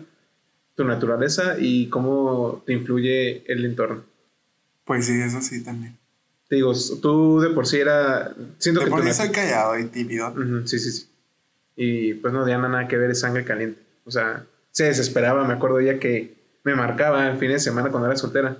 tu 0.77 0.85
naturaleza 0.85 1.57
y 1.59 1.89
cómo 1.89 2.63
te 2.67 2.75
influye 2.75 3.45
el 3.51 3.65
entorno? 3.65 4.05
Pues 4.85 5.07
sí, 5.07 5.21
eso 5.21 5.41
sí 5.41 5.65
también. 5.65 5.97
te 6.49 6.57
digo, 6.57 6.73
tú 7.01 7.41
de 7.41 7.51
por 7.51 7.67
sí 7.67 7.79
era. 7.79 8.35
Siento 8.59 8.81
De 8.81 8.87
que 8.87 8.91
por 8.91 9.03
sí 9.03 9.13
soy 9.13 9.31
callado 9.31 9.79
y 9.79 9.87
tímido. 9.87 10.29
Ujú, 10.31 10.67
sí, 10.67 10.79
sí, 10.79 10.93
sí. 10.93 11.09
Y 11.75 12.15
pues 12.15 12.33
no, 12.35 12.45
Diana 12.45 12.69
nada 12.69 12.89
que 12.89 12.99
ver, 12.99 13.11
es 13.11 13.21
sangre 13.21 13.45
caliente. 13.45 13.81
O 14.05 14.11
sea, 14.11 14.45
se 14.71 14.85
desesperaba, 14.85 15.45
me 15.47 15.55
acuerdo 15.55 15.81
ella 15.81 15.99
que 15.99 16.42
me 16.65 16.75
marcaba 16.75 17.29
el 17.29 17.39
fin 17.39 17.51
de 17.51 17.59
semana 17.59 17.91
cuando 17.91 18.09
era 18.09 18.17
soltera. 18.17 18.57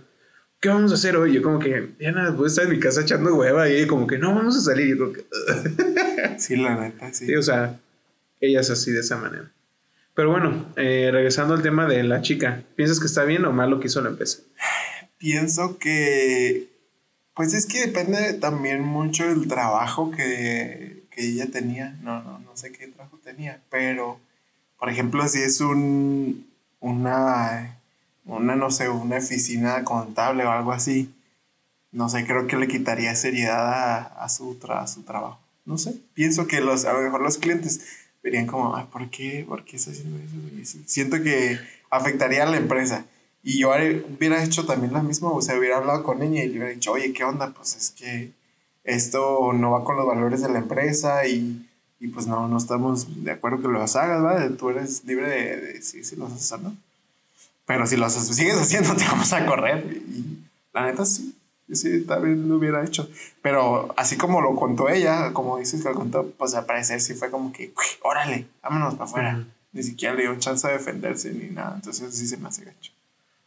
¿Qué 0.61 0.69
vamos 0.69 0.93
a 0.93 0.95
hacer 0.95 1.17
hoy? 1.17 1.33
Yo 1.33 1.43
como 1.43 1.59
que, 1.59 1.95
Diana, 1.99 2.33
pues 2.37 2.53
estar 2.53 2.67
en 2.67 2.71
mi 2.71 2.79
casa 2.79 3.03
echando 3.03 3.35
hueva 3.35 3.69
y 3.69 3.75
ella 3.75 3.89
como 3.89 4.07
que, 4.07 4.19
no, 4.19 4.35
vamos 4.35 4.57
a 4.57 4.61
salir. 4.61 4.87
Y 4.87 4.91
yo 4.91 4.99
como 4.99 5.13
que, 5.13 5.25
Sí, 6.39 6.57
la 6.57 6.77
neta, 6.77 7.13
sí. 7.13 7.27
sí, 7.27 7.35
o 7.35 7.43
sea, 7.43 7.81
ella 8.41 8.61
es 8.61 8.71
así 8.71 8.93
de 8.93 9.01
esa 9.01 9.17
manera. 9.17 9.51
Pero 10.15 10.31
bueno, 10.31 10.73
eh, 10.77 11.09
regresando 11.11 11.55
al 11.55 11.63
tema 11.63 11.87
de 11.87 12.03
la 12.03 12.21
chica, 12.21 12.63
¿piensas 12.77 13.01
que 13.01 13.07
está 13.07 13.25
bien 13.25 13.45
o 13.45 13.53
mal 13.53 13.71
lo 13.71 13.81
que 13.81 13.87
hizo 13.87 14.03
la 14.03 14.11
empresa? 14.11 14.43
Pienso 15.19 15.79
que, 15.79 16.69
pues 17.35 17.55
es 17.55 17.67
que 17.67 17.87
depende 17.87 18.35
también 18.35 18.83
mucho 18.83 19.27
del 19.27 19.49
trabajo 19.49 20.11
que, 20.11 21.05
que 21.11 21.27
ella 21.27 21.47
tenía. 21.51 21.97
No, 22.03 22.23
no, 22.23 22.39
no 22.39 22.57
sé 22.57 22.73
qué 22.73 22.89
trabajo 22.89 23.19
tenía, 23.25 23.63
pero, 23.71 24.21
por 24.79 24.91
ejemplo, 24.91 25.27
si 25.29 25.41
es 25.41 25.61
un, 25.61 26.47
una, 26.81 27.79
una, 28.25 28.57
no 28.57 28.71
sé, 28.71 28.89
una 28.89 29.17
oficina 29.19 29.85
contable 29.85 30.45
o 30.45 30.51
algo 30.51 30.73
así, 30.73 31.13
no 31.91 32.09
sé, 32.09 32.25
creo 32.27 32.47
que 32.47 32.57
le 32.57 32.69
quitaría 32.69 33.15
seriedad 33.15 33.73
a, 33.73 34.25
a 34.25 34.29
su, 34.29 34.59
tra- 34.59 34.83
a 34.83 34.87
su 34.87 35.03
trabajo. 35.03 35.39
No 35.65 35.79
sé, 35.79 35.95
pienso 36.15 36.47
que 36.47 36.61
los, 36.61 36.85
a 36.85 36.93
lo 36.93 37.01
mejor 37.03 37.21
los 37.21 37.39
clientes 37.39 37.81
verían 38.23 38.47
como, 38.47 38.75
"Ay, 38.77 38.87
¿por 38.91 39.11
qué? 39.11 39.45
¿Por 39.47 39.65
qué 39.65 39.77
está 39.77 39.91
haciendo 39.91 40.17
eso? 40.19 40.79
Siento 40.87 41.23
que 41.23 41.59
afectaría 41.91 42.45
a 42.45 42.47
la 42.51 42.57
empresa. 42.57 43.05
Y 43.43 43.59
yo 43.59 43.71
hubiera 43.71 44.43
hecho 44.45 44.65
también 44.67 44.93
lo 44.93 45.03
mismo, 45.03 45.33
o 45.35 45.43
sea, 45.43 45.59
hubiera 45.59 45.79
hablado 45.79 46.03
con 46.05 46.23
ella 46.23 46.43
y 46.45 46.49
le 46.49 46.53
hubiera 46.59 46.69
dicho, 46.75 46.93
oye, 46.93 47.13
¿qué 47.13 47.25
onda? 47.25 47.51
Pues 47.53 47.77
es 47.77 47.91
que 47.91 48.31
esto 48.85 49.53
no 49.53 49.73
va 49.73 49.85
con 49.85 49.97
los 49.97 50.07
valores 50.07 50.43
de 50.43 50.49
la 50.49 50.59
empresa 50.59 51.27
y, 51.27 51.69
y 52.01 52.09
pues 52.09 52.27
no, 52.27 52.49
no 52.49 52.57
estamos 52.59 53.25
de 53.25 53.31
acuerdo 53.33 53.61
que 53.63 53.69
los 53.69 53.97
hagas, 53.97 54.23
¿vale? 54.23 54.51
Tú 54.51 54.71
eres 54.71 55.05
libre 55.05 55.29
de, 55.29 55.57
de 55.61 55.73
decir 55.75 56.05
si 56.05 56.17
los 56.17 56.33
haces 56.33 56.53
o 56.53 56.59
no. 56.59 56.77
Pero 57.73 57.87
si 57.87 57.97
los 57.97 58.13
sigues 58.13 58.57
haciendo, 58.61 58.95
te 58.97 59.05
vamos 59.05 59.33
a 59.33 59.47
correr. 59.47 59.85
Y 60.09 60.39
la 60.73 60.87
neta, 60.87 61.05
sí. 61.05 61.35
Sí, 61.73 62.05
también 62.05 62.49
lo 62.49 62.57
hubiera 62.57 62.85
hecho. 62.85 63.09
Pero 63.41 63.95
así 63.97 64.17
como 64.19 64.43
lo 64.43 64.55
contó 64.57 64.91
ella, 64.91 65.33
como 65.33 65.57
dices 65.59 65.83
que 65.83 65.89
lo 65.89 65.95
contó, 65.95 66.31
pues 66.37 66.55
al 66.55 66.67
parecer 66.67 67.01
sí 67.01 67.15
fue 67.15 67.31
como 67.31 67.51
que, 67.51 67.69
"Uy, 67.77 67.85
órale, 68.03 68.47
vámonos 68.63 68.95
para 68.95 69.05
afuera. 69.07 69.45
Ni 69.73 69.83
siquiera 69.83 70.15
le 70.15 70.23
dio 70.23 70.37
chance 70.39 70.67
de 70.67 70.75
defenderse 70.75 71.33
ni 71.33 71.49
nada. 71.49 71.73
Entonces 71.77 72.15
sí 72.15 72.27
se 72.27 72.37
me 72.37 72.49
hace 72.49 72.65
gacho. 72.67 72.93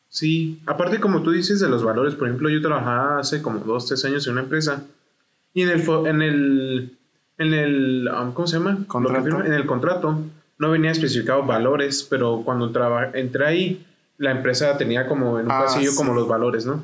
Sí, 0.09 0.59
aparte 0.65 0.99
como 0.99 1.21
tú 1.21 1.31
dices 1.31 1.59
de 1.59 1.69
los 1.69 1.83
valores, 1.83 2.15
por 2.15 2.27
ejemplo, 2.27 2.49
yo 2.49 2.61
trabajaba 2.61 3.19
hace 3.19 3.41
como 3.43 3.59
dos, 3.59 3.85
tres 3.87 4.03
años 4.05 4.25
en 4.25 4.33
una 4.33 4.41
empresa 4.41 4.83
y 5.53 5.61
en 5.63 5.69
el, 5.69 5.81
en 6.07 6.21
el, 6.23 6.97
en 7.37 7.53
el, 7.53 8.07
um, 8.09 8.33
¿cómo 8.33 8.47
se 8.47 8.57
llama? 8.57 8.71
Lo 8.71 8.77
que 8.79 8.87
Contrato. 8.87 9.23
firma- 9.25 9.45
En 9.45 9.53
el 9.53 9.65
contrato 9.67 10.19
no 10.57 10.71
venía 10.71 10.89
especificado 10.91 11.43
valores, 11.43 12.07
pero 12.09 12.41
cuando 12.45 12.71
entré 13.13 13.45
ahí, 13.45 13.85
la 14.17 14.31
empresa 14.31 14.77
tenía 14.77 15.07
como 15.07 15.39
en 15.39 15.45
un 15.45 15.51
Ah, 15.51 15.63
pasillo 15.65 15.91
sí. 15.91 15.97
como 15.97 16.13
los 16.13 16.27
valores, 16.27 16.65
¿no? 16.65 16.83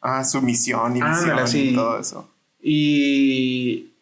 Ah, 0.00 0.24
su 0.24 0.40
misión 0.40 0.96
y 0.96 1.00
Ándale, 1.00 1.42
visión 1.42 1.48
sí. 1.48 1.70
y 1.70 1.74
todo 1.74 1.98
eso. 1.98 2.30
Y, 2.62 3.92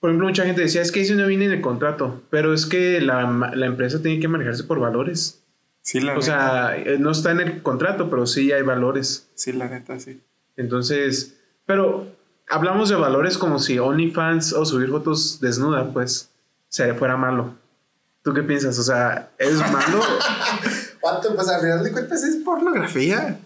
por 0.00 0.10
ejemplo, 0.10 0.26
mucha 0.28 0.44
gente 0.44 0.60
decía, 0.62 0.82
es 0.82 0.90
que 0.92 1.00
eso 1.02 1.14
no 1.14 1.26
viene 1.26 1.46
en 1.46 1.52
el 1.52 1.60
contrato, 1.60 2.22
pero 2.30 2.54
es 2.54 2.66
que 2.66 3.00
la, 3.00 3.50
la 3.54 3.66
empresa 3.66 4.00
tiene 4.02 4.20
que 4.20 4.28
manejarse 4.28 4.64
por 4.64 4.78
valores. 4.80 5.40
Sí, 5.82 6.00
la 6.00 6.12
O 6.12 6.14
neta. 6.16 6.24
sea, 6.26 6.76
eh, 6.78 6.96
no 6.98 7.10
está 7.10 7.30
en 7.32 7.40
el 7.40 7.62
contrato, 7.62 8.08
pero 8.08 8.26
sí 8.26 8.52
hay 8.52 8.62
valores. 8.62 9.28
Sí, 9.34 9.52
la 9.52 9.68
neta, 9.68 9.98
sí. 10.00 10.20
Entonces, 10.56 11.36
pero 11.66 12.06
hablamos 12.48 12.88
de 12.88 12.96
valores 12.96 13.36
como 13.36 13.58
si 13.58 13.78
OnlyFans 13.78 14.52
o 14.54 14.64
subir 14.64 14.88
fotos 14.90 15.40
desnuda, 15.40 15.92
pues, 15.92 16.30
se 16.68 16.94
fuera 16.94 17.16
malo. 17.18 17.54
¿Tú 18.22 18.32
qué 18.32 18.42
piensas? 18.42 18.78
O 18.78 18.82
sea, 18.82 19.30
¿es 19.38 19.56
malo? 19.72 20.00
Pues 21.34 21.48
al 21.48 21.60
final 21.60 21.84
de 21.84 21.92
cuentas 21.92 22.22
es 22.24 22.36
pornografía. 22.36 23.38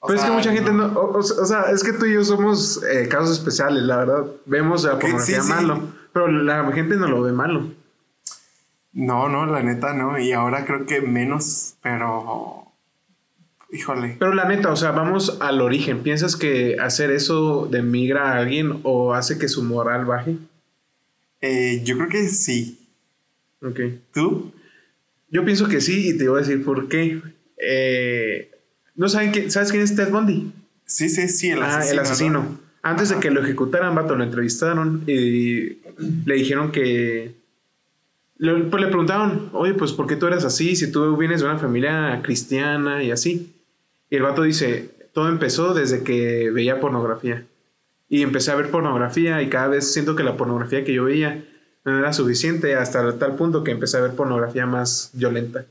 O 0.00 0.06
Pues 0.06 0.20
es 0.20 0.26
que 0.26 0.32
mucha 0.32 0.52
gente 0.52 0.72
no... 0.72 0.92
O, 0.94 1.22
sea, 1.22 1.70
es 1.70 1.84
que 1.84 1.92
tú 1.92 2.06
y 2.06 2.14
yo 2.14 2.24
somos 2.24 2.82
eh, 2.82 3.08
casos 3.08 3.38
especiales, 3.38 3.82
la 3.82 3.98
verdad. 3.98 4.24
Vemos 4.46 4.84
la 4.84 4.98
pornografía 4.98 5.42
sí, 5.42 5.46
sí. 5.46 5.52
malo, 5.52 5.80
pero 6.12 6.28
la 6.28 6.70
gente 6.72 6.96
no 6.96 7.06
lo 7.08 7.22
ve 7.22 7.32
malo. 7.32 7.70
No, 8.92 9.28
no, 9.28 9.46
la 9.46 9.62
neta 9.62 9.94
no. 9.94 10.18
Y 10.18 10.32
ahora 10.32 10.64
creo 10.64 10.86
que 10.86 11.00
menos, 11.00 11.74
pero. 11.82 12.66
Híjole. 13.70 14.16
Pero 14.18 14.34
la 14.34 14.44
neta, 14.44 14.70
o 14.70 14.76
sea, 14.76 14.90
vamos 14.90 15.38
al 15.40 15.62
origen. 15.62 16.02
¿Piensas 16.02 16.36
que 16.36 16.76
hacer 16.78 17.10
eso 17.10 17.66
demigra 17.70 18.32
a 18.32 18.38
alguien 18.38 18.80
o 18.82 19.14
hace 19.14 19.38
que 19.38 19.48
su 19.48 19.62
moral 19.62 20.04
baje? 20.04 20.36
Eh, 21.40 21.80
yo 21.84 21.96
creo 21.96 22.08
que 22.08 22.28
sí. 22.28 22.86
Ok. 23.62 23.80
¿Tú? 24.12 24.52
Yo 25.32 25.44
pienso 25.44 25.66
que 25.66 25.80
sí 25.80 26.10
y 26.10 26.18
te 26.18 26.28
voy 26.28 26.38
a 26.38 26.44
decir 26.46 26.64
por 26.64 26.88
qué. 26.88 27.20
Eh, 27.56 28.50
¿No 28.94 29.08
saben 29.08 29.32
quién, 29.32 29.50
sabes 29.50 29.70
quién 29.72 29.82
es 29.82 29.96
Ted 29.96 30.10
Bundy? 30.10 30.52
Sí, 30.84 31.08
sí, 31.08 31.26
sí, 31.28 31.48
el 31.50 31.62
Ah, 31.62 31.78
asesino. 31.78 31.92
el 31.92 31.98
asesino. 32.06 32.38
¿no? 32.42 32.60
Antes 32.82 33.08
de 33.08 33.18
que 33.18 33.30
lo 33.30 33.42
ejecutaran, 33.42 33.94
vato, 33.94 34.14
lo 34.14 34.22
entrevistaron 34.24 35.02
y 35.06 35.78
le 36.26 36.34
dijeron 36.34 36.70
que... 36.70 37.34
le- 38.38 38.64
pues 38.64 38.82
le 38.82 38.88
preguntaron, 38.88 39.48
oye, 39.52 39.72
pues 39.74 39.92
¿por 39.92 40.06
qué 40.06 40.16
tú 40.16 40.26
eras 40.26 40.44
así? 40.44 40.76
Si 40.76 40.90
tú 40.92 41.16
vienes 41.16 41.40
de 41.40 41.46
una 41.46 41.58
familia 41.58 42.20
cristiana 42.22 43.02
y 43.02 43.10
así. 43.10 43.54
Y 44.10 44.16
el 44.16 44.22
vato 44.22 44.42
dice, 44.42 44.90
todo 45.14 45.28
empezó 45.30 45.72
desde 45.74 46.02
que 46.02 46.50
veía 46.50 46.80
pornografía. 46.80 47.46
Y 48.10 48.20
empecé 48.22 48.50
a 48.50 48.56
ver 48.56 48.70
pornografía 48.70 49.40
y 49.40 49.48
cada 49.48 49.68
vez 49.68 49.90
siento 49.94 50.14
que 50.14 50.24
la 50.24 50.36
pornografía 50.36 50.84
que 50.84 50.92
yo 50.92 51.04
veía 51.04 51.42
no 51.84 51.98
era 51.98 52.12
suficiente 52.12 52.74
hasta 52.74 53.18
tal 53.18 53.36
punto 53.36 53.64
que 53.64 53.72
empecé 53.72 53.96
a 53.96 54.00
ver 54.00 54.12
pornografía 54.12 54.66
más 54.66 55.10
violenta. 55.12 55.64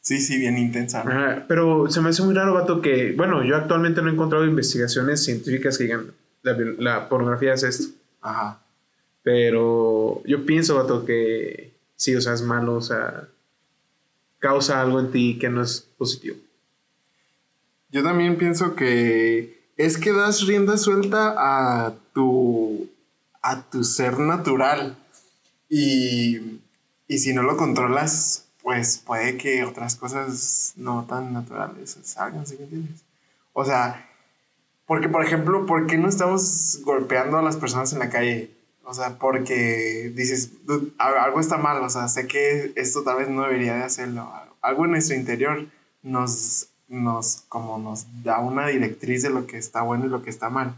Sí, 0.00 0.20
sí, 0.20 0.38
bien 0.38 0.56
intensa. 0.56 1.04
¿no? 1.04 1.10
Ajá, 1.10 1.44
pero 1.48 1.90
se 1.90 2.00
me 2.00 2.10
hace 2.10 2.22
muy 2.22 2.34
raro, 2.34 2.54
vato, 2.54 2.80
que, 2.80 3.12
bueno, 3.12 3.44
yo 3.44 3.56
actualmente 3.56 4.00
no 4.00 4.08
he 4.08 4.12
encontrado 4.12 4.46
investigaciones 4.46 5.24
científicas 5.24 5.76
que 5.76 5.84
digan, 5.84 6.12
la, 6.42 6.56
la 6.78 7.08
pornografía 7.08 7.52
es 7.52 7.62
esto. 7.62 7.94
Ajá. 8.22 8.60
Pero 9.22 10.22
yo 10.24 10.46
pienso, 10.46 10.76
vato, 10.76 11.04
que 11.04 11.74
sí, 11.96 12.14
o 12.14 12.20
sea, 12.20 12.32
es 12.32 12.42
malo, 12.42 12.76
o 12.76 12.80
sea, 12.80 13.28
causa 14.38 14.80
algo 14.80 15.00
en 15.00 15.10
ti 15.10 15.38
que 15.38 15.50
no 15.50 15.62
es 15.62 15.86
positivo. 15.98 16.36
Yo 17.90 18.02
también 18.02 18.36
pienso 18.36 18.74
que 18.74 19.58
es 19.76 19.96
que 19.98 20.12
das 20.12 20.46
rienda 20.46 20.76
suelta 20.76 21.34
a 21.36 21.94
tu, 22.14 22.88
a 23.42 23.62
tu 23.70 23.84
ser 23.84 24.18
natural. 24.18 24.96
Y, 25.68 26.60
y 27.08 27.18
si 27.18 27.32
no 27.34 27.42
lo 27.42 27.56
controlas, 27.56 28.46
pues 28.62 28.98
puede 28.98 29.36
que 29.36 29.64
otras 29.64 29.96
cosas 29.96 30.74
no 30.76 31.04
tan 31.06 31.32
naturales 31.32 31.98
salgan, 32.04 32.46
¿sí 32.46 32.56
me 32.58 32.64
entiendes? 32.64 33.02
O 33.52 33.64
sea, 33.64 34.08
porque 34.86 35.08
por 35.08 35.24
ejemplo, 35.24 35.66
¿por 35.66 35.86
qué 35.86 35.98
no 35.98 36.08
estamos 36.08 36.80
golpeando 36.84 37.38
a 37.38 37.42
las 37.42 37.56
personas 37.56 37.92
en 37.92 38.00
la 38.00 38.10
calle? 38.10 38.50
O 38.84 38.94
sea, 38.94 39.18
porque 39.18 40.12
dices, 40.16 40.66
"Dude, 40.66 40.92
al- 40.98 41.18
algo 41.18 41.40
está 41.40 41.58
mal, 41.58 41.82
o 41.82 41.90
sea, 41.90 42.08
sé 42.08 42.26
que 42.26 42.72
esto 42.76 43.02
tal 43.04 43.18
vez 43.18 43.28
no 43.30 43.42
debería 43.42 43.76
de 43.76 43.84
hacerlo. 43.84 44.32
Algo 44.62 44.86
en 44.86 44.92
nuestro 44.92 45.16
interior 45.16 45.66
nos, 46.02 46.68
nos, 46.88 47.44
como 47.50 47.78
nos 47.78 48.06
da 48.24 48.40
una 48.40 48.68
directriz 48.68 49.22
de 49.22 49.30
lo 49.30 49.46
que 49.46 49.58
está 49.58 49.82
bueno 49.82 50.06
y 50.06 50.10
lo 50.10 50.22
que 50.22 50.30
está 50.30 50.50
mal. 50.50 50.74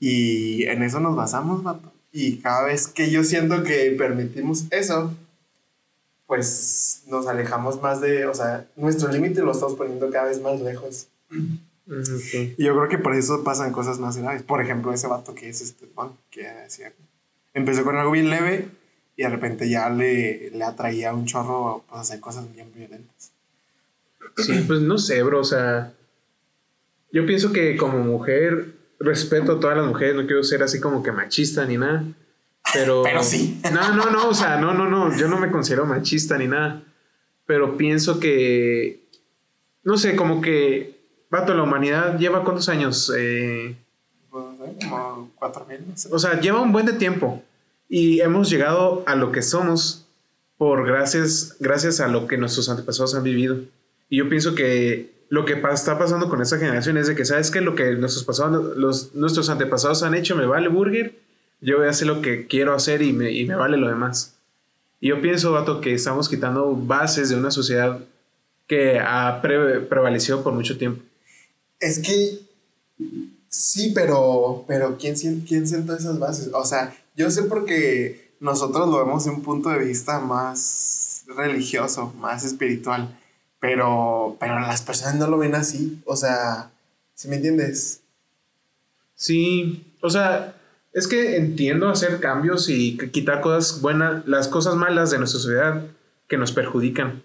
Y 0.00 0.64
en 0.66 0.82
eso 0.84 1.00
nos 1.00 1.16
basamos, 1.16 1.62
vato. 1.64 1.92
Y 2.16 2.36
cada 2.36 2.66
vez 2.66 2.86
que 2.86 3.10
yo 3.10 3.24
siento 3.24 3.64
que 3.64 3.92
permitimos 3.98 4.66
eso, 4.70 5.12
pues 6.28 7.02
nos 7.08 7.26
alejamos 7.26 7.82
más 7.82 8.00
de, 8.00 8.26
o 8.26 8.32
sea, 8.32 8.68
nuestro 8.76 9.10
límite 9.10 9.42
lo 9.42 9.50
estamos 9.50 9.74
poniendo 9.74 10.08
cada 10.10 10.26
vez 10.26 10.40
más 10.40 10.60
lejos. 10.60 11.08
Okay. 11.28 12.54
Y 12.56 12.64
yo 12.64 12.76
creo 12.76 12.88
que 12.88 12.98
por 12.98 13.16
eso 13.16 13.42
pasan 13.42 13.72
cosas 13.72 13.98
más 13.98 14.16
graves. 14.16 14.44
Por 14.44 14.62
ejemplo, 14.62 14.92
ese 14.92 15.08
vato 15.08 15.34
que 15.34 15.48
es 15.48 15.60
este, 15.60 15.88
bueno, 15.96 16.16
que 16.30 16.46
decía, 16.48 16.92
empezó 17.52 17.82
con 17.82 17.96
algo 17.96 18.12
bien 18.12 18.30
leve 18.30 18.68
y 19.16 19.24
de 19.24 19.28
repente 19.28 19.68
ya 19.68 19.90
le, 19.90 20.50
le 20.50 20.64
atraía 20.64 21.12
un 21.12 21.26
chorro 21.26 21.82
pues, 21.88 22.00
hacer 22.00 22.20
cosas 22.20 22.46
bien 22.54 22.72
violentas. 22.76 23.32
Sí, 24.36 24.62
pues 24.68 24.80
no 24.82 24.98
sé, 24.98 25.20
bro, 25.24 25.40
o 25.40 25.44
sea, 25.44 25.92
yo 27.10 27.26
pienso 27.26 27.52
que 27.52 27.76
como 27.76 27.98
mujer 27.98 28.83
respeto 29.04 29.52
a 29.52 29.60
todas 29.60 29.76
las 29.76 29.86
mujeres, 29.86 30.14
no 30.14 30.26
quiero 30.26 30.42
ser 30.42 30.62
así 30.62 30.80
como 30.80 31.02
que 31.02 31.12
machista 31.12 31.64
ni 31.64 31.76
nada, 31.76 32.04
pero... 32.72 33.02
Pero 33.02 33.22
sí. 33.22 33.60
No, 33.72 33.94
no, 33.94 34.10
no, 34.10 34.28
o 34.28 34.34
sea, 34.34 34.56
no, 34.56 34.72
no, 34.74 34.88
no, 34.88 35.16
yo 35.16 35.28
no 35.28 35.38
me 35.38 35.50
considero 35.50 35.86
machista 35.86 36.38
ni 36.38 36.48
nada, 36.48 36.82
pero 37.46 37.76
pienso 37.76 38.18
que, 38.20 39.04
no 39.82 39.96
sé, 39.96 40.16
como 40.16 40.40
que, 40.40 41.00
vato, 41.30 41.54
la 41.54 41.62
humanidad 41.62 42.18
lleva 42.18 42.44
cuántos 42.44 42.68
años, 42.68 43.12
eh, 43.16 43.76
como 44.30 45.30
cuatro 45.36 45.66
mil, 45.66 45.86
no 45.86 45.96
sé. 45.96 46.08
o 46.10 46.18
sea, 46.18 46.40
lleva 46.40 46.60
un 46.60 46.72
buen 46.72 46.86
de 46.86 46.94
tiempo 46.94 47.42
y 47.88 48.20
hemos 48.20 48.50
llegado 48.50 49.04
a 49.06 49.14
lo 49.14 49.30
que 49.30 49.42
somos 49.42 50.06
por 50.56 50.86
gracias, 50.86 51.56
gracias 51.60 52.00
a 52.00 52.08
lo 52.08 52.26
que 52.26 52.38
nuestros 52.38 52.68
antepasados 52.68 53.14
han 53.14 53.22
vivido. 53.22 53.58
Y 54.08 54.18
yo 54.18 54.28
pienso 54.28 54.54
que 54.54 55.13
lo 55.34 55.44
que 55.44 55.60
está 55.72 55.98
pasando 55.98 56.28
con 56.28 56.40
esa 56.40 56.58
generación 56.58 56.96
es 56.96 57.08
de 57.08 57.16
que, 57.16 57.24
¿sabes 57.24 57.50
qué? 57.50 57.60
Lo 57.60 57.74
que 57.74 57.92
nuestros, 57.96 58.22
pasados, 58.22 58.76
los, 58.76 59.14
nuestros 59.14 59.48
antepasados 59.48 60.04
han 60.04 60.14
hecho 60.14 60.36
me 60.36 60.46
vale 60.46 60.68
burger, 60.68 61.18
yo 61.60 61.78
voy 61.78 61.88
a 61.88 61.90
hacer 61.90 62.06
lo 62.06 62.22
que 62.22 62.46
quiero 62.46 62.72
hacer 62.72 63.02
y 63.02 63.12
me, 63.12 63.32
y 63.32 63.44
me 63.44 63.56
vale 63.56 63.76
lo 63.76 63.88
demás. 63.88 64.34
Y 65.00 65.08
yo 65.08 65.20
pienso, 65.20 65.50
vato, 65.50 65.80
que 65.80 65.92
estamos 65.92 66.28
quitando 66.28 66.76
bases 66.76 67.30
de 67.30 67.36
una 67.36 67.50
sociedad 67.50 67.98
que 68.68 69.00
ha 69.00 69.40
pre- 69.42 69.80
prevalecido 69.80 70.44
por 70.44 70.52
mucho 70.52 70.78
tiempo. 70.78 71.02
Es 71.80 71.98
que 71.98 72.38
sí, 73.48 73.90
pero, 73.92 74.64
pero 74.68 74.96
¿quién, 74.96 75.16
¿quién 75.40 75.66
sentó 75.66 75.96
esas 75.96 76.16
bases? 76.20 76.50
O 76.54 76.64
sea, 76.64 76.94
yo 77.16 77.28
sé 77.30 77.42
porque 77.42 78.30
nosotros 78.38 78.88
lo 78.88 79.04
vemos 79.04 79.24
de 79.24 79.30
un 79.30 79.42
punto 79.42 79.68
de 79.70 79.80
vista 79.80 80.20
más 80.20 81.24
religioso, 81.26 82.12
más 82.20 82.44
espiritual, 82.44 83.18
pero, 83.64 84.36
pero 84.38 84.60
las 84.60 84.82
personas 84.82 85.14
no 85.14 85.26
lo 85.26 85.38
ven 85.38 85.54
así. 85.54 85.98
O 86.04 86.16
sea, 86.16 86.70
¿sí 87.14 87.28
me 87.28 87.36
entiendes? 87.36 88.02
Sí, 89.14 89.90
o 90.02 90.10
sea, 90.10 90.54
es 90.92 91.08
que 91.08 91.36
entiendo 91.38 91.88
hacer 91.88 92.20
cambios 92.20 92.68
y 92.68 92.98
qu- 92.98 93.10
quitar 93.10 93.40
cosas 93.40 93.80
buenas, 93.80 94.26
las 94.28 94.48
cosas 94.48 94.74
malas 94.74 95.10
de 95.10 95.16
nuestra 95.18 95.40
sociedad 95.40 95.82
que 96.28 96.36
nos 96.36 96.52
perjudican. 96.52 97.22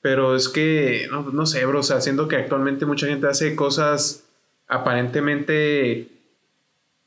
Pero 0.00 0.36
es 0.36 0.48
que, 0.48 1.08
no, 1.10 1.22
no 1.32 1.44
sé, 1.44 1.66
bro, 1.66 1.80
o 1.80 1.82
sea, 1.82 2.00
siento 2.00 2.28
que 2.28 2.36
actualmente 2.36 2.86
mucha 2.86 3.08
gente 3.08 3.26
hace 3.26 3.56
cosas 3.56 4.22
aparentemente, 4.68 6.06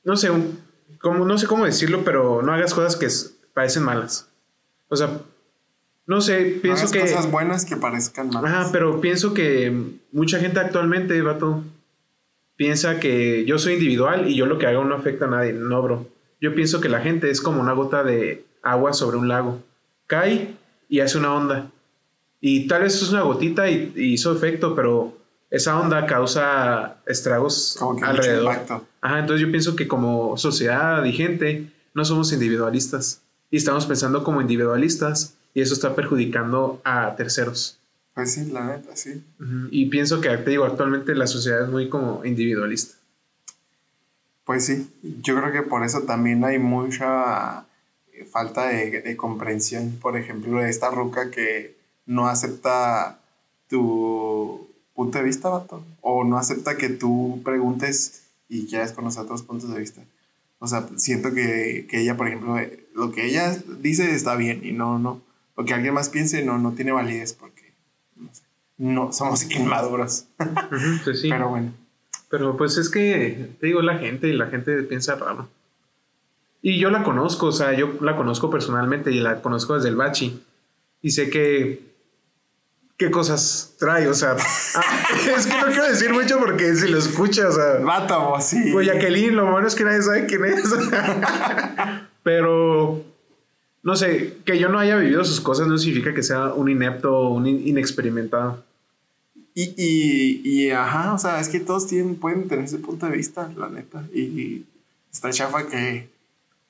no 0.03 0.17
sé, 0.17 0.29
no 1.03 1.37
sé 1.37 1.47
cómo 1.47 1.63
decirlo, 1.63 2.01
pero 2.03 2.41
no 2.41 2.51
hagas 2.51 2.73
cosas 2.73 2.97
que 2.97 3.07
parecen 3.53 3.83
malas. 3.83 4.27
O 4.89 4.97
sea, 4.97 5.21
no 6.07 6.21
sé, 6.21 6.53
No 6.55 6.61
pienso 6.61 6.81
hagas 6.83 6.91
que... 6.91 6.99
cosas 7.01 7.29
buenas 7.29 7.65
que 7.65 7.75
parezcan 7.75 8.29
malas. 8.29 8.51
Ajá, 8.51 8.69
pero 8.71 8.99
pienso 9.01 9.33
que 9.33 9.71
mucha 10.11 10.39
gente 10.39 10.59
actualmente, 10.59 11.21
vato, 11.21 11.63
piensa 12.55 12.99
que 12.99 13.45
yo 13.45 13.59
soy 13.59 13.73
individual 13.73 14.29
y 14.29 14.35
yo 14.35 14.45
lo 14.45 14.57
que 14.57 14.67
haga 14.67 14.83
no 14.83 14.95
afecta 14.95 15.25
a 15.25 15.29
nadie. 15.29 15.53
No, 15.53 15.81
bro. 15.81 16.07
Yo 16.39 16.55
pienso 16.55 16.81
que 16.81 16.89
la 16.89 17.01
gente 17.01 17.29
es 17.29 17.41
como 17.41 17.61
una 17.61 17.73
gota 17.73 18.03
de 18.03 18.45
agua 18.63 18.93
sobre 18.93 19.17
un 19.17 19.27
lago. 19.27 19.61
Cae 20.07 20.55
y 20.87 21.01
hace 21.01 21.17
una 21.17 21.33
onda. 21.33 21.69
Y 22.39 22.67
tal 22.67 22.83
vez 22.83 22.95
es 23.01 23.09
una 23.09 23.21
gotita 23.23 23.69
y, 23.69 23.91
y 23.95 24.13
hizo 24.13 24.33
efecto, 24.33 24.75
pero 24.75 25.17
esa 25.49 25.79
onda 25.79 26.05
causa 26.05 26.97
estragos 27.05 27.75
Como 27.79 27.97
que 27.97 28.05
alrededor. 28.05 28.55
Ajá, 29.01 29.19
entonces 29.19 29.45
yo 29.45 29.51
pienso 29.51 29.75
que 29.75 29.87
como 29.87 30.37
sociedad 30.37 31.03
y 31.03 31.11
gente 31.11 31.71
no 31.93 32.05
somos 32.05 32.31
individualistas. 32.31 33.21
Y 33.49 33.57
estamos 33.57 33.85
pensando 33.85 34.23
como 34.23 34.41
individualistas 34.41 35.36
y 35.53 35.61
eso 35.61 35.73
está 35.73 35.95
perjudicando 35.95 36.81
a 36.83 37.15
terceros. 37.15 37.79
Pues 38.13 38.33
sí, 38.33 38.45
la 38.51 38.65
neta, 38.65 38.95
sí. 38.95 39.23
Y 39.69 39.87
pienso 39.87 40.21
que, 40.21 40.29
te 40.37 40.49
digo, 40.49 40.65
actualmente 40.65 41.13
la 41.13 41.27
sociedad 41.27 41.63
es 41.63 41.69
muy 41.69 41.87
como 41.87 42.25
individualista. 42.25 42.95
Pues 44.43 44.65
sí, 44.65 44.89
yo 45.21 45.35
creo 45.39 45.51
que 45.51 45.61
por 45.61 45.83
eso 45.83 46.01
también 46.01 46.43
hay 46.43 46.57
mucha 46.57 47.65
eh, 48.13 48.25
falta 48.25 48.69
de, 48.69 49.01
de 49.01 49.17
comprensión. 49.17 49.99
Por 50.01 50.17
ejemplo, 50.17 50.59
de 50.59 50.69
esta 50.69 50.89
ruca 50.89 51.29
que 51.29 51.75
no 52.07 52.27
acepta 52.27 53.19
tu 53.69 54.67
punto 54.95 55.19
de 55.19 55.23
vista, 55.23 55.49
vato. 55.49 55.85
O 56.01 56.23
no 56.23 56.39
acepta 56.39 56.75
que 56.75 56.89
tú 56.89 57.41
preguntes 57.45 58.23
y 58.49 58.65
quieras 58.65 58.93
conocer 58.93 59.23
otros 59.23 59.43
puntos 59.43 59.71
de 59.71 59.79
vista. 59.79 60.01
O 60.59 60.67
sea, 60.67 60.87
siento 60.95 61.33
que, 61.33 61.85
que 61.87 62.01
ella, 62.01 62.17
por 62.17 62.27
ejemplo, 62.27 62.55
lo 62.95 63.11
que 63.11 63.25
ella 63.25 63.55
dice 63.79 64.15
está 64.15 64.35
bien 64.35 64.61
y 64.63 64.71
no, 64.71 64.97
no. 64.97 65.21
Lo 65.57 65.65
que 65.65 65.73
alguien 65.73 65.93
más 65.93 66.09
piense 66.09 66.45
no, 66.45 66.57
no 66.59 66.73
tiene 66.73 66.91
validez 66.91 67.33
porque 67.33 67.73
no, 68.15 68.33
sé, 68.33 68.43
no 68.77 69.11
somos 69.11 69.49
inmaduros. 69.55 70.25
Pues 71.03 71.21
sí. 71.21 71.29
Pero 71.29 71.49
bueno. 71.49 71.73
Pero 72.29 72.57
pues 72.57 72.77
es 72.77 72.89
que, 72.89 73.49
te 73.59 73.67
digo, 73.67 73.81
la 73.81 73.97
gente, 73.97 74.31
la 74.33 74.47
gente 74.47 74.83
piensa 74.83 75.15
raro. 75.15 75.49
Y 76.61 76.79
yo 76.79 76.89
la 76.89 77.03
conozco, 77.03 77.47
o 77.47 77.51
sea, 77.51 77.73
yo 77.73 77.95
la 78.01 78.15
conozco 78.15 78.49
personalmente 78.49 79.11
y 79.11 79.19
la 79.19 79.41
conozco 79.41 79.75
desde 79.75 79.89
el 79.89 79.95
bachi. 79.95 80.43
Y 81.01 81.11
sé 81.11 81.29
que... 81.29 81.87
¿Qué 82.97 83.11
cosas 83.11 83.75
trae? 83.77 84.07
O 84.07 84.13
sea, 84.15 84.35
ah, 84.75 85.07
es 85.35 85.45
que 85.45 85.55
no 85.55 85.67
quiero 85.67 85.87
decir 85.87 86.11
mucho 86.11 86.39
porque 86.39 86.75
si 86.75 86.87
lo 86.89 86.97
escuchas, 86.97 87.55
o 87.55 87.85
sea... 87.85 88.17
Vos, 88.17 88.43
sí. 88.43 88.71
Pues 88.73 88.87
Jacqueline, 88.87 89.35
lo 89.35 89.49
bueno 89.51 89.67
es 89.67 89.75
que 89.75 89.83
nadie 89.83 90.01
sabe 90.01 90.25
quién 90.25 90.43
es. 90.45 90.63
Pero, 92.23 93.05
no 93.83 93.95
sé, 93.95 94.33
que 94.45 94.59
yo 94.59 94.69
no 94.69 94.79
haya 94.79 94.97
vivido 94.97 95.23
sus 95.23 95.39
cosas 95.39 95.67
no 95.67 95.77
significa 95.77 96.13
que 96.13 96.23
sea 96.23 96.53
un 96.53 96.69
inepto 96.69 97.15
o 97.15 97.33
un 97.33 97.47
in- 97.47 97.67
inexperimentado. 97.67 98.63
Y, 99.55 99.73
y, 99.77 100.41
y, 100.43 100.69
ajá, 100.71 101.13
o 101.13 101.17
sea, 101.17 101.39
es 101.39 101.49
que 101.49 101.59
todos 101.59 101.87
tienen, 101.87 102.15
pueden 102.15 102.47
tener 102.47 102.65
ese 102.65 102.77
punto 102.77 103.07
de 103.07 103.13
vista, 103.17 103.51
la 103.57 103.69
neta. 103.69 104.03
Y, 104.13 104.21
y 104.21 104.65
está 105.11 105.31
chafa 105.31 105.65
que 105.67 106.09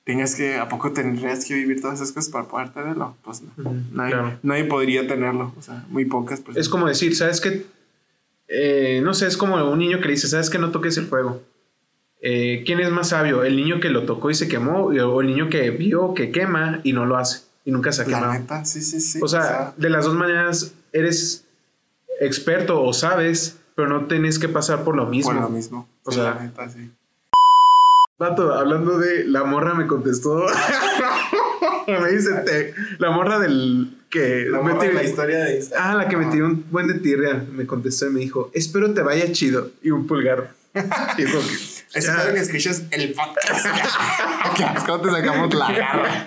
tengas 0.04 0.34
que, 0.34 0.56
¿a 0.56 0.68
poco 0.70 0.92
tendrías 0.92 1.44
que 1.44 1.52
vivir 1.54 1.82
todas 1.82 1.96
esas 2.00 2.12
cosas 2.12 2.30
para 2.30 2.46
poder 2.48 2.70
tenerlo? 2.70 3.14
Pues 3.22 3.42
no. 3.42 3.72
Nadie, 3.92 4.12
claro. 4.12 4.38
nadie 4.42 4.64
podría 4.64 5.06
tenerlo, 5.06 5.52
o 5.58 5.60
sea, 5.60 5.84
muy 5.90 6.06
pocas 6.06 6.40
personas. 6.40 6.64
Es 6.66 6.68
como 6.70 6.86
decir, 6.86 7.14
¿sabes 7.14 7.42
qué? 7.42 7.66
Eh, 8.48 9.00
no 9.04 9.12
sé, 9.12 9.26
es 9.26 9.36
como 9.36 9.62
un 9.70 9.78
niño 9.78 9.98
que 10.00 10.06
le 10.06 10.12
dice, 10.14 10.28
¿sabes 10.28 10.48
qué? 10.48 10.58
No 10.58 10.70
toques 10.70 10.96
el 10.96 11.04
fuego. 11.06 11.42
Eh, 12.20 12.62
¿Quién 12.66 12.80
es 12.80 12.90
más 12.90 13.10
sabio? 13.10 13.44
¿El 13.44 13.56
niño 13.56 13.80
que 13.80 13.90
lo 13.90 14.04
tocó 14.04 14.30
y 14.30 14.34
se 14.34 14.48
quemó? 14.48 14.86
¿O 14.86 15.20
el 15.20 15.26
niño 15.28 15.48
que 15.48 15.70
vio 15.70 16.14
que 16.14 16.30
quema 16.32 16.80
y 16.82 16.92
no 16.92 17.06
lo 17.06 17.16
hace? 17.16 17.42
Y 17.64 17.70
nunca 17.70 17.92
se 17.92 18.02
ha 18.02 18.06
la 18.08 18.14
quemado. 18.18 18.32
neta, 18.32 18.64
sí, 18.64 18.80
sí, 18.82 19.00
sí. 19.00 19.20
O 19.22 19.28
sea, 19.28 19.74
de 19.76 19.90
las 19.90 20.04
dos 20.04 20.14
maneras 20.14 20.72
eres 20.92 21.44
experto 22.20 22.82
o 22.82 22.92
sabes, 22.92 23.58
pero 23.76 23.88
no 23.88 24.06
tenés 24.06 24.38
que 24.38 24.48
pasar 24.48 24.82
por 24.84 24.96
lo 24.96 25.06
mismo. 25.06 25.32
por 25.32 25.42
lo 25.42 25.48
mismo. 25.50 25.88
O 26.04 26.10
Sí, 26.10 26.16
sea, 26.18 26.34
la 26.34 26.42
neta, 26.42 26.68
sí. 26.68 26.90
Vato, 28.18 28.52
hablando 28.52 28.98
de 28.98 29.24
la 29.24 29.44
morra 29.44 29.74
me 29.74 29.86
contestó. 29.86 30.44
me 31.86 32.10
dice, 32.10 32.30
te- 32.44 32.74
la 32.98 33.10
morra 33.10 33.38
del 33.38 33.94
que 34.10 34.46
La 34.50 34.60
me 34.62 34.92
la 34.92 35.02
historia 35.04 35.44
de 35.44 35.56
Instagram. 35.58 35.90
Ah, 35.90 35.94
la 35.94 36.08
que 36.08 36.16
me 36.16 36.26
tiró 36.26 36.46
un 36.46 36.64
buen 36.70 36.88
de 36.88 36.94
tirria. 36.94 37.44
Me 37.52 37.66
contestó 37.66 38.06
y 38.06 38.10
me 38.10 38.20
dijo, 38.20 38.50
espero 38.54 38.92
te 38.92 39.02
vaya 39.02 39.30
chido. 39.32 39.70
Y 39.82 39.90
un 39.90 40.06
pulgar. 40.06 40.52
Y 41.18 41.24
dijo. 41.24 41.38
Espero 41.94 42.34
que 42.34 42.40
escuches 42.40 42.82
el 42.90 43.14
podcast. 43.14 43.66
que 44.56 44.62
es 44.62 44.84
como 44.84 45.00
te 45.00 45.10
sacamos 45.10 45.54
la 45.54 45.72
garra. 45.72 46.24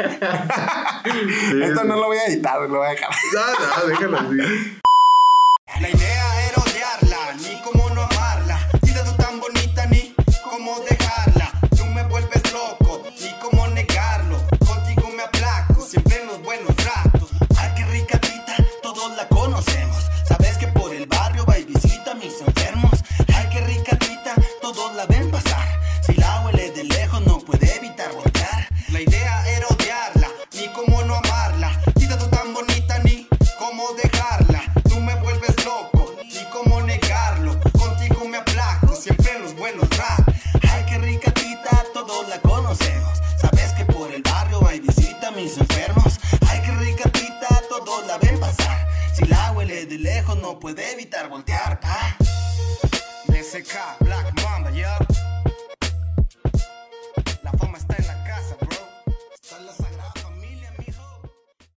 Sí, 1.03 1.62
Esto 1.64 1.84
no 1.84 1.95
lo 1.95 2.05
voy 2.05 2.18
a 2.18 2.26
editar, 2.28 2.62
lo 2.62 2.78
voy 2.78 2.88
a 2.88 2.91
dejar. 2.91 3.09
No, 3.34 3.82
no, 3.82 3.88
déjalo 3.88 4.20
así. 4.20 4.78
La 5.80 5.89
idea 5.89 6.20